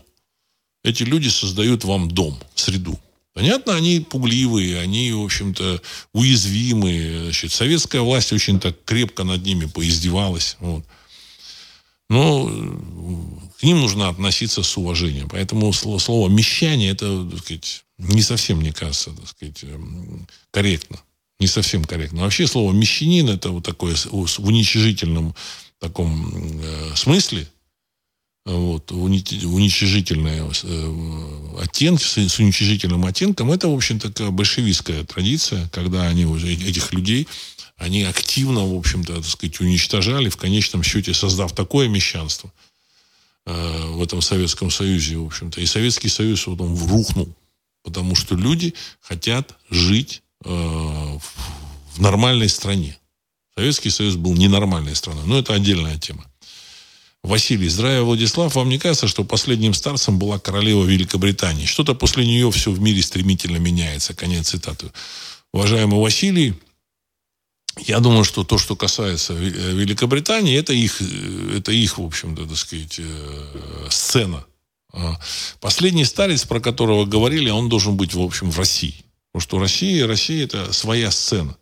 Эти 0.84 1.04
люди 1.04 1.28
создают 1.28 1.84
вам 1.84 2.10
дом, 2.10 2.40
среду. 2.56 2.98
Понятно, 3.40 3.74
они 3.74 4.02
пугливые, 4.02 4.82
они, 4.82 5.14
в 5.14 5.24
общем-то, 5.24 5.82
уязвимые. 6.12 7.24
Значит, 7.24 7.54
советская 7.54 8.02
власть 8.02 8.34
очень 8.34 8.60
так 8.60 8.76
крепко 8.84 9.24
над 9.24 9.46
ними 9.46 9.64
поиздевалась. 9.64 10.58
Вот. 10.60 10.84
Но 12.10 12.48
к 13.58 13.64
ним 13.64 13.80
нужно 13.80 14.10
относиться 14.10 14.62
с 14.62 14.76
уважением. 14.76 15.30
Поэтому 15.30 15.72
слово, 15.72 16.00
слово 16.00 16.28
«мещане» 16.28 16.90
это, 16.90 17.30
так 17.32 17.40
сказать, 17.40 17.86
не 17.98 18.22
совсем, 18.22 18.58
мне 18.58 18.74
кажется, 18.74 19.12
так 19.12 19.30
сказать, 19.30 19.64
эм, 19.64 20.28
корректно. 20.52 21.00
Не 21.40 21.48
совсем 21.48 21.86
корректно. 21.86 22.24
Вообще 22.24 22.46
слово 22.46 22.74
«мещанин» 22.74 23.30
это 23.30 23.52
вот 23.52 23.64
такое 23.64 23.96
в 23.96 24.46
уничижительном 24.46 25.34
таком 25.80 26.60
э, 26.62 26.92
смысле– 26.94 27.48
вот, 28.56 28.92
уничижительные 28.92 30.50
э, 30.64 31.62
оттенки, 31.62 32.04
с 32.04 32.40
уничижительным 32.40 33.06
оттенком, 33.06 33.52
это, 33.52 33.68
в 33.68 33.76
общем, 33.76 34.00
такая 34.00 34.32
большевистская 34.32 35.04
традиция, 35.04 35.70
когда 35.70 36.04
они 36.04 36.26
уже, 36.26 36.54
этих 36.54 36.94
людей, 36.94 37.28
они 37.78 38.04
активно, 38.04 38.66
в 38.66 38.78
общем-то, 38.78 39.16
так 39.16 39.26
сказать, 39.26 39.60
уничтожали, 39.60 40.30
в 40.30 40.38
конечном 40.38 40.84
счете 40.84 41.14
создав 41.14 41.54
такое 41.54 41.88
мещанство 41.88 42.52
э, 43.46 43.88
в 43.92 44.02
этом 44.02 44.22
Советском 44.22 44.72
Союзе, 44.72 45.18
в 45.18 45.26
общем-то. 45.26 45.62
И 45.62 45.66
Советский 45.66 46.10
Союз 46.10 46.48
вот 46.48 46.60
он 46.60 46.78
рухнул, 46.88 47.34
потому 47.84 48.16
что 48.16 48.36
люди 48.36 48.74
хотят 49.02 49.56
жить 49.70 50.24
э, 50.44 50.50
в, 50.50 51.22
в 51.96 52.02
нормальной 52.02 52.50
стране. 52.50 52.98
Советский 53.56 53.90
Союз 53.90 54.16
был 54.16 54.34
ненормальной 54.34 54.96
страной, 54.96 55.24
но 55.26 55.38
это 55.38 55.54
отдельная 55.54 55.98
тема. 55.98 56.26
Василий, 57.24 57.68
здравия, 57.68 58.02
Владислав. 58.02 58.56
Вам 58.56 58.70
не 58.70 58.80
кажется, 58.80 59.08
что 59.08 59.24
последним 59.24 59.74
старцем 59.74 60.18
была 60.18 60.40
королева 60.40 60.86
Великобритании? 60.86 61.66
Что-то 61.66 61.94
после 61.94 62.26
нее 62.26 62.50
все 62.52 62.72
в 62.72 62.80
мире 62.80 63.02
стремительно 63.02 63.58
меняется. 63.58 64.14
Конец 64.14 64.50
цитаты. 64.50 64.92
Уважаемый 65.52 66.00
Василий, 66.00 66.54
я 67.78 68.00
думаю, 68.00 68.24
что 68.24 68.44
то, 68.44 68.58
что 68.58 68.76
касается 68.76 69.34
Великобритании, 69.34 70.58
это 70.58 70.74
их, 70.74 71.02
это 71.02 71.72
их 71.72 71.98
в 71.98 72.06
общем-то, 72.06 72.46
так 72.46 72.58
сказать, 72.58 73.00
э, 73.00 73.88
сцена. 73.90 74.46
А 74.94 75.20
последний 75.60 76.06
старец, 76.06 76.46
про 76.46 76.60
которого 76.60 77.06
говорили, 77.06 77.50
он 77.50 77.68
должен 77.68 77.98
быть, 77.98 78.14
в 78.14 78.22
общем, 78.22 78.50
в 78.50 78.58
России. 78.58 78.96
Потому 79.32 79.42
что 79.42 79.60
Россия, 79.60 80.08
Россия 80.08 80.46
это 80.46 80.72
своя 80.72 81.12
сцена 81.12 81.58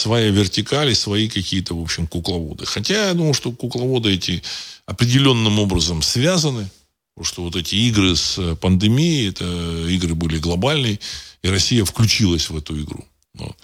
своя 0.00 0.30
вертикаль 0.30 0.90
и 0.90 0.94
свои 0.94 1.28
какие-то, 1.28 1.74
в 1.74 1.82
общем, 1.82 2.06
кукловоды. 2.06 2.66
Хотя 2.66 3.08
я 3.08 3.14
думаю, 3.14 3.34
что 3.34 3.52
кукловоды 3.52 4.12
эти 4.12 4.42
определенным 4.86 5.58
образом 5.58 6.02
связаны, 6.02 6.70
потому 7.14 7.24
что 7.24 7.42
вот 7.42 7.56
эти 7.56 7.74
игры 7.74 8.16
с 8.16 8.56
пандемией, 8.56 9.30
это 9.30 9.44
игры 9.88 10.14
были 10.14 10.38
глобальные, 10.38 10.98
и 11.42 11.48
Россия 11.48 11.84
включилась 11.84 12.50
в 12.50 12.56
эту 12.56 12.80
игру. 12.80 13.04
Вот. 13.34 13.56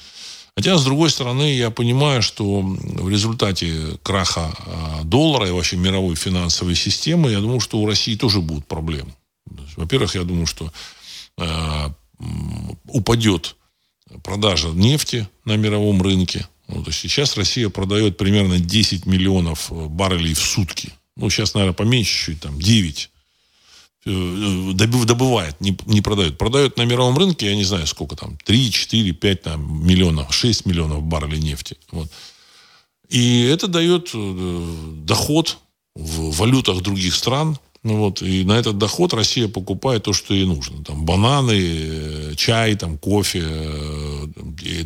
Хотя, 0.57 0.78
с 0.78 0.84
другой 0.84 1.11
стороны, 1.11 1.55
я 1.55 1.70
понимаю, 1.70 2.22
что 2.22 2.62
в 2.62 3.11
результате 3.11 3.99
краха 4.03 4.55
а, 4.59 5.03
доллара 5.05 5.49
и 5.49 5.51
вообще 5.51 5.76
мировой 5.76 6.16
финансовой 6.16 6.74
системы, 6.74 7.30
я 7.30 7.41
думаю, 7.41 7.61
что 7.61 7.78
у 7.78 7.87
России 7.87 8.16
тоже 8.16 8.41
будут 8.41 8.66
проблемы. 8.66 9.12
Во-первых, 9.76 10.14
я 10.14 10.22
думаю, 10.22 10.47
что 10.47 10.72
э, 11.39 11.91
упадет 12.89 13.57
продажа 14.23 14.69
нефти 14.69 15.29
на 15.45 15.57
мировом 15.57 16.03
рынке. 16.03 16.47
Ну, 16.69 16.83
то 16.83 16.91
есть 16.91 17.01
сейчас 17.01 17.37
Россия 17.37 17.69
продает 17.69 18.17
примерно 18.17 18.59
10 18.59 19.07
миллионов 19.07 19.71
э, 19.71 19.87
баррелей 19.87 20.35
в 20.35 20.41
сутки. 20.41 20.93
Ну, 21.17 21.31
сейчас, 21.31 21.55
наверное, 21.55 21.75
поменьше 21.75 22.27
чуть, 22.27 22.41
там, 22.41 22.59
9 22.59 23.11
э, 24.07 24.11
э, 24.11 24.73
добывает, 24.75 25.61
не, 25.61 25.77
не 25.87 26.01
продает. 26.01 26.39
Продает 26.39 26.77
на 26.77 26.83
мировом 26.83 27.17
рынке, 27.17 27.47
я 27.47 27.57
не 27.57 27.65
знаю, 27.65 27.87
сколько 27.87 28.17
там, 28.17 28.37
3, 28.45 28.71
4, 28.71 29.13
5 29.13 29.43
там, 29.43 29.87
миллионов, 29.87 30.35
6 30.35 30.67
миллионов 30.67 31.03
баррелей 31.03 31.41
нефти. 31.41 31.77
Вот. 31.93 32.11
И 33.09 33.43
это 33.43 33.69
дает 33.69 34.11
доход 34.13 35.59
в 35.95 36.37
валютах 36.37 36.83
других 36.83 37.15
стран, 37.15 37.57
ну 37.87 37.99
вот, 37.99 38.20
и 38.20 38.43
на 38.43 38.59
этот 38.59 38.78
доход 38.78 39.14
Россия 39.14 39.47
покупает 39.47 40.03
то, 40.03 40.12
что 40.12 40.34
ей 40.34 40.45
нужно. 40.45 40.82
Там 40.82 41.05
бананы, 41.05 41.57
э, 41.57 42.34
чай, 42.34 42.74
там, 42.74 42.99
кофе, 42.99 43.45
э, 43.45 44.26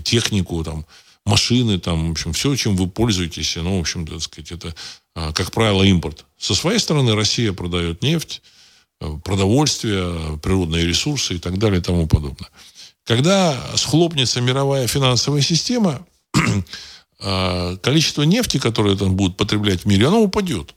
технику, 0.04 0.62
там, 0.62 0.84
машины, 1.24 1.78
там, 1.78 2.08
в 2.08 2.10
общем, 2.10 2.34
все, 2.34 2.54
чем 2.56 2.76
вы 2.76 2.88
пользуетесь, 2.88 3.56
ну, 3.56 3.78
в 3.78 3.80
общем, 3.80 4.06
так 4.06 4.20
сказать, 4.20 4.52
это, 4.52 4.74
а, 5.14 5.32
как 5.32 5.50
правило, 5.50 5.82
импорт. 5.82 6.26
Со 6.36 6.54
своей 6.54 6.78
стороны 6.78 7.14
Россия 7.14 7.54
продает 7.54 8.02
нефть, 8.02 8.42
э, 9.00 9.10
продовольствие, 9.24 10.38
природные 10.42 10.86
ресурсы 10.86 11.36
и 11.36 11.38
так 11.38 11.56
далее 11.56 11.80
и 11.80 11.82
тому 11.82 12.06
подобное. 12.06 12.50
Когда 13.04 13.58
схлопнется 13.76 14.42
мировая 14.42 14.86
финансовая 14.86 15.40
система, 15.40 16.06
а, 17.18 17.78
количество 17.78 18.24
нефти, 18.24 18.58
которое 18.58 18.94
там 18.94 19.16
будут 19.16 19.38
потреблять 19.38 19.84
в 19.84 19.86
мире, 19.86 20.08
оно 20.08 20.20
упадет 20.20 20.74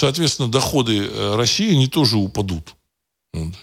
соответственно, 0.00 0.48
доходы 0.48 0.96
э, 0.96 1.36
России, 1.36 1.74
они 1.74 1.86
тоже 1.86 2.16
упадут. 2.16 2.74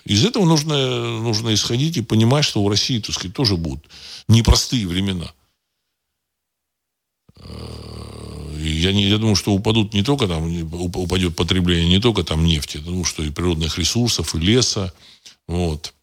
Из 0.05 0.23
этого 0.23 0.45
нужно, 0.45 1.19
нужно 1.19 1.53
исходить 1.53 1.97
и 1.97 2.01
понимать, 2.01 2.45
что 2.45 2.61
у 2.61 2.69
России, 2.69 2.99
так 2.99 3.13
сказать, 3.15 3.35
тоже 3.35 3.57
будут 3.57 3.85
непростые 4.27 4.88
времена. 4.88 5.33
Э, 7.38 8.55
я, 8.59 8.93
не, 8.93 9.07
я 9.07 9.17
думаю, 9.17 9.35
что 9.35 9.51
упадут 9.51 9.95
не 9.95 10.03
только 10.03 10.27
там, 10.27 10.45
упадет 10.73 11.35
потребление 11.35 11.89
не 11.89 11.99
только 11.99 12.23
там 12.23 12.45
нефти, 12.45 12.77
потому 12.77 13.03
что 13.03 13.23
и 13.23 13.31
природных 13.31 13.79
ресурсов, 13.79 14.35
и 14.35 14.39
леса. 14.39 14.93
Вот. 15.47 15.93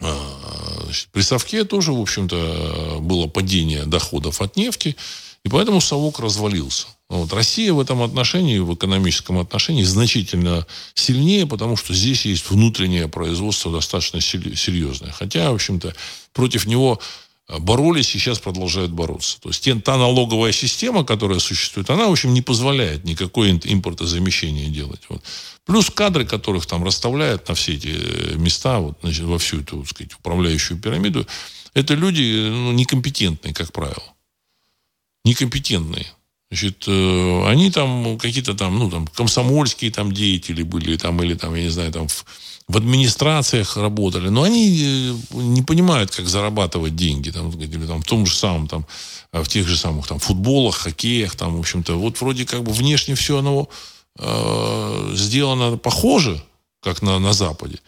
А, 0.00 0.82
значит, 0.84 1.08
при 1.12 1.22
совке 1.22 1.64
тоже, 1.64 1.92
в 1.92 2.00
общем-то, 2.00 2.98
было 3.00 3.28
падение 3.28 3.84
доходов 3.86 4.42
от 4.42 4.56
нефти, 4.56 4.96
и 5.48 5.50
поэтому 5.50 5.80
совок 5.80 6.20
развалился. 6.20 6.88
Вот. 7.08 7.32
Россия 7.32 7.72
в 7.72 7.80
этом 7.80 8.02
отношении, 8.02 8.58
в 8.58 8.74
экономическом 8.74 9.38
отношении, 9.38 9.82
значительно 9.82 10.66
сильнее, 10.92 11.46
потому 11.46 11.74
что 11.74 11.94
здесь 11.94 12.26
есть 12.26 12.50
внутреннее 12.50 13.08
производство 13.08 13.72
достаточно 13.72 14.20
серьезное. 14.20 15.10
Хотя, 15.10 15.50
в 15.50 15.54
общем-то, 15.54 15.94
против 16.34 16.66
него 16.66 17.00
э, 17.48 17.58
боролись 17.60 18.14
и 18.14 18.18
сейчас 18.18 18.40
продолжают 18.40 18.90
бороться. 18.90 19.40
То 19.40 19.48
есть 19.48 19.66
та 19.84 19.96
налоговая 19.96 20.52
система, 20.52 21.02
которая 21.02 21.38
существует, 21.38 21.88
она, 21.88 22.08
в 22.08 22.12
общем, 22.12 22.34
не 22.34 22.42
позволяет 22.42 23.04
никакое 23.04 23.58
импортозамещение 23.64 24.66
делать. 24.66 25.00
Вот. 25.08 25.22
Плюс 25.64 25.88
кадры, 25.88 26.26
которых 26.26 26.66
там 26.66 26.84
расставляют 26.84 27.48
на 27.48 27.54
все 27.54 27.72
эти 27.72 27.88
э, 27.88 28.34
места, 28.36 28.80
вот, 28.80 28.98
значит, 29.00 29.24
во 29.24 29.38
всю 29.38 29.62
эту, 29.62 29.78
так 29.78 29.88
сказать, 29.88 30.12
управляющую 30.12 30.78
пирамиду, 30.78 31.26
это 31.72 31.94
люди 31.94 32.50
ну, 32.50 32.72
некомпетентные, 32.72 33.54
как 33.54 33.72
правило. 33.72 34.04
Некомпетентные. 35.28 36.06
Значит, 36.50 36.84
э, 36.86 37.46
они 37.46 37.70
там 37.70 38.18
какие-то 38.18 38.54
там, 38.54 38.78
ну, 38.78 38.90
там, 38.90 39.06
комсомольские 39.06 39.90
там 39.90 40.12
деятели 40.12 40.62
были, 40.62 40.96
там, 40.96 41.22
или 41.22 41.34
там, 41.34 41.54
я 41.54 41.64
не 41.64 41.68
знаю, 41.68 41.92
там, 41.92 42.08
в, 42.08 42.24
в 42.66 42.76
администрациях 42.78 43.76
работали, 43.76 44.30
но 44.30 44.44
они 44.44 44.64
э, 44.80 45.14
не 45.34 45.60
понимают, 45.60 46.10
как 46.10 46.26
зарабатывать 46.26 46.96
деньги, 46.96 47.28
там, 47.28 47.50
или 47.50 47.86
там, 47.86 48.00
в 48.00 48.06
том 48.06 48.24
же 48.24 48.34
самом, 48.34 48.68
там, 48.68 48.86
э, 49.32 49.42
в 49.42 49.48
тех 49.48 49.68
же 49.68 49.76
самых, 49.76 50.06
там, 50.06 50.18
футболах, 50.18 50.76
хоккеях, 50.76 51.36
там, 51.36 51.56
в 51.56 51.60
общем-то, 51.60 51.98
вот 51.98 52.18
вроде 52.22 52.46
как 52.46 52.62
бы 52.62 52.72
внешне 52.72 53.14
все 53.14 53.40
оно 53.40 53.68
э, 54.18 55.12
сделано 55.14 55.76
похоже, 55.76 56.42
как 56.82 57.02
на, 57.02 57.18
на 57.18 57.34
Западе, 57.34 57.78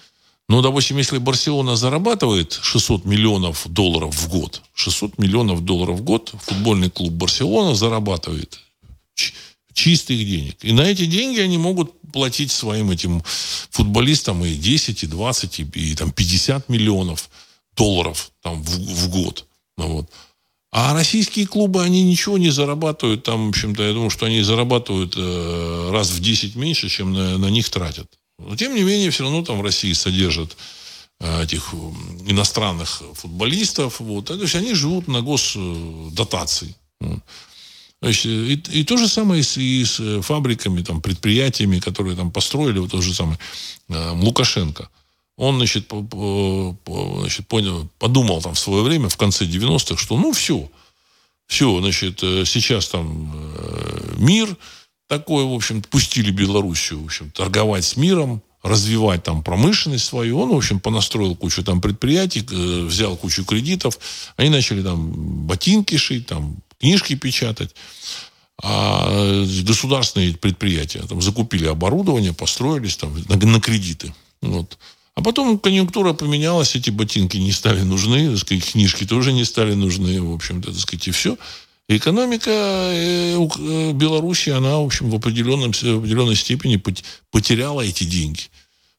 ну, 0.50 0.62
допустим, 0.62 0.98
если 0.98 1.18
Барселона 1.18 1.76
зарабатывает 1.76 2.58
600 2.60 3.04
миллионов 3.04 3.68
долларов 3.68 4.12
в 4.12 4.28
год, 4.28 4.62
600 4.74 5.16
миллионов 5.16 5.64
долларов 5.64 6.00
в 6.00 6.02
год 6.02 6.34
футбольный 6.42 6.90
клуб 6.90 7.12
Барселона 7.12 7.76
зарабатывает 7.76 8.58
чистых 9.72 10.18
денег. 10.18 10.56
И 10.62 10.72
на 10.72 10.80
эти 10.80 11.06
деньги 11.06 11.38
они 11.38 11.56
могут 11.56 11.92
платить 12.12 12.50
своим 12.50 12.90
этим 12.90 13.22
футболистам 13.70 14.44
и 14.44 14.56
10, 14.56 15.04
и 15.04 15.06
20, 15.06 15.60
и, 15.60 15.62
и 15.74 15.94
там 15.94 16.10
50 16.10 16.68
миллионов 16.68 17.30
долларов 17.76 18.32
там, 18.42 18.60
в, 18.60 18.70
в 18.70 19.08
год. 19.08 19.46
Ну, 19.76 19.86
вот. 19.98 20.10
А 20.72 20.94
российские 20.94 21.46
клубы, 21.46 21.84
они 21.84 22.02
ничего 22.02 22.38
не 22.38 22.50
зарабатывают. 22.50 23.22
Там, 23.22 23.46
в 23.46 23.48
общем-то, 23.50 23.84
я 23.84 23.92
думаю, 23.92 24.10
что 24.10 24.26
они 24.26 24.42
зарабатывают 24.42 25.14
э, 25.16 25.90
раз 25.92 26.10
в 26.10 26.20
10 26.20 26.56
меньше, 26.56 26.88
чем 26.88 27.12
на, 27.12 27.38
на 27.38 27.46
них 27.46 27.68
тратят. 27.70 28.19
Но, 28.46 28.56
тем 28.56 28.74
не 28.74 28.82
менее, 28.82 29.10
все 29.10 29.24
равно 29.24 29.44
там 29.44 29.58
в 29.58 29.62
России 29.62 29.92
содержат 29.92 30.56
э, 31.20 31.44
этих 31.44 31.74
иностранных 32.26 33.02
футболистов. 33.14 34.00
Вот. 34.00 34.26
То 34.26 34.34
есть 34.34 34.54
они 34.54 34.74
живут 34.74 35.08
на 35.08 35.22
госдотации. 35.22 36.74
Значит, 38.02 38.26
и, 38.26 38.80
и 38.80 38.84
то 38.84 38.96
же 38.96 39.08
самое 39.08 39.42
с, 39.42 39.58
и 39.58 39.84
с 39.84 40.22
фабриками, 40.22 40.82
там, 40.82 41.02
предприятиями, 41.02 41.80
которые 41.80 42.16
там 42.16 42.30
построили, 42.30 42.78
вот 42.78 42.92
тот 42.92 43.02
же 43.02 43.12
самый 43.12 43.38
э, 43.88 44.10
Лукашенко. 44.12 44.88
Он, 45.36 45.56
значит, 45.56 45.86
по, 45.88 46.02
по, 46.02 47.20
значит, 47.20 47.46
понял, 47.46 47.88
подумал 47.98 48.42
там 48.42 48.54
в 48.54 48.58
свое 48.58 48.82
время, 48.82 49.08
в 49.08 49.16
конце 49.16 49.44
90-х, 49.44 49.96
что 49.96 50.18
ну 50.18 50.32
все, 50.32 50.70
все, 51.46 51.80
значит, 51.80 52.22
э, 52.22 52.44
сейчас 52.46 52.88
там 52.88 53.32
э, 53.34 54.14
мир, 54.18 54.56
такое, 55.10 55.44
в 55.44 55.52
общем, 55.52 55.82
пустили 55.82 56.30
Белоруссию, 56.30 57.02
в 57.02 57.06
общем, 57.06 57.32
торговать 57.32 57.84
с 57.84 57.96
миром, 57.96 58.42
развивать 58.62 59.24
там 59.24 59.42
промышленность 59.42 60.04
свою. 60.04 60.38
Он, 60.38 60.50
в 60.50 60.56
общем, 60.56 60.78
понастроил 60.78 61.34
кучу 61.34 61.64
там 61.64 61.80
предприятий, 61.80 62.46
э, 62.48 62.84
взял 62.84 63.16
кучу 63.16 63.44
кредитов. 63.44 63.98
Они 64.36 64.50
начали 64.50 64.82
там 64.82 65.10
ботинки 65.46 65.96
шить, 65.96 66.26
там 66.26 66.58
книжки 66.78 67.16
печатать. 67.16 67.74
А 68.62 69.44
государственные 69.66 70.36
предприятия 70.36 71.02
там 71.08 71.20
закупили 71.20 71.66
оборудование, 71.66 72.32
построились 72.32 72.96
там 72.96 73.12
на, 73.28 73.36
на 73.36 73.60
кредиты. 73.60 74.14
Вот. 74.42 74.78
А 75.16 75.22
потом 75.22 75.58
конъюнктура 75.58 76.12
поменялась, 76.12 76.76
эти 76.76 76.90
ботинки 76.90 77.36
не 77.36 77.50
стали 77.50 77.80
нужны, 77.80 78.30
так 78.30 78.38
сказать, 78.38 78.72
книжки 78.72 79.04
тоже 79.06 79.32
не 79.32 79.44
стали 79.44 79.74
нужны, 79.74 80.22
в 80.22 80.32
общем-то, 80.32 80.70
так 80.70 80.80
сказать, 80.80 81.08
и 81.08 81.10
все. 81.10 81.36
Экономика 81.96 82.50
э, 82.50 83.92
Беларуси, 83.92 84.50
она, 84.50 84.78
в 84.78 84.84
общем, 84.84 85.10
в, 85.10 85.14
определенном, 85.16 85.72
в 85.72 85.98
определенной 85.98 86.36
степени 86.36 86.80
потеряла 87.32 87.80
эти 87.80 88.04
деньги. 88.04 88.42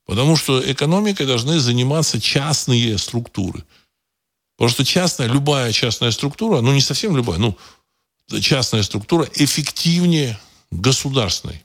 Потому 0.05 0.35
что 0.35 0.59
экономикой 0.69 1.25
должны 1.25 1.61
заниматься 1.61 2.19
частные 2.19 2.97
структуры. 2.97 3.63
Потому 4.57 4.71
что 4.71 4.83
частная, 4.83 5.27
любая 5.27 5.71
частная 5.71 6.11
структура, 6.11 6.59
ну 6.59 6.73
не 6.73 6.81
совсем 6.81 7.15
любая, 7.15 7.39
ну 7.39 7.57
частная 8.41 8.83
структура 8.83 9.25
эффективнее 9.35 10.37
государственной. 10.69 11.63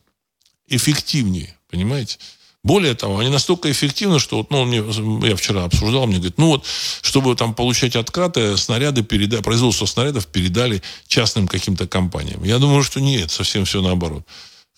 Эффективнее, 0.68 1.56
понимаете? 1.68 2.18
Более 2.66 2.94
того, 2.94 3.20
они 3.20 3.30
настолько 3.30 3.70
эффективны, 3.70 4.18
что 4.18 4.38
вот, 4.38 4.50
ну, 4.50 4.64
мне, 4.64 4.82
я 5.28 5.36
вчера 5.36 5.62
обсуждал, 5.62 6.08
мне 6.08 6.16
говорит, 6.16 6.36
ну 6.36 6.48
вот, 6.48 6.64
чтобы 7.00 7.36
там 7.36 7.54
получать 7.54 7.94
откаты, 7.94 8.56
снаряды 8.56 9.04
передали, 9.04 9.40
производство 9.40 9.86
снарядов 9.86 10.26
передали 10.26 10.82
частным 11.06 11.46
каким-то 11.46 11.86
компаниям. 11.86 12.42
Я 12.42 12.58
думаю, 12.58 12.82
что 12.82 13.00
нет, 13.00 13.30
совсем 13.30 13.66
все 13.66 13.80
наоборот. 13.82 14.24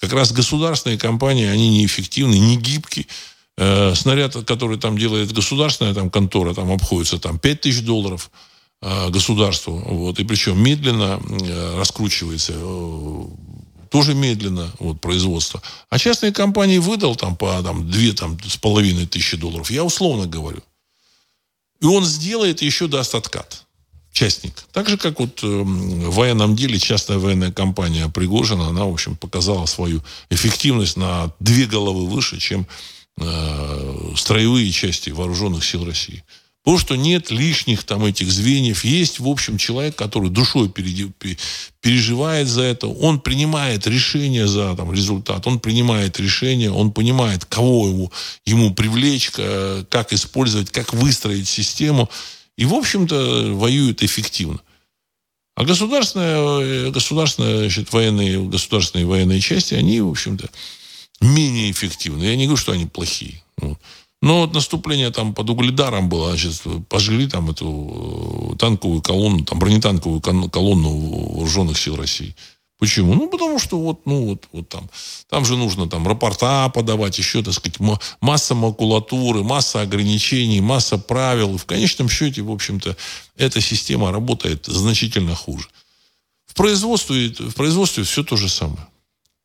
Как 0.00 0.12
раз 0.12 0.32
государственные 0.32 0.98
компании, 0.98 1.46
они 1.46 1.70
неэффективны, 1.78 2.34
не 2.34 2.58
гибкие. 2.58 3.06
Э, 3.56 3.94
снаряд, 3.94 4.36
который 4.44 4.76
там 4.76 4.98
делает 4.98 5.32
государственная 5.32 5.94
там, 5.94 6.10
контора, 6.10 6.52
там 6.52 6.70
обходится 6.70 7.18
там, 7.18 7.38
5 7.38 7.60
тысяч 7.62 7.80
долларов 7.80 8.30
э, 8.82 9.08
государству. 9.08 9.72
Вот, 9.72 10.20
и 10.20 10.24
причем 10.24 10.62
медленно 10.62 11.22
э, 11.26 11.78
раскручивается 11.78 12.52
тоже 13.90 14.14
медленно 14.14 14.70
вот, 14.78 15.00
производство. 15.00 15.62
А 15.90 15.98
частные 15.98 16.32
компании 16.32 16.78
выдал 16.78 17.16
там 17.16 17.36
по 17.36 17.62
там, 17.62 17.90
2 17.90 18.12
там, 18.12 18.38
с 18.42 18.56
половиной 18.56 19.06
тысячи 19.06 19.36
долларов. 19.36 19.70
Я 19.70 19.84
условно 19.84 20.26
говорю. 20.26 20.62
И 21.80 21.86
он 21.86 22.04
сделает 22.04 22.62
еще 22.62 22.88
даст 22.88 23.14
откат 23.14 23.64
частник. 24.18 24.54
Так 24.72 24.88
же, 24.88 24.96
как 24.96 25.20
вот 25.20 25.44
э, 25.44 25.46
в 25.46 26.14
военном 26.14 26.56
деле 26.56 26.78
частная 26.78 27.18
военная 27.18 27.52
компания 27.52 28.08
Пригожина, 28.08 28.68
она, 28.68 28.84
в 28.84 28.92
общем, 28.92 29.16
показала 29.16 29.66
свою 29.66 30.02
эффективность 30.28 30.96
на 30.96 31.32
две 31.38 31.66
головы 31.66 32.06
выше, 32.06 32.38
чем 32.40 32.66
э, 33.20 34.12
строевые 34.16 34.72
части 34.72 35.10
вооруженных 35.10 35.64
сил 35.64 35.84
России. 35.84 36.24
Потому 36.68 36.80
что 36.80 36.96
нет 36.96 37.30
лишних 37.30 37.82
там 37.84 38.04
этих 38.04 38.30
звеньев. 38.30 38.84
Есть, 38.84 39.20
в 39.20 39.26
общем, 39.26 39.56
человек, 39.56 39.96
который 39.96 40.28
душой 40.28 40.68
переживает 40.68 42.46
за 42.46 42.60
это. 42.60 42.88
Он 42.88 43.20
принимает 43.20 43.86
решение 43.86 44.46
за 44.46 44.76
там, 44.76 44.92
результат. 44.92 45.46
Он 45.46 45.60
принимает 45.60 46.20
решение. 46.20 46.70
Он 46.70 46.92
понимает, 46.92 47.46
кого 47.46 47.88
ему, 47.88 48.12
ему 48.44 48.74
привлечь, 48.74 49.30
как 49.30 50.12
использовать, 50.12 50.70
как 50.70 50.92
выстроить 50.92 51.48
систему. 51.48 52.10
И, 52.58 52.66
в 52.66 52.74
общем-то, 52.74 53.54
воюют 53.54 54.02
эффективно. 54.02 54.60
А 55.54 55.64
государственные, 55.64 56.90
государственные, 56.90 57.60
значит, 57.60 57.94
военные, 57.94 58.46
государственные 58.46 59.06
военные 59.06 59.40
части, 59.40 59.72
они, 59.72 60.02
в 60.02 60.10
общем-то, 60.10 60.50
менее 61.22 61.70
эффективны. 61.70 62.24
Я 62.24 62.36
не 62.36 62.44
говорю, 62.44 62.60
что 62.60 62.72
они 62.72 62.84
плохие. 62.84 63.42
Но 64.20 64.40
вот 64.40 64.54
наступление 64.54 65.10
там 65.10 65.32
под 65.32 65.48
Угледаром 65.50 66.08
было, 66.08 66.30
значит, 66.30 66.62
пожгли 66.88 67.28
там 67.28 67.50
эту 67.50 68.52
э, 68.52 68.56
танковую 68.56 69.00
колонну, 69.00 69.44
там 69.44 69.58
бронетанковую 69.58 70.20
колонну 70.20 71.34
вооруженных 71.34 71.78
сил 71.78 71.96
России. 71.96 72.34
Почему? 72.78 73.14
Ну, 73.14 73.28
потому 73.28 73.58
что 73.58 73.78
вот, 73.78 74.06
ну, 74.06 74.26
вот, 74.26 74.48
вот 74.52 74.68
там, 74.68 74.88
там 75.28 75.44
же 75.44 75.56
нужно 75.56 75.88
там 75.88 76.06
рапорта 76.06 76.68
подавать, 76.68 77.18
еще, 77.18 77.42
так 77.42 77.54
сказать, 77.54 77.78
масса 78.20 78.54
макулатуры, 78.54 79.42
масса 79.42 79.82
ограничений, 79.82 80.60
масса 80.60 80.96
правил. 80.96 81.58
В 81.58 81.66
конечном 81.66 82.08
счете, 82.08 82.42
в 82.42 82.50
общем-то, 82.50 82.96
эта 83.36 83.60
система 83.60 84.12
работает 84.12 84.66
значительно 84.66 85.34
хуже. 85.34 85.68
В 86.46 86.54
производстве, 86.54 87.30
в 87.30 87.54
производстве 87.54 88.04
все 88.04 88.22
то 88.22 88.36
же 88.36 88.48
самое. 88.48 88.86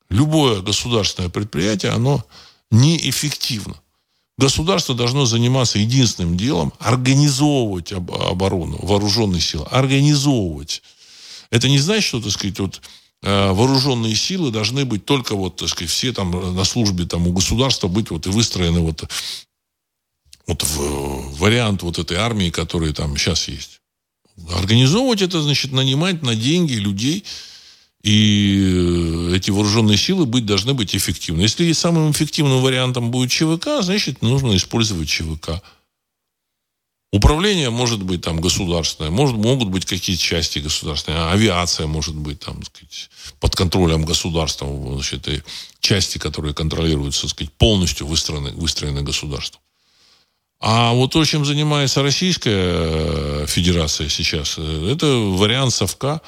Любое 0.10 0.62
государственное 0.62 1.30
предприятие, 1.30 1.92
оно 1.92 2.24
неэффективно. 2.70 3.76
Государство 4.38 4.96
должно 4.96 5.26
заниматься 5.26 5.80
единственным 5.80 6.38
делом– 6.38 6.74
организовывать 6.80 7.92
оборону, 7.92 8.80
вооруженные 8.82 9.42
силы, 9.42 9.66
организовывать. 9.66 10.82
Это 11.52 11.70
не 11.70 11.78
значит, 11.78 12.04
что, 12.04 12.22
так 12.22 12.32
сказать, 12.32 12.60
вот 12.60 12.82
Э, 13.24 13.54
вооруженные 13.54 14.16
силы 14.16 14.52
должны 14.52 14.84
быть 14.84 15.06
только 15.06 15.36
вот, 15.36 15.56
так 15.56 15.70
сказать, 15.70 15.90
все 15.90 16.12
там 16.12 16.56
на 16.56 16.64
службе 16.66 17.06
там 17.06 17.26
у 17.26 17.32
государства 17.32 17.88
быть 17.88 18.12
вот 18.12 18.28
и 18.28 18.30
выстроены 18.30 18.82
вот, 18.82 19.06
вот 20.46 20.62
в 20.62 21.38
вариант 21.40 21.84
вот 21.84 22.00
этой 22.00 22.18
армии, 22.18 22.50
которая 22.50 22.92
там 22.92 23.16
сейчас 23.16 23.48
есть. 23.48 23.80
Организовывать 24.50 25.22
это, 25.22 25.42
значит, 25.42 25.72
нанимать 25.72 26.22
на 26.22 26.36
деньги 26.36 26.74
людей, 26.74 27.24
и 28.04 29.32
эти 29.34 29.50
вооруженные 29.50 29.98
силы 29.98 30.26
быть, 30.26 30.46
должны 30.46 30.74
быть 30.74 30.96
эффективны. 30.96 31.42
Если 31.42 31.72
самым 31.72 32.12
эффективным 32.12 32.62
вариантом 32.62 33.12
будет 33.12 33.32
ЧВК, 33.32 33.82
значит, 33.82 34.22
нужно 34.22 34.56
использовать 34.56 35.08
ЧВК. 35.08 35.62
Управление 37.14 37.70
может 37.70 38.02
быть 38.02 38.22
там 38.22 38.42
государственное, 38.42 39.12
может, 39.12 39.38
могут 39.38 39.70
быть 39.70 39.86
какие-то 39.86 40.22
части 40.22 40.60
государственные, 40.60 41.26
авиация 41.28 41.86
может 41.86 42.16
быть 42.16 42.40
там, 42.40 42.64
сказать, 42.64 43.10
под 43.40 43.56
контролем 43.56 44.04
государства, 44.04 44.68
значит, 44.96 45.28
и 45.28 45.44
части, 45.80 46.18
которые 46.18 46.56
контролируются, 46.56 47.30
сказать, 47.30 47.54
полностью 47.54 48.08
выстроены, 48.08 48.50
выстроены 48.52 49.04
государством. 49.04 49.62
А 50.60 50.94
вот 50.94 51.12
то, 51.12 51.24
чем 51.24 51.46
занимается 51.46 52.02
Российская 52.02 53.46
Федерация 53.46 54.10
сейчас, 54.10 54.58
это 54.58 55.06
вариант 55.06 55.74
совка. 55.74 56.22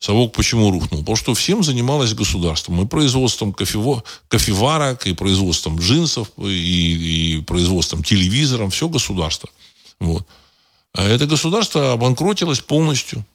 Совок 0.00 0.32
почему 0.32 0.70
рухнул? 0.70 1.00
Потому 1.00 1.16
что 1.16 1.34
всем 1.34 1.62
занималось 1.62 2.14
государством. 2.14 2.82
И 2.82 2.86
производством 2.86 3.52
кофево, 3.52 4.02
кофеварок, 4.28 5.06
и 5.06 5.12
производством 5.12 5.78
джинсов, 5.78 6.30
и, 6.38 7.36
и 7.36 7.42
производством 7.42 8.02
телевизоров. 8.02 8.74
Все 8.74 8.88
государство. 8.88 9.50
Вот. 10.00 10.26
А 10.94 11.04
это 11.04 11.26
государство 11.26 11.92
обанкротилось 11.92 12.60
полностью. 12.60 13.26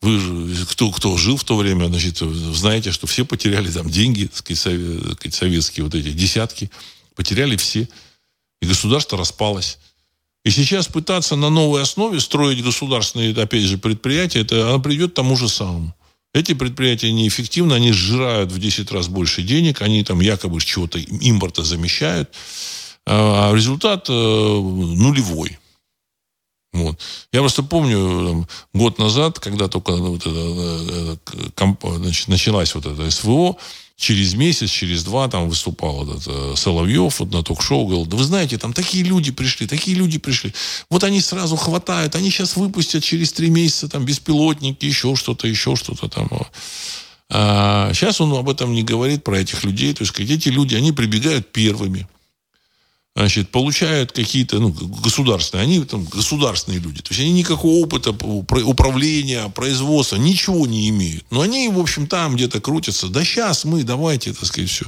Вы 0.00 0.56
кто, 0.64 0.90
кто 0.90 1.18
жил 1.18 1.36
в 1.36 1.44
то 1.44 1.56
время, 1.56 1.88
значит, 1.88 2.16
знаете, 2.16 2.90
что 2.90 3.06
все 3.06 3.26
потеряли 3.26 3.70
там 3.70 3.90
деньги, 3.90 4.30
советские 4.32 5.84
вот 5.84 5.94
эти 5.94 6.10
десятки, 6.12 6.70
потеряли 7.14 7.56
все. 7.56 7.86
И 8.62 8.66
государство 8.66 9.18
распалось. 9.18 9.78
И 10.44 10.50
сейчас 10.50 10.88
пытаться 10.88 11.36
на 11.36 11.50
новой 11.50 11.82
основе 11.82 12.18
строить 12.18 12.62
государственные, 12.62 13.34
опять 13.34 13.62
же, 13.62 13.76
предприятия, 13.76 14.40
это 14.40 14.68
оно 14.68 14.80
придет 14.80 15.12
к 15.12 15.14
тому 15.14 15.36
же 15.36 15.48
самому. 15.48 15.94
Эти 16.32 16.54
предприятия 16.54 17.12
неэффективны, 17.12 17.74
они 17.74 17.92
сжирают 17.92 18.52
в 18.52 18.58
10 18.58 18.90
раз 18.92 19.08
больше 19.08 19.42
денег, 19.42 19.82
они 19.82 20.04
там 20.04 20.20
якобы 20.20 20.60
чего-то 20.60 20.98
импорта 20.98 21.64
замещают. 21.64 22.30
А, 23.06 23.50
а 23.50 23.54
результат 23.54 24.08
э, 24.08 24.12
нулевой. 24.12 25.58
Вот. 26.72 27.00
Я 27.32 27.40
просто 27.40 27.64
помню 27.64 28.28
там, 28.28 28.48
год 28.72 28.98
назад, 28.98 29.40
когда 29.40 29.66
только 29.66 29.92
вот 29.96 30.20
это, 30.20 30.30
э, 30.30 31.16
это, 31.48 31.98
значит, 31.98 32.28
началась 32.28 32.74
вот 32.76 32.86
эта 32.86 33.10
СВО, 33.10 33.56
через 34.00 34.34
месяц, 34.34 34.70
через 34.70 35.04
два 35.04 35.28
там 35.28 35.48
выступал 35.48 36.04
этот 36.04 36.26
э, 36.26 36.54
Соловьев 36.56 37.20
вот 37.20 37.32
на 37.32 37.42
ток-шоу, 37.42 37.84
говорил, 37.86 38.06
да 38.06 38.16
вы 38.16 38.24
знаете, 38.24 38.56
там 38.56 38.72
такие 38.72 39.04
люди 39.04 39.30
пришли, 39.30 39.66
такие 39.66 39.94
люди 39.94 40.18
пришли. 40.18 40.54
Вот 40.88 41.04
они 41.04 41.20
сразу 41.20 41.56
хватают, 41.56 42.14
они 42.14 42.30
сейчас 42.30 42.56
выпустят 42.56 43.04
через 43.04 43.32
три 43.32 43.50
месяца 43.50 43.88
там 43.88 44.06
беспилотники, 44.06 44.86
еще 44.86 45.14
что-то, 45.16 45.46
еще 45.46 45.76
что-то 45.76 46.08
там. 46.08 46.30
А 47.28 47.92
сейчас 47.92 48.22
он 48.22 48.32
об 48.32 48.48
этом 48.48 48.72
не 48.72 48.82
говорит, 48.82 49.22
про 49.22 49.38
этих 49.38 49.64
людей. 49.64 49.92
То 49.92 50.02
есть 50.02 50.18
эти 50.18 50.48
люди, 50.48 50.74
они 50.74 50.92
прибегают 50.92 51.52
первыми 51.52 52.08
значит, 53.16 53.50
получают 53.50 54.12
какие-то, 54.12 54.58
ну, 54.60 54.70
государственные, 54.70 55.64
они 55.64 55.84
там 55.84 56.04
государственные 56.04 56.80
люди. 56.80 57.02
То 57.02 57.10
есть 57.10 57.20
они 57.20 57.32
никакого 57.32 57.82
опыта 57.82 58.10
управления, 58.10 59.48
производства, 59.48 60.16
ничего 60.16 60.66
не 60.66 60.88
имеют. 60.90 61.24
Но 61.30 61.40
они, 61.40 61.68
в 61.68 61.78
общем, 61.78 62.06
там 62.06 62.36
где-то 62.36 62.60
крутятся. 62.60 63.08
Да 63.08 63.24
сейчас 63.24 63.64
мы, 63.64 63.82
давайте, 63.82 64.32
так 64.32 64.44
сказать, 64.44 64.70
все. 64.70 64.86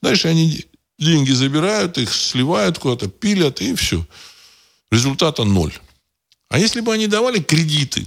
Дальше 0.00 0.28
они 0.28 0.64
деньги 0.98 1.32
забирают, 1.32 1.98
их 1.98 2.14
сливают 2.14 2.78
куда-то, 2.78 3.08
пилят, 3.08 3.60
и 3.60 3.74
все. 3.74 4.06
Результата 4.90 5.42
ноль. 5.44 5.74
А 6.50 6.58
если 6.58 6.80
бы 6.80 6.94
они 6.94 7.08
давали 7.08 7.40
кредиты 7.40 8.06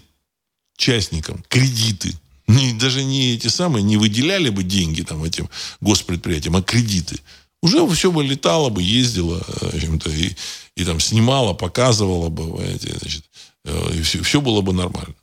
частникам, 0.78 1.44
кредиты, 1.50 2.14
не, 2.48 2.72
даже 2.74 3.04
не 3.04 3.34
эти 3.34 3.50
самые, 3.50 3.84
не 3.84 3.98
выделяли 3.98 4.50
бы 4.50 4.64
деньги 4.64 5.02
там 5.02 5.26
этим 5.26 5.50
госпредприятиям, 5.82 6.56
а 6.56 6.62
кредиты– 6.62 7.20
уже 7.62 7.88
все 7.90 8.12
бы 8.12 8.24
летало 8.24 8.70
бы, 8.70 8.82
ездило, 8.82 9.40
то 9.40 10.10
и, 10.10 10.32
и 10.76 10.86
там 10.86 11.00
снимало, 11.00 11.54
показывало 11.54 12.30
бы, 12.30 12.44
понимаете, 12.44 12.96
значит, 13.00 13.26
э, 13.66 13.96
и 13.96 14.02
все, 14.02 14.22
все 14.22 14.42
было 14.42 14.62
бы 14.62 14.74
нормально. 14.74 15.16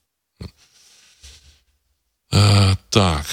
А, 2.30 2.74
так. 2.90 3.26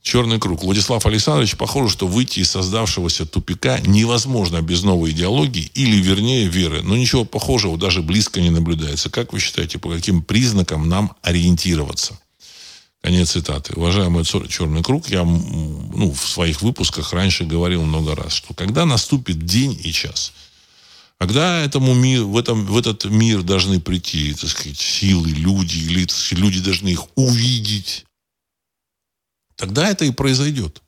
Черный 0.00 0.38
круг. 0.38 0.62
Владислав 0.62 1.04
Александрович, 1.04 1.56
похоже, 1.56 1.92
что 1.92 2.06
выйти 2.06 2.38
из 2.38 2.50
создавшегося 2.50 3.26
тупика 3.26 3.80
невозможно 3.80 4.62
без 4.62 4.84
новой 4.84 5.10
идеологии 5.10 5.72
или, 5.74 6.00
вернее, 6.00 6.46
веры. 6.46 6.82
Но 6.82 6.96
ничего 6.96 7.24
похожего 7.24 7.76
даже 7.76 8.02
близко 8.02 8.40
не 8.40 8.50
наблюдается. 8.50 9.10
Как 9.10 9.32
вы 9.32 9.40
считаете, 9.40 9.80
по 9.80 9.90
каким 9.90 10.22
признакам 10.22 10.88
нам 10.88 11.16
ориентироваться? 11.22 12.16
Конец 13.06 13.30
цитаты. 13.30 13.72
Уважаемый 13.76 14.24
черный 14.24 14.82
круг, 14.82 15.08
я 15.10 15.22
ну, 15.22 16.10
в 16.10 16.28
своих 16.28 16.60
выпусках 16.60 17.12
раньше 17.12 17.44
говорил 17.44 17.84
много 17.84 18.16
раз, 18.16 18.32
что 18.32 18.52
когда 18.52 18.84
наступит 18.84 19.46
день 19.46 19.80
и 19.84 19.92
час, 19.92 20.32
когда 21.16 21.60
этому 21.60 21.94
мир, 21.94 22.24
в, 22.24 22.36
этом, 22.36 22.66
в 22.66 22.76
этот 22.76 23.04
мир 23.04 23.44
должны 23.44 23.78
прийти, 23.78 24.34
так 24.34 24.50
сказать, 24.50 24.80
силы, 24.80 25.28
люди, 25.28 25.78
или 25.78 26.04
сказать, 26.08 26.42
люди 26.42 26.60
должны 26.60 26.88
их 26.88 27.06
увидеть, 27.14 28.06
тогда 29.54 29.88
это 29.88 30.04
и 30.04 30.10
произойдет. 30.10 30.82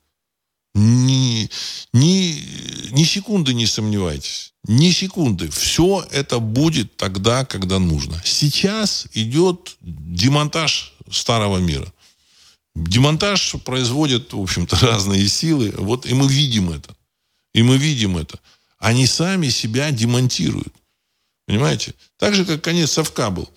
Ни, 0.75 1.49
ни, 1.93 2.91
ни 2.91 3.03
секунды 3.05 3.53
не 3.53 3.65
сомневайтесь. 3.65 4.51
Ни 4.67 4.91
секунды. 4.91 5.49
Все 5.49 6.05
это 6.11 6.39
будет 6.39 6.97
тогда, 6.97 7.45
когда 7.45 7.79
нужно. 7.79 8.21
Сейчас 8.25 9.07
идет 9.13 9.77
демонтаж 9.79 10.93
старого 11.09 11.59
мира 11.59 11.93
Демонтаж 12.87 13.55
производят, 13.65 14.33
в 14.33 14.41
общем-то, 14.41 14.77
разные 14.81 15.27
силы. 15.27 15.73
Вот 15.77 16.05
и 16.05 16.13
мы 16.13 16.27
видим 16.27 16.71
это. 16.71 16.95
И 17.53 17.63
мы 17.63 17.77
видим 17.77 18.17
это. 18.17 18.39
Они 18.77 19.05
сами 19.05 19.49
себя 19.49 19.91
демонтируют. 19.91 20.73
Понимаете? 21.45 21.93
Так 22.17 22.35
же, 22.35 22.45
как 22.45 22.61
конец 22.61 22.91
совка 22.91 23.29
был. 23.29 23.49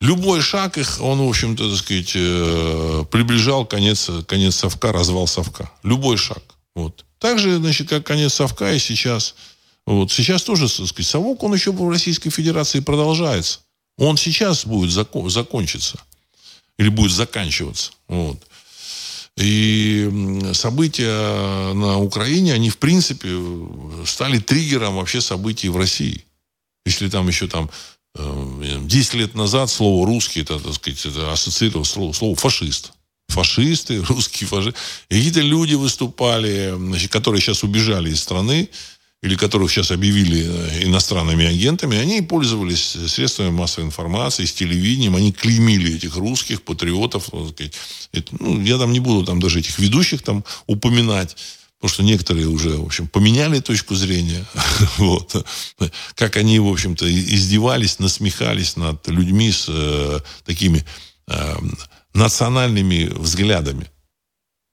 Любой 0.00 0.40
шаг 0.40 0.78
их, 0.78 1.00
он, 1.00 1.20
в 1.20 1.28
общем-то, 1.28 1.70
так 1.70 1.78
сказать, 1.78 2.12
э, 2.14 3.04
приближал 3.10 3.64
конец, 3.66 4.10
конец 4.26 4.56
совка, 4.56 4.92
развал 4.92 5.26
совка. 5.26 5.70
Любой 5.82 6.16
шаг. 6.16 6.42
Вот. 6.74 7.04
Так 7.18 7.38
же, 7.38 7.56
значит, 7.56 7.88
как 7.88 8.06
конец 8.06 8.34
совка 8.34 8.72
и 8.72 8.78
сейчас. 8.78 9.34
Вот. 9.86 10.12
Сейчас 10.12 10.42
тоже, 10.42 10.68
так 10.68 10.86
сказать, 10.86 11.06
совок, 11.06 11.42
он 11.42 11.54
еще 11.54 11.72
в 11.72 11.90
Российской 11.90 12.30
Федерации 12.30 12.80
продолжается. 12.80 13.60
Он 13.98 14.16
сейчас 14.16 14.66
будет 14.66 14.90
закон, 14.90 15.30
закончиться. 15.30 15.98
Или 16.78 16.88
будет 16.88 17.12
заканчиваться. 17.12 17.92
Вот. 18.08 18.38
И 19.36 20.10
события 20.54 21.72
на 21.74 21.98
Украине, 21.98 22.54
они, 22.54 22.70
в 22.70 22.78
принципе, 22.78 23.28
стали 24.06 24.38
триггером 24.38 24.96
вообще 24.96 25.20
событий 25.20 25.68
в 25.68 25.76
России. 25.76 26.24
Если 26.86 27.08
там 27.08 27.28
еще 27.28 27.46
там 27.46 27.70
10 28.14 29.14
э, 29.14 29.18
лет 29.18 29.34
назад 29.34 29.68
слово 29.68 30.06
«русский» 30.06 30.40
это, 30.40 30.58
так 30.58 30.74
сказать, 30.74 31.04
это 31.04 31.32
ассоциировалось 31.32 31.90
слово, 31.90 32.12
слово 32.12 32.34
«фашист». 32.34 32.92
Фашисты, 33.28 34.02
русские 34.08 34.48
фашисты. 34.48 34.78
И 35.10 35.16
какие-то 35.16 35.40
люди 35.40 35.74
выступали, 35.74 36.74
значит, 36.76 37.12
которые 37.12 37.42
сейчас 37.42 37.62
убежали 37.62 38.10
из 38.10 38.20
страны, 38.20 38.70
или 39.26 39.34
которых 39.34 39.72
сейчас 39.72 39.90
объявили 39.90 40.44
э, 40.46 40.84
иностранными 40.84 41.44
агентами, 41.44 41.98
они 41.98 42.22
пользовались 42.22 42.96
средствами 43.08 43.50
массовой 43.50 43.86
информации, 43.86 44.44
с 44.44 44.52
телевидением, 44.52 45.16
они 45.16 45.32
клеймили 45.32 45.96
этих 45.96 46.16
русских 46.16 46.62
патриотов. 46.62 47.28
Это, 48.12 48.36
ну, 48.38 48.62
я 48.62 48.78
там 48.78 48.92
не 48.92 49.00
буду 49.00 49.26
там 49.26 49.40
даже 49.40 49.58
этих 49.58 49.80
ведущих 49.80 50.22
там 50.22 50.44
упоминать. 50.66 51.36
Потому 51.78 51.92
что 51.92 52.02
некоторые 52.04 52.46
уже, 52.46 52.70
в 52.70 52.86
общем, 52.86 53.08
поменяли 53.08 53.60
точку 53.60 53.96
зрения. 53.96 54.44
вот. 54.98 55.44
Как 56.14 56.36
они, 56.36 56.60
в 56.60 56.68
общем-то, 56.68 57.04
издевались, 57.12 57.98
насмехались 57.98 58.76
над 58.76 59.06
людьми 59.08 59.50
с 59.50 59.66
э, 59.68 60.20
такими 60.44 60.84
э, 61.28 61.56
национальными 62.14 63.10
взглядами. 63.12 63.90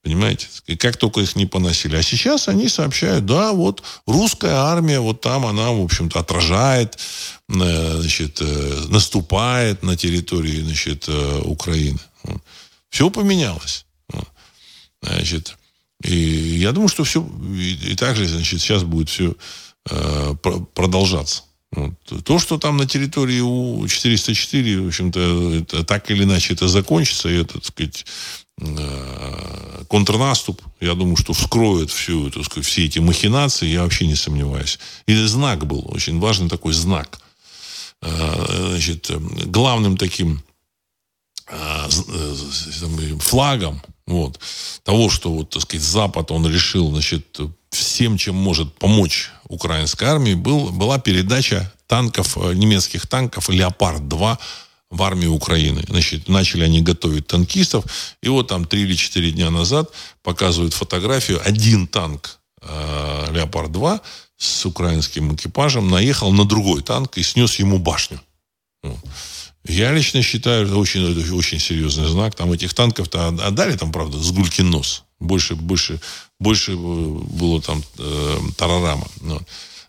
Понимаете? 0.04 0.48
И 0.66 0.76
как 0.76 0.98
только 0.98 1.22
их 1.22 1.34
не 1.34 1.46
поносили. 1.46 1.96
А 1.96 2.02
сейчас 2.02 2.48
они 2.48 2.68
сообщают, 2.68 3.24
да, 3.24 3.52
вот 3.52 3.82
русская 4.06 4.52
армия, 4.52 5.00
вот 5.00 5.22
там 5.22 5.46
она, 5.46 5.70
в 5.70 5.80
общем-то, 5.80 6.20
отражает, 6.20 6.98
э, 7.48 8.00
значит, 8.00 8.38
э, 8.42 8.84
наступает 8.90 9.82
на 9.82 9.96
территории, 9.96 10.60
значит, 10.60 11.06
э, 11.08 11.40
Украины. 11.44 11.98
Все 12.90 13.08
поменялось. 13.08 13.86
Значит, 15.00 15.56
и 16.02 16.14
я 16.58 16.72
думаю, 16.72 16.88
что 16.88 17.04
все 17.04 17.26
и, 17.56 17.92
и 17.92 17.96
также, 17.96 18.28
значит, 18.28 18.60
сейчас 18.60 18.82
будет 18.82 19.08
все 19.08 19.34
э, 19.90 20.34
продолжаться. 20.74 21.44
Вот. 21.72 22.24
То, 22.24 22.38
что 22.38 22.58
там 22.58 22.76
на 22.76 22.86
территории 22.86 23.40
У-404, 23.40 24.84
в 24.84 24.86
общем-то, 24.88 25.84
так 25.84 26.10
или 26.10 26.24
иначе 26.24 26.52
это 26.52 26.68
закончится, 26.68 27.30
и 27.30 27.40
это, 27.40 27.54
так 27.54 27.64
сказать, 27.64 28.06
контрнаступ, 29.88 30.62
я 30.80 30.94
думаю, 30.94 31.16
что 31.16 31.32
вскроет 31.32 31.90
всю, 31.90 32.30
так 32.30 32.44
сказать, 32.44 32.66
все 32.66 32.84
эти 32.84 33.00
махинации, 33.00 33.66
я 33.66 33.82
вообще 33.82 34.06
не 34.06 34.14
сомневаюсь. 34.14 34.78
И 35.06 35.14
знак 35.26 35.66
был, 35.66 35.84
очень 35.88 36.20
важный 36.20 36.48
такой 36.48 36.72
знак. 36.72 37.20
Э, 38.00 38.68
значит, 38.70 39.10
главным 39.46 39.96
таким 39.96 40.42
э, 41.48 41.88
флагом 43.20 43.82
вот. 44.06 44.38
Того, 44.82 45.08
что, 45.08 45.32
вот, 45.32 45.50
так 45.50 45.62
сказать, 45.62 45.84
Запад, 45.84 46.30
он 46.30 46.46
решил, 46.46 46.90
значит, 46.90 47.38
всем, 47.70 48.18
чем 48.18 48.34
может 48.34 48.74
помочь 48.74 49.30
украинской 49.48 50.04
армии, 50.04 50.34
был, 50.34 50.70
была 50.70 50.98
передача 50.98 51.72
танков, 51.86 52.36
э, 52.36 52.54
немецких 52.54 53.06
танков 53.06 53.48
«Леопард-2» 53.48 54.38
в 54.94 55.02
армию 55.02 55.32
Украины. 55.32 55.82
Значит, 55.88 56.28
начали 56.28 56.64
они 56.64 56.80
готовить 56.80 57.26
танкистов. 57.26 57.84
И 58.22 58.28
вот 58.28 58.48
там 58.48 58.64
три 58.64 58.82
или 58.82 58.94
четыре 58.94 59.32
дня 59.32 59.50
назад 59.50 59.90
показывают 60.22 60.74
фотографию. 60.74 61.40
Один 61.44 61.86
танк 61.86 62.38
э, 62.62 63.26
«Леопард-2» 63.32 64.00
с 64.36 64.66
украинским 64.66 65.34
экипажем 65.34 65.88
наехал 65.90 66.32
на 66.32 66.44
другой 66.44 66.82
танк 66.82 67.18
и 67.18 67.22
снес 67.22 67.56
ему 67.58 67.78
башню. 67.78 68.20
Вот. 68.82 68.98
Я 69.66 69.92
лично 69.92 70.22
считаю, 70.22 70.66
это 70.66 70.76
очень, 70.76 71.32
очень 71.32 71.58
серьезный 71.58 72.08
знак. 72.08 72.34
Там 72.34 72.52
этих 72.52 72.74
танков-то 72.74 73.28
отдали, 73.28 73.76
там, 73.76 73.92
правда, 73.92 74.18
с 74.18 74.30
гулькин 74.30 74.70
нос. 74.70 75.04
Больше, 75.18 75.54
больше, 75.54 76.00
больше 76.38 76.72
э, 76.72 76.76
было 76.76 77.60
там 77.60 77.82
э, 77.98 78.38
тарарама. 78.56 79.08
Но, 79.22 79.40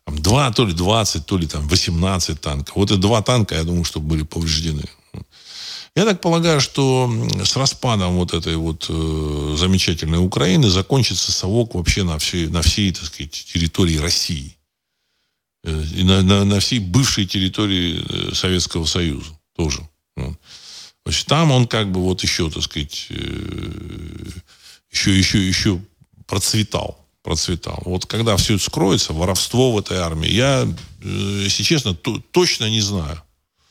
там, 0.06 0.20
два, 0.20 0.52
то 0.52 0.66
ли 0.66 0.74
20, 0.74 1.26
то 1.26 1.38
ли 1.38 1.48
там 1.48 1.68
18 1.68 2.40
танков. 2.40 2.76
Вот 2.76 2.92
и 2.92 2.98
два 2.98 3.22
танка, 3.22 3.56
я 3.56 3.64
думаю, 3.64 3.84
что 3.84 4.00
были 4.00 4.24
повреждены. 4.24 4.84
Я 5.96 6.04
так 6.04 6.22
полагаю, 6.22 6.60
что 6.60 7.10
с 7.44 7.56
распадом 7.56 8.16
вот 8.16 8.34
этой 8.34 8.58
вот 8.58 8.86
э, 8.90 9.56
замечательной 9.58 10.20
Украины 10.20 10.70
закончится 10.70 11.32
совок 11.32 11.74
вообще 11.74 12.04
на 12.04 12.20
всей, 12.20 12.48
на 12.48 12.62
всей, 12.62 12.92
так 12.92 13.06
сказать, 13.06 13.32
территории 13.32 13.98
России. 13.98 14.58
Э, 15.64 15.84
и 15.96 16.04
на, 16.04 16.22
на, 16.22 16.44
на 16.44 16.60
всей 16.60 16.80
бывшей 16.80 17.26
территории 17.26 18.04
э, 18.10 18.36
Советского 18.36 18.86
Союза 18.86 19.40
тоже. 19.56 19.88
Вот. 20.18 20.38
Значит, 21.06 21.28
там 21.28 21.52
он 21.52 21.66
как 21.66 21.90
бы 21.92 22.02
вот 22.02 22.22
еще, 22.24 22.50
так 22.50 22.64
сказать, 22.64 23.08
еще, 24.92 25.18
еще, 25.18 25.48
еще 25.48 25.80
процветал. 26.28 27.05
Процветал. 27.26 27.82
Вот 27.86 28.06
когда 28.06 28.38
все 28.38 28.54
это 28.54 28.64
скроется, 28.64 29.12
воровство 29.12 29.72
в 29.72 29.80
этой 29.80 29.98
армии, 29.98 30.30
я, 30.30 30.68
если 31.02 31.64
честно, 31.64 31.96
то, 31.96 32.22
точно 32.30 32.70
не 32.70 32.82
знаю, 32.82 33.20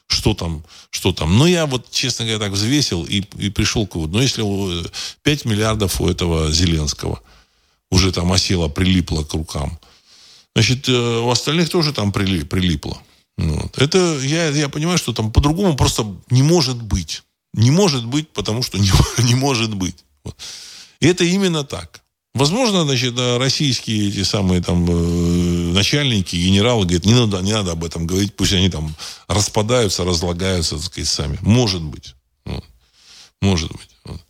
что 0.09 0.35
там, 0.35 0.65
что 0.91 1.13
там. 1.13 1.39
Но 1.39 1.47
я 1.47 1.67
вот, 1.67 1.89
честно 1.89 2.25
говоря, 2.25 2.41
так 2.41 2.51
взвесил 2.51 3.05
и, 3.05 3.23
и 3.39 3.51
пришел 3.51 3.87
к 3.87 3.95
выводу. 3.95 4.17
Но 4.17 4.23
если 4.23 4.43
5 5.23 5.45
миллиардов 5.45 6.01
у 6.01 6.09
этого 6.09 6.51
Зеленского 6.51 7.21
уже 7.93 8.11
там 8.11 8.33
осело, 8.33 8.67
прилипло 8.67 9.23
к 9.23 9.33
рукам, 9.35 9.79
значит, 10.57 10.89
у 10.89 11.31
остальных 11.31 11.71
тоже 11.71 11.93
там 11.93 12.11
прилипло. 12.11 12.99
Вот. 13.37 13.79
Это 13.79 14.19
я, 14.21 14.49
я 14.49 14.69
понимаю, 14.69 14.99
что 14.99 15.13
там 15.13 15.31
по-другому 15.31 15.77
просто 15.77 16.05
не 16.29 16.43
может 16.43 16.83
быть. 16.83 17.23
Не 17.53 17.71
может 17.71 18.05
быть, 18.05 18.29
потому 18.31 18.65
что 18.65 18.79
не, 18.79 18.91
не 19.23 19.37
может 19.37 19.73
быть. 19.73 20.05
Вот. 20.25 20.37
И 20.99 21.07
это 21.07 21.23
именно 21.23 21.63
так. 21.63 22.04
Возможно, 22.35 22.83
значит, 22.83 23.15
российские 23.17 24.09
эти 24.09 24.25
самые 24.25 24.61
там 24.61 24.85
э, 24.91 25.73
начальники, 25.73 26.35
генералы 26.35 26.85
говорят, 26.85 27.05
не 27.05 27.15
надо, 27.15 27.41
не 27.43 27.53
надо 27.53 27.73
об 27.73 27.85
этом 27.85 28.09
говорить, 28.09 28.35
пусть 28.35 28.53
они 28.53 28.69
там 28.69 28.93
распадаются, 29.29 30.05
разлагаются, 30.05 30.75
так 30.75 30.85
сказать, 30.85 31.09
сами. 31.09 31.39
Может 31.43 31.83
быть. 31.83 32.17
Вот. 32.45 32.65
Может 33.41 33.71
быть. 33.71 33.89
Вот. 34.05 34.21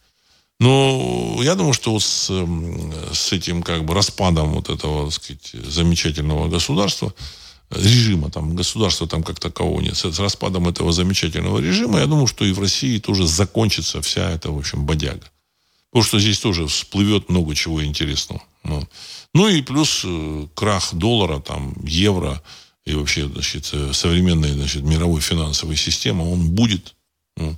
Но 0.60 1.40
я 1.42 1.54
думаю, 1.54 1.72
что 1.72 1.92
вот 1.92 2.02
с, 2.02 2.28
эм, 2.28 2.92
с 3.14 3.32
этим 3.32 3.62
как 3.62 3.86
бы 3.86 3.94
распадом 3.94 4.52
вот 4.52 4.68
этого, 4.68 5.10
так 5.10 5.14
сказать, 5.14 5.52
замечательного 5.66 6.48
государства, 6.48 7.14
режима, 7.70 8.30
там, 8.30 8.54
государства 8.54 9.08
там 9.08 9.22
как 9.22 9.40
такового 9.40 9.80
нет. 9.80 9.96
С, 9.96 10.18
распадом 10.18 10.68
этого 10.68 10.92
замечательного 10.92 11.58
режима, 11.58 12.00
я 12.00 12.06
думаю, 12.06 12.26
что 12.26 12.44
и 12.44 12.52
в 12.52 12.60
России 12.60 12.98
тоже 12.98 13.26
закончится 13.26 14.02
вся 14.02 14.30
эта, 14.30 14.50
в 14.50 14.58
общем, 14.58 14.84
бодяга. 14.84 15.26
Потому 15.94 16.08
что 16.08 16.18
здесь 16.18 16.40
тоже 16.40 16.66
всплывет 16.66 17.28
много 17.28 17.54
чего 17.54 17.84
интересного. 17.84 18.42
Ну, 18.64 18.84
ну 19.32 19.46
и 19.46 19.62
плюс 19.62 20.02
э, 20.04 20.48
крах 20.52 20.92
доллара, 20.92 21.38
там, 21.38 21.72
евро 21.86 22.42
и 22.84 22.94
вообще, 22.94 23.28
значит, 23.28 23.70
э, 23.72 23.92
современной, 23.92 24.54
значит, 24.54 24.82
мировой 24.82 25.20
финансовой 25.20 25.76
системы, 25.76 26.28
он 26.28 26.50
будет. 26.50 26.96
Ну, 27.36 27.56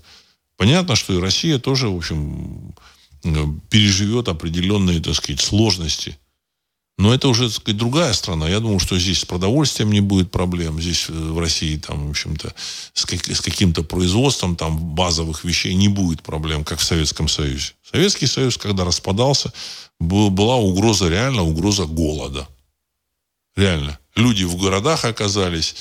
понятно, 0.58 0.96
что 0.96 1.14
и 1.14 1.18
Россия 1.18 1.58
тоже, 1.58 1.88
в 1.88 1.96
общем, 1.96 2.74
э, 3.24 3.46
переживет 3.70 4.28
определенные, 4.28 5.00
так 5.00 5.14
сказать, 5.14 5.40
сложности– 5.40 6.18
но 6.98 7.12
это 7.12 7.28
уже, 7.28 7.44
так 7.48 7.56
сказать, 7.56 7.76
другая 7.76 8.12
страна. 8.14 8.48
Я 8.48 8.60
думаю, 8.60 8.78
что 8.78 8.98
здесь 8.98 9.20
с 9.20 9.24
продовольствием 9.26 9.92
не 9.92 10.00
будет 10.00 10.30
проблем. 10.30 10.80
Здесь 10.80 11.06
э, 11.08 11.12
в 11.12 11.38
России, 11.38 11.76
там, 11.76 12.06
в 12.06 12.10
общем-то, 12.10 12.54
с, 12.94 13.04
как, 13.04 13.26
с 13.26 13.40
каким-то 13.40 13.82
производством 13.82 14.56
там, 14.56 14.78
базовых 14.78 15.44
вещей 15.44 15.74
не 15.74 15.88
будет 15.88 16.22
проблем, 16.22 16.64
как 16.64 16.78
в 16.78 16.84
Советском 16.84 17.28
Союзе. 17.28 17.74
Советский 17.90 18.26
Союз, 18.26 18.56
когда 18.56 18.84
распадался, 18.84 19.52
был, 20.00 20.30
была 20.30 20.56
угроза, 20.56 21.08
реально 21.08 21.42
угроза 21.42 21.84
голода. 21.84 22.48
Реально. 23.56 23.98
Люди 24.14 24.44
в 24.44 24.56
городах 24.56 25.04
оказались, 25.04 25.74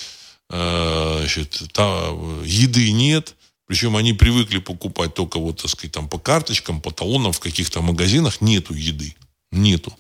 э, 0.50 1.18
значит, 1.20 1.64
там, 1.72 2.44
еды 2.44 2.92
нет, 2.92 3.36
причем 3.68 3.96
они 3.96 4.12
привыкли 4.12 4.58
покупать 4.58 5.14
только 5.14 5.40
вот, 5.40 5.62
так 5.62 5.72
сказать, 5.72 5.94
там 5.94 6.10
по 6.10 6.20
карточкам, 6.20 6.82
по 6.82 6.92
талонам 6.92 7.32
в 7.32 7.40
каких-то 7.40 7.82
магазинах. 7.82 8.42
Нету 8.42 8.74
еды. 8.74 9.16
Нету. 9.52 9.94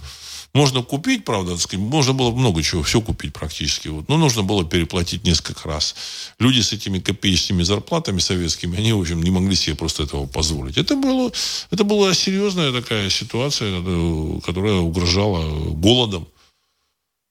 Можно 0.55 0.83
купить, 0.83 1.25
правда, 1.25 1.51
так 1.51 1.61
сказать, 1.61 1.85
можно 1.85 2.13
было 2.13 2.31
много 2.31 2.63
чего, 2.63 2.81
все 2.81 3.01
купить 3.01 3.33
практически. 3.33 3.89
Вот. 3.89 4.07
Но 4.07 4.15
нужно 4.15 4.41
было 4.41 4.63
переплатить 4.63 5.25
несколько 5.25 5.67
раз. 5.67 5.95
Люди 6.39 6.61
с 6.61 6.71
этими 6.71 6.99
копеечными 6.99 7.61
зарплатами 7.63 8.19
советскими, 8.19 8.77
они, 8.77 8.93
в 8.93 9.01
общем, 9.01 9.21
не 9.21 9.31
могли 9.31 9.53
себе 9.53 9.75
просто 9.75 10.03
этого 10.03 10.27
позволить. 10.27 10.77
Это, 10.77 10.95
было, 10.95 11.29
это 11.71 11.83
была 11.83 12.13
серьезная 12.13 12.71
такая 12.71 13.09
ситуация, 13.09 13.81
э, 13.85 14.39
которая 14.45 14.75
угрожала 14.75 15.73
голодом. 15.73 16.25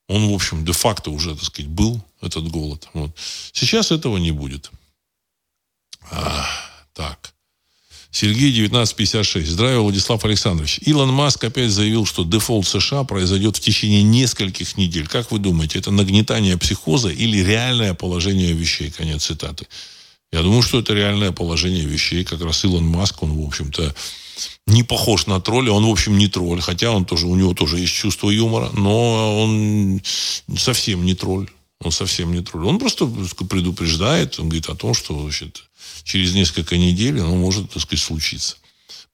Он, 0.06 0.28
в 0.28 0.34
общем, 0.34 0.62
де-факто 0.62 1.10
уже, 1.10 1.34
так 1.34 1.44
сказать, 1.44 1.70
был, 1.70 2.04
этот 2.20 2.50
голод. 2.50 2.90
Вот. 2.92 3.10
Сейчас 3.52 3.90
этого 3.90 4.18
не 4.18 4.32
будет. 4.32 4.70
А, 6.10 6.46
так. 6.92 7.33
Сергей 8.14 8.50
1956. 8.50 9.48
Здравия, 9.48 9.80
Владислав 9.80 10.24
Александрович. 10.24 10.78
Илон 10.86 11.12
Маск 11.12 11.42
опять 11.42 11.72
заявил, 11.72 12.06
что 12.06 12.22
дефолт 12.22 12.64
США 12.64 13.02
произойдет 13.02 13.56
в 13.56 13.60
течение 13.60 14.04
нескольких 14.04 14.76
недель. 14.76 15.08
Как 15.08 15.32
вы 15.32 15.40
думаете, 15.40 15.80
это 15.80 15.90
нагнетание 15.90 16.56
психоза 16.56 17.08
или 17.08 17.38
реальное 17.38 17.92
положение 17.92 18.52
вещей? 18.52 18.92
Конец 18.92 19.24
цитаты. 19.24 19.66
Я 20.30 20.42
думаю, 20.42 20.62
что 20.62 20.78
это 20.78 20.94
реальное 20.94 21.32
положение 21.32 21.84
вещей. 21.84 22.22
Как 22.22 22.40
раз 22.40 22.64
Илон 22.64 22.86
Маск, 22.86 23.20
он, 23.24 23.32
в 23.32 23.44
общем-то, 23.44 23.92
не 24.68 24.84
похож 24.84 25.26
на 25.26 25.40
тролля. 25.40 25.72
Он, 25.72 25.84
в 25.84 25.90
общем, 25.90 26.16
не 26.16 26.28
тролль. 26.28 26.60
Хотя 26.60 26.92
он 26.92 27.04
тоже, 27.04 27.26
у 27.26 27.34
него 27.34 27.52
тоже 27.52 27.80
есть 27.80 27.94
чувство 27.94 28.30
юмора. 28.30 28.70
Но 28.74 29.42
он 29.42 30.00
совсем 30.56 31.04
не 31.04 31.14
тролль. 31.14 31.50
Он 31.80 31.92
совсем 31.92 32.32
не 32.32 32.40
тролль. 32.40 32.66
Он 32.66 32.78
просто 32.78 33.06
предупреждает, 33.06 34.38
он 34.38 34.48
говорит 34.48 34.68
о 34.68 34.74
том, 34.74 34.94
что 34.94 35.20
значит, 35.20 35.64
через 36.04 36.34
несколько 36.34 36.76
недель 36.76 37.20
оно 37.20 37.34
может, 37.34 37.70
так 37.70 37.82
сказать, 37.82 38.02
случиться. 38.02 38.56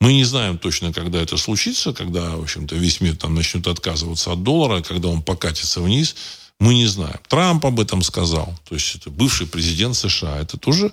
Мы 0.01 0.15
не 0.15 0.25
знаем 0.25 0.57
точно, 0.57 0.93
когда 0.93 1.21
это 1.21 1.37
случится, 1.37 1.93
когда, 1.93 2.37
в 2.37 2.43
общем-то, 2.43 2.75
весь 2.75 3.01
мир 3.01 3.17
там 3.17 3.35
начнет 3.35 3.67
отказываться 3.67 4.33
от 4.33 4.43
доллара, 4.43 4.83
когда 4.83 5.09
он 5.09 5.23
покатится 5.23 5.83
вниз, 5.83 6.17
мы 6.59 6.75
не 6.75 6.87
знаем. 6.87 7.19
Трамп 7.29 7.67
об 7.67 7.81
этом 7.81 8.03
сказал. 8.03 8.55
То 8.69 8.75
есть 8.75 8.95
это 8.95 9.11
бывший 9.11 9.47
президент 9.47 9.97
США. 9.97 10.39
Это 10.39 10.57
тоже 10.59 10.93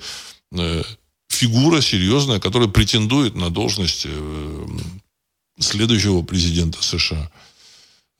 э, 0.51 0.83
фигура 1.29 1.81
серьезная, 1.81 2.39
которая 2.39 2.69
претендует 2.69 3.35
на 3.35 3.49
должность 3.49 4.03
э, 4.05 4.67
следующего 5.59 6.21
президента 6.21 6.81
США. 6.83 7.31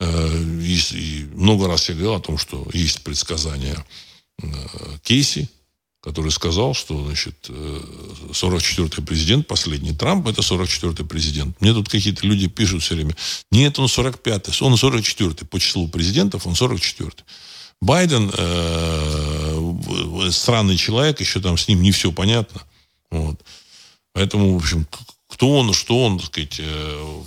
Э, 0.00 0.42
и, 0.62 0.78
и 0.92 1.28
много 1.34 1.66
раз 1.66 1.88
я 1.88 1.94
говорил 1.94 2.14
о 2.14 2.20
том, 2.20 2.38
что 2.38 2.66
есть 2.72 3.02
предсказания 3.02 3.84
э, 4.42 4.46
Кейси, 5.02 5.48
который 6.00 6.30
сказал, 6.30 6.74
что, 6.74 7.04
значит, 7.04 7.50
44-й 7.50 9.02
э, 9.02 9.04
президент, 9.04 9.46
последний 9.46 9.92
Трамп, 9.92 10.28
это 10.28 10.42
44-й 10.42 11.04
президент. 11.04 11.60
Мне 11.60 11.72
тут 11.72 11.88
какие-то 11.88 12.26
люди 12.26 12.48
пишут 12.48 12.82
все 12.82 12.94
время, 12.94 13.16
нет, 13.50 13.78
он 13.78 13.86
45-й, 13.86 14.64
он 14.64 14.74
44-й. 14.74 15.46
По 15.46 15.58
числу 15.58 15.88
президентов 15.88 16.46
он 16.46 16.54
44-й. 16.54 17.24
Байден 17.80 18.30
э, 18.36 20.30
странный 20.30 20.76
человек, 20.76 21.20
еще 21.20 21.40
там 21.40 21.56
с 21.56 21.68
ним 21.68 21.82
не 21.82 21.92
все 21.92 22.12
понятно. 22.12 22.62
Вот. 23.10 23.40
Поэтому, 24.12 24.54
в 24.54 24.56
общем, 24.56 24.86
кто 25.38 25.58
он, 25.58 25.72
что 25.72 26.04
он, 26.04 26.18
так 26.18 26.26
сказать, 26.26 26.56
э, 26.58 27.22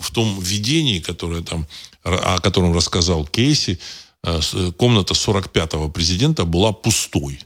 в, 0.00 0.10
том 0.12 0.40
видении, 0.40 1.00
которое 1.00 1.42
там, 1.42 1.66
о 2.04 2.38
котором 2.38 2.72
рассказал 2.72 3.26
Кейси, 3.26 3.80
э, 4.22 4.40
комната 4.76 5.14
45-го 5.14 5.88
президента 5.88 6.44
была 6.44 6.72
пустой. 6.72 7.40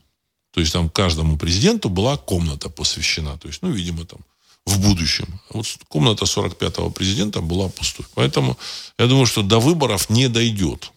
То 0.52 0.60
есть 0.60 0.72
там 0.74 0.90
каждому 0.90 1.38
президенту 1.38 1.88
была 1.88 2.18
комната 2.18 2.68
посвящена. 2.68 3.38
То 3.38 3.48
есть, 3.48 3.62
ну, 3.62 3.70
видимо, 3.70 4.04
там 4.04 4.18
в 4.66 4.78
будущем. 4.80 5.40
Вот 5.50 5.66
комната 5.88 6.26
45-го 6.26 6.90
президента 6.90 7.40
была 7.40 7.68
пустой. 7.68 8.04
Поэтому 8.14 8.58
я 8.98 9.06
думаю, 9.06 9.24
что 9.24 9.42
до 9.42 9.60
выборов 9.60 10.10
не 10.10 10.28
дойдет. 10.28 10.92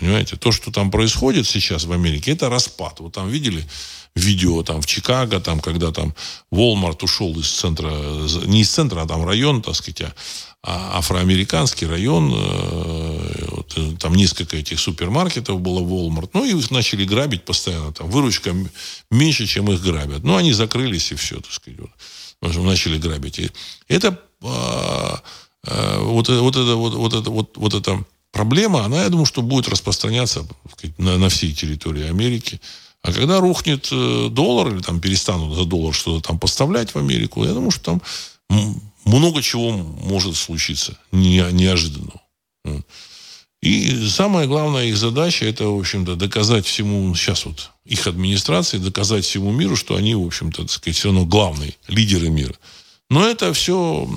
Понимаете? 0.00 0.36
То, 0.36 0.50
что 0.50 0.72
там 0.72 0.90
происходит 0.90 1.46
сейчас 1.46 1.84
в 1.84 1.92
Америке, 1.92 2.32
это 2.32 2.48
распад. 2.48 3.00
Вот 3.00 3.12
там 3.12 3.28
видели 3.28 3.64
видео 4.16 4.62
там 4.62 4.82
в 4.82 4.86
Чикаго, 4.86 5.40
там, 5.40 5.60
когда 5.60 5.92
там 5.92 6.14
Walmart 6.50 7.04
ушел 7.04 7.38
из 7.38 7.50
центра, 7.50 7.90
не 8.46 8.62
из 8.62 8.70
центра, 8.70 9.02
а 9.02 9.06
там 9.06 9.24
район, 9.24 9.62
так 9.62 9.76
сказать, 9.76 10.02
а 10.02 10.12
а 10.62 10.98
афроамериканский 10.98 11.86
район, 11.86 12.34
э, 12.34 13.46
вот, 13.48 13.72
э, 13.76 13.96
там 13.98 14.14
несколько 14.14 14.58
этих 14.58 14.78
супермаркетов 14.78 15.58
было 15.58 15.80
Walmart, 15.80 16.30
ну, 16.34 16.44
и 16.44 16.50
их 16.50 16.70
начали 16.70 17.06
грабить 17.06 17.46
постоянно, 17.46 17.92
там 17.92 18.10
выручка 18.10 18.54
меньше, 19.10 19.46
чем 19.46 19.72
их 19.72 19.80
грабят. 19.80 20.22
Ну, 20.22 20.36
они 20.36 20.52
закрылись, 20.52 21.12
и 21.12 21.14
все, 21.14 21.40
так 21.40 21.52
сказать, 21.52 21.80
вот, 22.42 22.56
начали 22.56 22.98
грабить. 22.98 23.38
И 23.38 23.50
это, 23.88 24.20
а, 24.42 25.22
а, 25.66 26.02
вот, 26.02 26.28
вот, 26.28 26.56
это, 26.56 26.74
вот, 26.76 26.94
вот, 26.94 27.14
это, 27.14 27.30
вот, 27.30 27.56
вот 27.56 27.74
эта 27.74 28.04
проблема, 28.32 28.84
она, 28.84 29.02
я 29.02 29.08
думаю, 29.08 29.26
что 29.26 29.42
будет 29.42 29.68
распространяться 29.68 30.46
сказать, 30.76 30.98
на, 30.98 31.18
на 31.18 31.28
всей 31.28 31.54
территории 31.54 32.08
Америки. 32.08 32.60
А 33.02 33.12
когда 33.12 33.40
рухнет 33.40 33.88
э, 33.92 34.28
доллар, 34.30 34.74
или 34.74 34.82
там 34.82 35.00
перестанут 35.00 35.56
за 35.56 35.64
доллар 35.64 35.94
что-то 35.94 36.26
там 36.26 36.38
поставлять 36.38 36.94
в 36.94 36.98
Америку, 36.98 37.44
я 37.44 37.52
думаю, 37.52 37.70
что 37.70 37.84
там 37.84 38.02
много 39.04 39.42
чего 39.42 39.72
может 39.72 40.36
случиться 40.36 40.98
не, 41.12 41.44
неожиданно. 41.52 42.12
И 43.62 44.08
самая 44.08 44.46
главная 44.46 44.86
их 44.86 44.96
задача 44.96 45.44
это, 45.44 45.66
в 45.66 45.78
общем-то, 45.78 46.16
доказать 46.16 46.64
всему, 46.64 47.14
сейчас 47.14 47.44
вот 47.44 47.72
их 47.84 48.06
администрации, 48.06 48.78
доказать 48.78 49.24
всему 49.24 49.50
миру, 49.52 49.76
что 49.76 49.96
они, 49.96 50.14
в 50.14 50.24
общем-то, 50.24 50.62
так 50.62 50.70
сказать, 50.70 50.96
все 50.96 51.08
равно 51.08 51.26
главные 51.26 51.74
лидеры 51.86 52.30
мира. 52.30 52.54
Но 53.10 53.26
это 53.26 53.52
все 53.52 54.08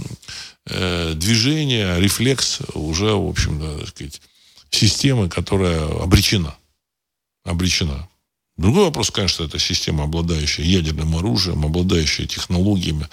э, 0.68 1.14
движение, 1.16 2.00
рефлекс 2.00 2.60
уже, 2.74 3.14
в 3.14 3.28
общем-то, 3.28 3.80
так 3.80 3.88
сказать, 3.90 4.22
системы, 4.70 5.30
которая 5.30 5.86
обречена. 6.02 6.56
Обречена. 7.44 8.08
Другой 8.58 8.86
вопрос, 8.86 9.10
конечно, 9.10 9.44
это 9.44 9.60
система, 9.60 10.04
обладающая 10.04 10.64
ядерным 10.64 11.16
оружием, 11.16 11.66
обладающая 11.66 12.28
технологиями, 12.28 13.08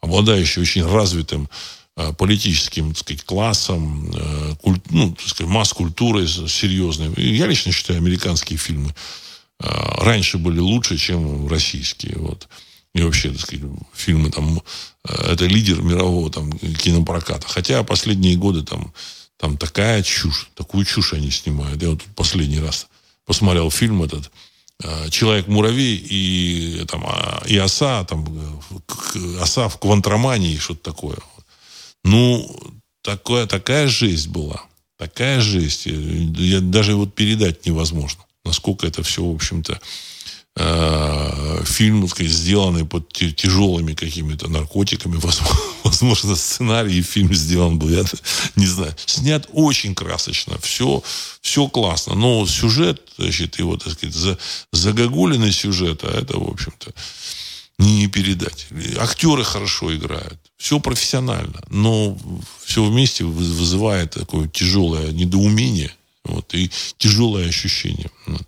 обладающая 0.00 0.62
очень 0.62 0.86
развитым 0.86 1.48
э, 1.96 2.12
политическим 2.14 2.94
так 2.94 3.02
сказать, 3.02 3.24
классом, 3.24 4.10
э, 4.14 4.54
куль, 4.62 4.80
ну, 4.90 5.14
так 5.14 5.28
сказать, 5.28 5.52
масс-культурой 5.52 6.26
серьезной. 6.26 7.12
Я 7.16 7.46
лично 7.46 7.72
считаю, 7.72 7.98
американские 7.98 8.58
фильмы 8.58 8.94
раньше 9.58 10.36
были 10.36 10.58
лучше, 10.58 10.98
чем 10.98 11.48
российские. 11.48 12.18
Вот. 12.18 12.46
И 12.96 13.02
вообще, 13.02 13.30
так 13.30 13.40
сказать, 13.40 13.64
фильмы 13.94 14.30
там, 14.30 14.62
это 15.04 15.46
лидер 15.46 15.82
мирового 15.82 16.30
там, 16.30 16.50
кинопроката. 16.52 17.46
Хотя 17.46 17.82
последние 17.82 18.36
годы 18.36 18.62
там, 18.62 18.92
там 19.36 19.58
такая 19.58 20.02
чушь, 20.02 20.50
такую 20.54 20.84
чушь 20.84 21.12
они 21.12 21.30
снимают. 21.30 21.82
Я 21.82 21.90
вот 21.90 22.02
последний 22.14 22.60
раз 22.60 22.88
посмотрел 23.26 23.70
фильм 23.70 24.02
этот 24.02 24.30
Э, 24.82 25.08
человек-муравей 25.08 25.96
и, 25.96 26.84
там, 26.86 27.02
а, 27.06 27.42
и 27.46 27.56
оса, 27.56 28.04
там, 28.04 28.60
оса 29.40 29.68
в 29.68 29.78
квантромании, 29.78 30.58
что-то 30.58 30.82
такое. 30.82 31.16
Ну, 32.04 32.46
такое, 33.02 33.46
такая 33.46 33.88
жесть 33.88 34.28
была. 34.28 34.62
Такая 34.98 35.40
жесть. 35.40 35.86
Я, 35.86 36.60
даже 36.60 36.94
вот 36.94 37.14
передать 37.14 37.64
невозможно. 37.64 38.22
Насколько 38.44 38.86
это 38.86 39.02
все, 39.02 39.24
в 39.24 39.34
общем-то, 39.34 39.72
э, 39.72 39.78
фильм, 40.56 42.02
так 42.02 42.10
сказать, 42.10 42.32
сделанный 42.32 42.86
под 42.86 43.12
тяжелыми 43.12 43.92
какими-то 43.92 44.48
наркотиками. 44.48 45.20
Возможно, 45.84 46.34
сценарий 46.34 46.98
и 46.98 47.02
фильм 47.02 47.34
сделан 47.34 47.78
был, 47.78 47.90
я 47.90 48.04
не 48.56 48.66
знаю. 48.66 48.94
Снят 49.04 49.46
очень 49.52 49.94
красочно. 49.94 50.58
Все, 50.60 51.02
все 51.42 51.68
классно. 51.68 52.14
Но 52.14 52.46
сюжет, 52.46 53.02
значит, 53.18 53.58
его, 53.58 53.76
так 53.76 53.92
сказать, 53.92 54.14
за, 54.14 54.38
загогулиный 54.72 55.52
сюжет, 55.52 56.04
а 56.04 56.18
это, 56.18 56.38
в 56.38 56.48
общем-то, 56.48 56.92
не, 57.78 57.98
не 57.98 58.06
передать. 58.06 58.66
Актеры 58.98 59.44
хорошо 59.44 59.94
играют. 59.94 60.38
Все 60.56 60.80
профессионально. 60.80 61.62
Но 61.68 62.16
все 62.64 62.82
вместе 62.82 63.24
вызывает 63.24 64.12
такое 64.12 64.48
тяжелое 64.48 65.12
недоумение 65.12 65.92
вот, 66.24 66.54
и 66.54 66.70
тяжелое 66.98 67.48
ощущение. 67.48 68.10
Вот. 68.26 68.46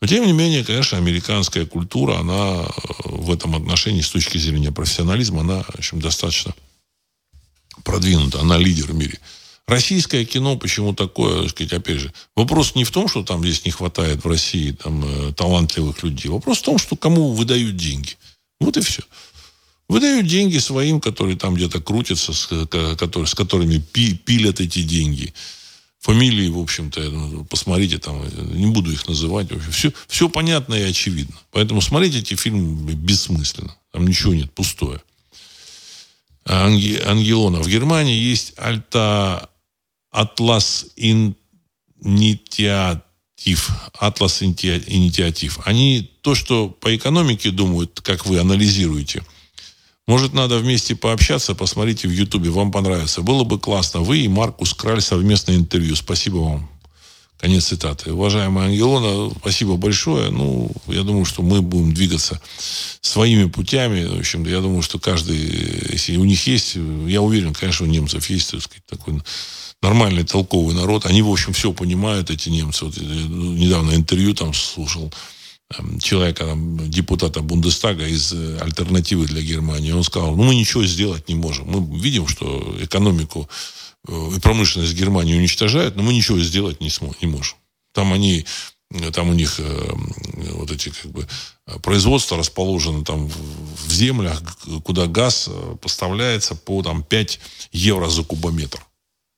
Но, 0.00 0.06
тем 0.06 0.26
не 0.26 0.32
менее, 0.32 0.64
конечно, 0.64 0.98
американская 0.98 1.64
культура, 1.64 2.18
она 2.18 2.64
э, 2.64 2.68
в 3.04 3.30
этом 3.32 3.56
отношении, 3.56 4.02
с 4.02 4.10
точки 4.10 4.36
зрения 4.38 4.70
профессионализма, 4.70 5.40
она, 5.40 5.62
в 5.62 5.78
общем, 5.78 6.00
достаточно 6.00 6.54
продвинута. 7.82 8.40
Она 8.40 8.58
лидер 8.58 8.86
в 8.86 8.94
мире. 8.94 9.18
Российское 9.66 10.24
кино 10.24 10.56
почему 10.56 10.94
такое, 10.94 11.42
так 11.42 11.50
сказать, 11.50 11.72
опять 11.72 11.98
же, 11.98 12.12
вопрос 12.36 12.74
не 12.74 12.84
в 12.84 12.90
том, 12.90 13.08
что 13.08 13.24
там 13.24 13.42
здесь 13.42 13.64
не 13.64 13.72
хватает 13.72 14.22
в 14.22 14.28
России 14.28 14.72
там, 14.72 15.02
э, 15.04 15.32
талантливых 15.32 16.02
людей. 16.02 16.30
Вопрос 16.30 16.58
в 16.58 16.62
том, 16.62 16.78
что 16.78 16.94
кому 16.96 17.32
выдают 17.32 17.76
деньги. 17.76 18.16
Вот 18.60 18.76
и 18.76 18.80
все. 18.80 19.02
Выдают 19.88 20.26
деньги 20.26 20.58
своим, 20.58 21.00
которые 21.00 21.36
там 21.36 21.54
где-то 21.54 21.80
крутятся, 21.80 22.32
с, 22.32 22.46
которые, 22.46 23.26
с 23.26 23.34
которыми 23.34 23.78
пи, 23.78 24.14
пилят 24.14 24.60
эти 24.60 24.82
деньги 24.82 25.32
фамилии, 26.00 26.48
в 26.48 26.58
общем-то, 26.58 27.00
ну, 27.00 27.44
посмотрите 27.44 27.98
там, 27.98 28.22
не 28.54 28.66
буду 28.66 28.92
их 28.92 29.06
называть. 29.08 29.50
В 29.50 29.56
общем, 29.56 29.72
все, 29.72 29.92
все 30.08 30.28
понятно 30.28 30.74
и 30.74 30.82
очевидно. 30.82 31.36
Поэтому 31.50 31.80
смотреть 31.80 32.16
эти 32.16 32.34
фильмы 32.34 32.94
бессмысленно. 32.94 33.76
Там 33.92 34.06
ничего 34.06 34.34
нет, 34.34 34.52
пустое. 34.52 35.00
Анги, 36.44 37.00
Ангелона. 37.04 37.60
В 37.60 37.68
Германии 37.68 38.16
есть 38.16 38.52
Альта 38.56 39.50
Atlas 40.14 40.86
Initiative, 40.96 43.02
Atlas 44.00 44.42
Initiative, 44.42 45.60
они 45.64 46.10
то, 46.22 46.34
что 46.34 46.68
по 46.68 46.96
экономике 46.96 47.50
думают, 47.50 48.00
как 48.00 48.26
вы 48.26 48.38
анализируете, 48.38 49.24
может, 50.06 50.34
надо 50.34 50.58
вместе 50.58 50.94
пообщаться, 50.94 51.54
посмотрите 51.54 52.06
в 52.06 52.12
Ютубе, 52.12 52.50
вам 52.50 52.70
понравится. 52.70 53.22
Было 53.22 53.44
бы 53.44 53.58
классно. 53.58 54.00
Вы 54.00 54.20
и 54.20 54.28
Маркус 54.28 54.72
Краль 54.72 55.00
совместное 55.00 55.56
интервью. 55.56 55.96
Спасибо 55.96 56.36
вам. 56.36 56.70
Конец 57.38 57.66
цитаты. 57.66 58.12
Уважаемая 58.12 58.68
Ангелона, 58.68 59.30
спасибо 59.40 59.76
большое. 59.76 60.30
Ну, 60.30 60.70
я 60.86 61.02
думаю, 61.02 61.26
что 61.26 61.42
мы 61.42 61.60
будем 61.60 61.92
двигаться 61.92 62.40
своими 63.02 63.44
путями. 63.44 64.04
В 64.06 64.20
общем, 64.20 64.46
я 64.46 64.60
думаю, 64.60 64.80
что 64.80 64.98
каждый, 64.98 65.36
если 65.92 66.16
у 66.16 66.24
них 66.24 66.46
есть, 66.46 66.76
я 67.06 67.20
уверен, 67.20 67.52
конечно, 67.52 67.84
у 67.84 67.90
немцев 67.90 68.30
есть, 68.30 68.52
так 68.52 68.62
сказать, 68.62 68.86
такой 68.86 69.20
нормальный, 69.82 70.24
толковый 70.24 70.74
народ. 70.74 71.04
Они, 71.04 71.20
в 71.20 71.30
общем, 71.30 71.52
все 71.52 71.72
понимают, 71.72 72.30
эти 72.30 72.48
немцы. 72.48 72.86
Вот, 72.86 72.96
ну, 72.96 73.52
недавно 73.52 73.94
интервью 73.94 74.34
там 74.34 74.54
слушал 74.54 75.12
человека, 76.00 76.44
там, 76.44 76.90
депутата 76.90 77.40
Бундестага 77.40 78.06
из 78.06 78.32
э, 78.32 78.58
альтернативы 78.60 79.26
для 79.26 79.42
Германии. 79.42 79.92
Он 79.92 80.04
сказал, 80.04 80.36
ну, 80.36 80.44
мы 80.44 80.54
ничего 80.54 80.84
сделать 80.84 81.28
не 81.28 81.34
можем. 81.34 81.66
Мы 81.68 81.98
видим, 81.98 82.28
что 82.28 82.76
экономику 82.80 83.48
Э, 84.08 84.30
и 84.36 84.40
промышленность 84.40 84.94
Германии 84.94 85.34
уничтожают, 85.34 85.96
но 85.96 86.02
мы 86.02 86.14
ничего 86.14 86.38
сделать 86.38 86.80
не, 86.80 86.90
сможем, 86.90 87.16
не 87.20 87.28
можем. 87.28 87.56
Там 87.92 88.12
они, 88.12 88.46
там 89.12 89.30
у 89.30 89.32
них 89.32 89.58
э, 89.58 89.92
вот 90.52 90.70
эти 90.70 90.90
как 90.90 91.10
бы 91.10 91.26
производства 91.82 92.36
расположены 92.36 93.04
там 93.04 93.28
в 93.28 93.92
землях, 93.92 94.42
куда 94.84 95.06
газ 95.06 95.48
э, 95.48 95.76
поставляется 95.80 96.54
по 96.54 96.82
там 96.82 97.02
5 97.02 97.40
евро 97.72 98.08
за 98.08 98.22
кубометр. 98.22 98.84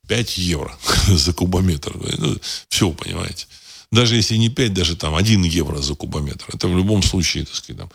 5 0.09 0.39
евро 0.39 0.76
за 1.09 1.33
кубометр. 1.33 1.97
Ну, 2.18 2.37
все, 2.68 2.91
понимаете. 2.93 3.47
Даже 3.91 4.16
если 4.16 4.36
не 4.36 4.49
5, 4.49 4.74
даже 4.74 4.97
там 4.97 5.14
1 5.14 5.43
евро 5.45 5.78
за 5.78 5.95
кубометр. 5.95 6.45
Это 6.53 6.68
в 6.68 6.76
любом 6.76 7.03
случае, 7.03 7.45
так 7.45 7.55
сказать, 7.55 7.80
там, 7.80 7.91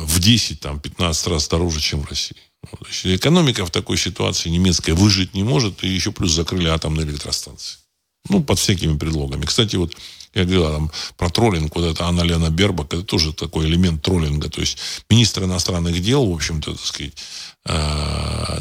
в 0.00 0.20
10, 0.20 0.60
там, 0.60 0.80
15 0.80 1.26
раз 1.26 1.48
дороже, 1.48 1.80
чем 1.80 2.02
в 2.02 2.08
России. 2.08 2.36
Экономика 3.04 3.64
в 3.64 3.70
такой 3.70 3.98
ситуации 3.98 4.48
немецкая 4.48 4.94
выжить 4.94 5.34
не 5.34 5.42
может, 5.42 5.84
и 5.84 5.88
еще 5.88 6.12
плюс 6.12 6.32
закрыли 6.32 6.68
атомные 6.68 7.06
электростанции. 7.06 7.78
Ну, 8.28 8.42
под 8.42 8.58
всякими 8.58 8.98
предлогами. 8.98 9.46
Кстати, 9.46 9.76
вот 9.76 9.96
я 10.34 10.44
говорил 10.44 10.70
там, 10.70 10.90
про 11.16 11.30
троллинг, 11.30 11.74
вот 11.74 11.84
это 11.84 12.04
Анна 12.04 12.20
Лена 12.20 12.50
Бербак, 12.50 12.94
это 12.94 13.02
тоже 13.02 13.32
такой 13.32 13.66
элемент 13.66 14.02
троллинга. 14.02 14.48
То 14.48 14.60
есть 14.60 14.78
министр 15.08 15.44
иностранных 15.44 16.00
дел, 16.00 16.26
в 16.26 16.34
общем-то, 16.34 16.72
так 16.72 16.84
сказать, 16.84 17.14
э, 17.66 18.60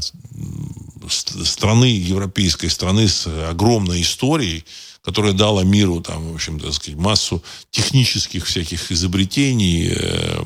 страны, 1.10 1.86
европейской 1.86 2.68
страны 2.68 3.08
с 3.08 3.28
огромной 3.50 4.02
историей, 4.02 4.66
которая 5.10 5.34
дала 5.34 5.64
миру 5.64 6.02
там, 6.02 6.32
в 6.32 6.36
общем, 6.36 6.60
так 6.60 6.74
сказать, 6.74 7.00
массу 7.00 7.44
технических 7.72 8.46
всяких 8.46 8.92
изобретений, 8.92 9.92
э, 9.96 10.42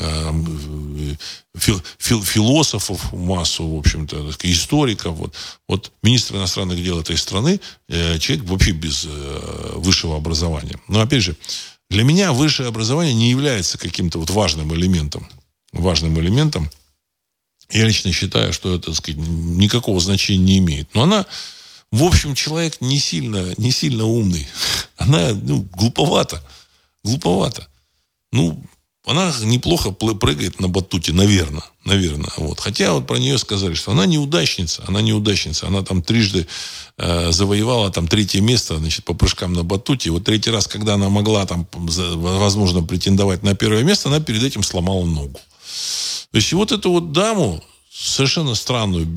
Эм, 0.00 1.18
фил, 1.54 1.82
фил, 1.98 2.24
философов 2.24 3.12
массу, 3.12 3.66
в 3.66 3.78
общем-то, 3.78 4.30
историков. 4.44 5.14
Вот, 5.16 5.34
вот 5.68 5.92
министр 6.02 6.36
иностранных 6.36 6.82
дел 6.82 7.00
этой 7.00 7.18
страны, 7.18 7.60
э, 7.88 8.18
человек 8.18 8.46
вообще 8.46 8.70
без 8.70 9.04
э, 9.06 9.72
высшего 9.76 10.16
образования. 10.16 10.80
Но, 10.88 11.02
опять 11.02 11.22
же, 11.22 11.36
для 11.90 12.02
меня 12.02 12.32
высшее 12.32 12.70
образование 12.70 13.12
не 13.12 13.28
является 13.28 13.76
каким-то 13.76 14.18
вот 14.18 14.30
важным 14.30 14.74
элементом. 14.74 15.28
Важным 15.72 16.18
элементом. 16.18 16.70
Я 17.70 17.84
лично 17.84 18.10
считаю, 18.10 18.54
что 18.54 18.76
это, 18.76 18.86
так 18.86 18.94
сказать, 18.94 19.20
никакого 19.20 20.00
значения 20.00 20.44
не 20.44 20.58
имеет. 20.58 20.94
Но 20.94 21.02
она, 21.02 21.26
в 21.92 22.04
общем, 22.04 22.34
человек 22.34 22.80
не 22.80 22.98
сильно, 22.98 23.52
не 23.56 23.72
сильно 23.72 24.04
умный. 24.04 24.46
Она, 24.96 25.30
ну, 25.32 25.66
глуповата. 25.72 26.42
Глуповата. 27.02 27.66
Ну, 28.32 28.62
она 29.04 29.34
неплохо 29.42 29.90
прыгает 29.90 30.60
на 30.60 30.68
батуте, 30.68 31.12
наверное. 31.12 31.64
Наверное. 31.84 32.30
Вот. 32.36 32.60
Хотя 32.60 32.92
вот 32.92 33.08
про 33.08 33.16
нее 33.16 33.38
сказали, 33.38 33.74
что 33.74 33.90
она 33.90 34.06
неудачница. 34.06 34.84
Она 34.86 35.00
неудачница. 35.00 35.66
Она 35.66 35.82
там 35.82 36.00
трижды 36.00 36.46
э, 36.96 37.32
завоевала 37.32 37.90
там 37.90 38.06
третье 38.06 38.40
место 38.40 38.76
значит, 38.76 39.04
по 39.04 39.14
прыжкам 39.14 39.52
на 39.54 39.64
батуте. 39.64 40.10
Вот 40.10 40.24
третий 40.24 40.50
раз, 40.50 40.68
когда 40.68 40.94
она 40.94 41.08
могла 41.08 41.44
там, 41.44 41.66
возможно, 41.72 42.82
претендовать 42.84 43.42
на 43.42 43.56
первое 43.56 43.82
место, 43.82 44.10
она 44.10 44.20
перед 44.20 44.44
этим 44.44 44.62
сломала 44.62 45.04
ногу. 45.04 45.40
То 46.30 46.36
есть 46.36 46.52
вот 46.52 46.70
эту 46.70 46.92
вот 46.92 47.10
даму, 47.10 47.64
совершенно 47.90 48.54
странную, 48.54 49.08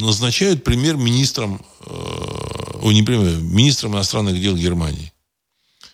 назначают 0.00 0.64
премьер-министром, 0.64 1.64
э, 1.86 2.90
не 2.92 3.02
премьер, 3.02 3.36
министром 3.40 3.94
иностранных 3.94 4.40
дел 4.40 4.56
Германии. 4.56 5.12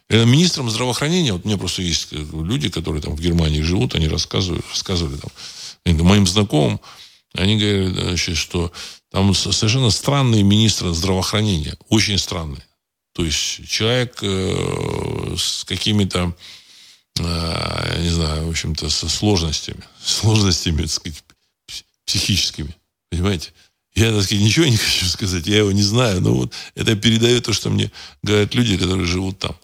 Э, 0.08 0.24
министром 0.24 0.68
здравоохранения, 0.68 1.32
вот 1.32 1.44
у 1.44 1.48
меня 1.48 1.58
просто 1.58 1.82
есть 1.82 2.08
э, 2.12 2.16
люди, 2.16 2.70
которые 2.70 3.02
там 3.02 3.14
в 3.14 3.20
Германии 3.20 3.60
живут, 3.60 3.94
они 3.94 4.08
рассказывают, 4.08 4.64
рассказывали 4.70 5.16
там, 5.16 6.06
моим 6.06 6.26
знакомым, 6.26 6.80
они 7.34 7.56
говорят, 7.56 7.92
значит, 7.92 8.36
что 8.36 8.72
там 9.10 9.32
совершенно 9.34 9.90
странный 9.90 10.42
министр 10.42 10.92
здравоохранения, 10.92 11.76
очень 11.88 12.18
странный. 12.18 12.62
То 13.12 13.24
есть 13.24 13.68
человек 13.68 14.18
э, 14.22 15.34
с 15.36 15.64
какими-то, 15.64 16.34
э, 17.18 18.00
не 18.02 18.10
знаю, 18.10 18.46
в 18.46 18.50
общем-то, 18.50 18.90
со 18.90 19.08
сложностями, 19.08 19.82
сложностями, 20.02 20.82
так 20.82 20.90
сказать, 20.90 21.24
психическими, 22.08 22.74
понимаете? 23.10 23.52
Я, 23.94 24.12
так 24.12 24.22
сказать, 24.22 24.42
ничего 24.42 24.64
не 24.66 24.76
хочу 24.76 25.06
сказать, 25.06 25.46
я 25.46 25.58
его 25.58 25.72
не 25.72 25.82
знаю, 25.82 26.20
но 26.22 26.32
вот 26.32 26.52
это 26.74 26.96
передает 26.96 27.44
то, 27.44 27.52
что 27.52 27.68
мне 27.68 27.92
говорят 28.22 28.54
люди, 28.54 28.78
которые 28.78 29.06
живут 29.06 29.38
там. 29.38 29.56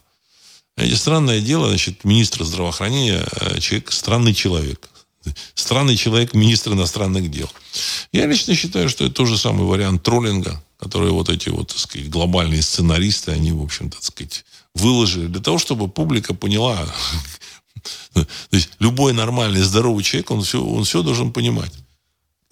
Знаете, 0.77 0.97
странное 0.97 1.41
дело, 1.41 1.69
значит, 1.69 2.05
министр 2.05 2.45
здравоохранения, 2.45 3.27
э, 3.41 3.61
человек, 3.61 3.93
странный 3.93 4.35
человек. 4.35 4.91
Странный 5.55 5.97
человек, 5.97 6.35
министр 6.35 6.73
иностранных 6.73 7.31
дел. 7.31 7.49
Я 8.13 8.27
лично 8.27 8.55
считаю, 8.55 8.91
что 8.91 9.07
это 9.07 9.15
тот 9.15 9.29
же 9.29 9.39
самый 9.39 9.65
вариант 9.65 10.03
троллинга, 10.03 10.63
который 10.77 11.13
вот 11.13 11.31
эти 11.31 11.49
вот, 11.49 11.69
так 11.69 11.79
сказать, 11.79 12.11
глобальные 12.11 12.61
сценаристы, 12.61 13.31
они, 13.31 13.53
в 13.53 13.63
общем-то, 13.63 13.97
так 13.97 14.05
сказать, 14.05 14.45
выложили 14.75 15.29
для 15.29 15.41
того, 15.41 15.57
чтобы 15.59 15.89
публика 15.89 16.35
поняла. 16.35 16.87
То 18.13 18.27
есть 18.51 18.71
любой 18.81 19.15
нормальный, 19.15 19.63
здоровый 19.63 20.05
человек, 20.05 20.31
он 20.31 20.43
все, 20.43 20.63
он 20.63 20.85
все 20.85 21.03
должен 21.03 21.33
понимать. 21.33 21.73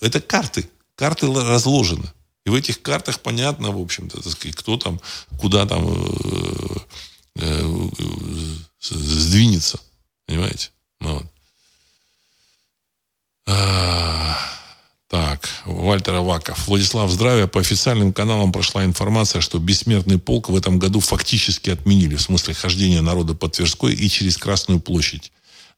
Это 0.02 0.20
карты. 0.20 0.68
Карты 0.96 1.32
разложены. 1.32 2.12
И 2.44 2.50
в 2.50 2.54
этих 2.54 2.82
картах 2.82 3.20
понятно, 3.20 3.70
в 3.70 3.80
общем-то, 3.80 4.20
кто 4.56 4.76
там, 4.76 5.00
куда 5.38 5.64
там 5.64 5.86
э, 5.88 6.76
э, 7.36 7.88
сдвинется. 8.80 9.78
Понимаете? 10.26 10.70
Ну, 11.00 11.14
вот. 11.14 11.26
а, 13.46 14.36
так, 15.06 15.48
Вальтер 15.66 16.14
Аваков. 16.14 16.66
Владислав, 16.66 17.08
здравия. 17.10 17.46
По 17.46 17.60
официальным 17.60 18.12
каналам 18.12 18.50
прошла 18.50 18.84
информация, 18.84 19.40
что 19.40 19.58
бессмертный 19.60 20.18
полк 20.18 20.48
в 20.48 20.56
этом 20.56 20.80
году 20.80 20.98
фактически 20.98 21.70
отменили, 21.70 22.16
в 22.16 22.22
смысле 22.22 22.54
хождения 22.54 23.02
народа 23.02 23.34
по 23.34 23.48
Тверской 23.48 23.94
и 23.94 24.08
через 24.08 24.36
Красную 24.36 24.80
площадь. 24.80 25.30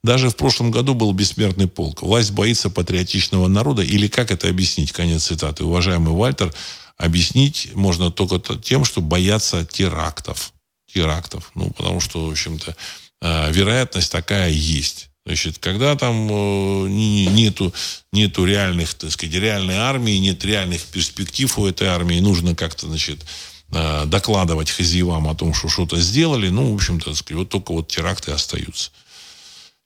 Даже 0.05 0.28
в 0.28 0.36
прошлом 0.36 0.70
году 0.70 0.94
был 0.94 1.12
бессмертный 1.12 1.66
полк. 1.66 2.02
Власть 2.02 2.30
боится 2.30 2.68
патриотичного 2.68 3.48
народа 3.48 3.80
или 3.80 4.07
как 4.07 4.30
это 4.30 4.50
объяснить? 4.50 4.92
Конец 4.92 5.24
цитаты. 5.24 5.64
Уважаемый 5.64 6.12
Вальтер, 6.14 6.55
объяснить 6.98 7.70
можно 7.74 8.11
только 8.11 8.38
тем, 8.59 8.84
что 8.84 9.00
боятся 9.00 9.64
терактов 9.64 10.52
терактов. 10.94 11.51
Ну, 11.55 11.70
потому 11.70 12.01
что, 12.01 12.26
в 12.26 12.31
общем-то, 12.31 12.76
э, 13.22 13.52
вероятность 13.52 14.12
такая 14.12 14.51
есть. 14.51 15.09
Значит, 15.26 15.56
когда 15.59 15.97
там 15.97 16.28
э, 16.31 16.89
нету, 16.89 17.72
нету 18.12 18.44
реальных, 18.44 18.93
так 18.93 19.10
сказать, 19.10 19.35
реальной 19.35 19.76
армии, 19.76 20.18
нет 20.18 20.44
реальных 20.44 20.82
перспектив 20.82 21.59
у 21.59 21.66
этой 21.66 21.89
армии, 21.89 22.20
нужно 22.20 22.55
как-то, 22.55 22.89
значит, 22.89 23.24
э, 23.72 24.05
докладывать 24.05 24.70
хозяевам 24.70 25.28
о 25.28 25.35
том, 25.35 25.55
что 25.55 25.70
что-то 25.70 25.98
сделали, 25.98 26.51
ну, 26.51 26.70
в 26.70 26.74
общем-то, 26.74 27.14
вот 27.31 27.48
только 27.48 27.72
вот 27.72 27.89
теракты 27.89 28.32
остаются. 28.32 28.90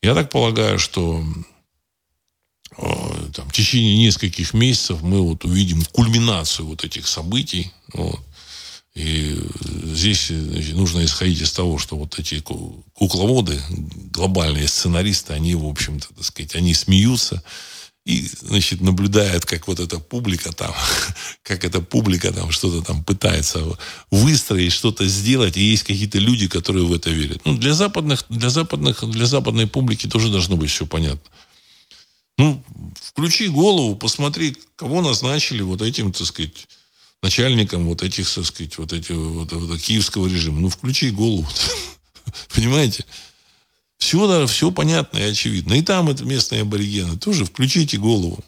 Я 0.03 0.15
так 0.15 0.31
полагаю, 0.31 0.79
что 0.79 1.25
там, 3.35 3.49
в 3.49 3.53
течение 3.53 3.97
нескольких 3.99 4.55
месяцев 4.55 5.03
мы 5.03 5.21
вот 5.21 5.45
увидим 5.45 5.85
кульминацию 5.85 6.67
вот 6.67 6.85
этих 6.85 7.09
событий. 7.09 7.73
Вот. 7.93 8.21
И 8.95 9.41
здесь 9.85 10.29
значит, 10.29 10.75
нужно 10.75 11.05
исходить 11.05 11.41
из 11.41 11.53
того, 11.53 11.79
что 11.79 11.97
вот 11.97 12.19
эти 12.19 12.41
кукловоды, 12.41 13.61
глобальные 14.13 14.67
сценаристы, 14.69 15.35
они, 15.35 15.55
в 15.55 15.67
общем-то, 15.67 16.09
так 16.15 16.25
сказать, 16.25 16.55
они 16.57 16.75
смеются 16.75 17.43
и, 18.09 18.27
значит, 18.41 18.81
наблюдают, 18.81 19.45
как 19.45 19.69
вот 19.69 19.81
эта 19.81 19.99
публика 19.99 20.51
там, 20.53 20.75
как 21.43 21.63
эта 21.63 21.83
публика 21.83 22.33
там 22.33 22.51
что-то 22.51 22.83
там 22.83 23.05
пытается 23.05 23.63
выстроить, 24.11 24.73
что-то 24.73 25.07
сделать, 25.07 25.59
и 25.59 25.61
есть 25.61 25.83
какие-то 25.83 26.19
люди, 26.19 26.49
которые 26.49 26.87
в 26.87 26.93
это 26.95 27.11
верят. 27.11 27.43
Ну, 27.45 27.59
для 27.59 27.75
западных, 27.75 28.25
для 28.31 28.49
западных, 28.49 29.05
для 29.11 29.27
западной 29.27 29.67
публики 29.67 30.07
тоже 30.07 30.31
должно 30.31 30.57
быть 30.57 30.71
все 30.71 30.87
понятно. 30.87 31.31
Ну, 32.39 32.65
включи 33.03 33.49
голову, 33.49 33.95
посмотри, 33.95 34.57
кого 34.77 35.03
назначили 35.03 35.61
вот 35.61 35.83
этим, 35.83 36.11
так 36.11 36.27
сказать, 36.27 36.67
начальником 37.23 37.85
вот 37.87 38.03
этих, 38.03 38.33
так 38.33 38.47
сказать, 38.47 38.79
вот 38.79 38.95
этих, 38.95 39.17
вот, 39.17 39.53
вот, 39.53 39.81
киевского 39.83 40.29
режима. 40.29 40.61
Ну, 40.61 40.71
включи 40.71 41.11
голову. 41.11 41.47
Понимаете? 42.55 43.05
Все, 43.99 44.47
все 44.47 44.71
понятно 44.71 45.19
и 45.19 45.23
очевидно. 45.23 45.75
И 45.75 45.83
там 45.83 46.09
это 46.09 46.25
местные 46.25 46.63
аборигены. 46.63 47.19
Тоже 47.19 47.45
включите 47.45 47.99
голову. 47.99 48.43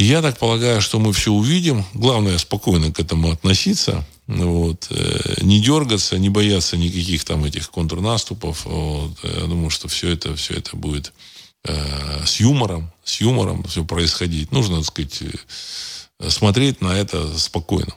И 0.00 0.04
я 0.04 0.22
так 0.22 0.38
полагаю, 0.38 0.80
что 0.80 0.98
мы 0.98 1.12
все 1.12 1.30
увидим. 1.30 1.84
Главное, 1.92 2.38
спокойно 2.38 2.90
к 2.90 2.98
этому 2.98 3.32
относиться. 3.32 4.02
Вот. 4.26 4.86
Э, 4.88 5.42
не 5.42 5.60
дергаться, 5.60 6.16
не 6.16 6.30
бояться 6.30 6.78
никаких 6.78 7.22
там 7.24 7.44
этих 7.44 7.70
контрнаступов. 7.70 8.64
Вот. 8.64 9.18
Я 9.22 9.44
думаю, 9.44 9.68
что 9.68 9.88
все 9.88 10.08
это, 10.08 10.34
все 10.36 10.54
это 10.54 10.74
будет 10.74 11.12
э, 11.64 12.24
с 12.24 12.40
юмором, 12.40 12.90
с 13.04 13.20
юмором 13.20 13.64
все 13.64 13.84
происходить. 13.84 14.52
Нужно, 14.52 14.76
так 14.76 14.86
сказать, 14.86 15.20
э, 15.20 16.30
смотреть 16.30 16.80
на 16.80 16.96
это 16.96 17.36
спокойно. 17.38 17.92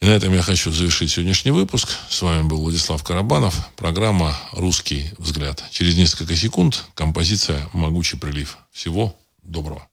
И 0.00 0.06
на 0.06 0.10
этом 0.10 0.32
я 0.32 0.42
хочу 0.42 0.70
завершить 0.70 1.10
сегодняшний 1.10 1.50
выпуск. 1.50 1.88
С 2.08 2.22
вами 2.22 2.46
был 2.46 2.58
Владислав 2.58 3.02
Карабанов. 3.02 3.68
Программа 3.76 4.38
«Русский 4.52 5.10
взгляд». 5.18 5.64
Через 5.72 5.96
несколько 5.96 6.36
секунд 6.36 6.84
композиция 6.94 7.68
«Могучий 7.72 8.16
прилив». 8.16 8.58
Всего 8.70 9.16
доброго. 9.42 9.88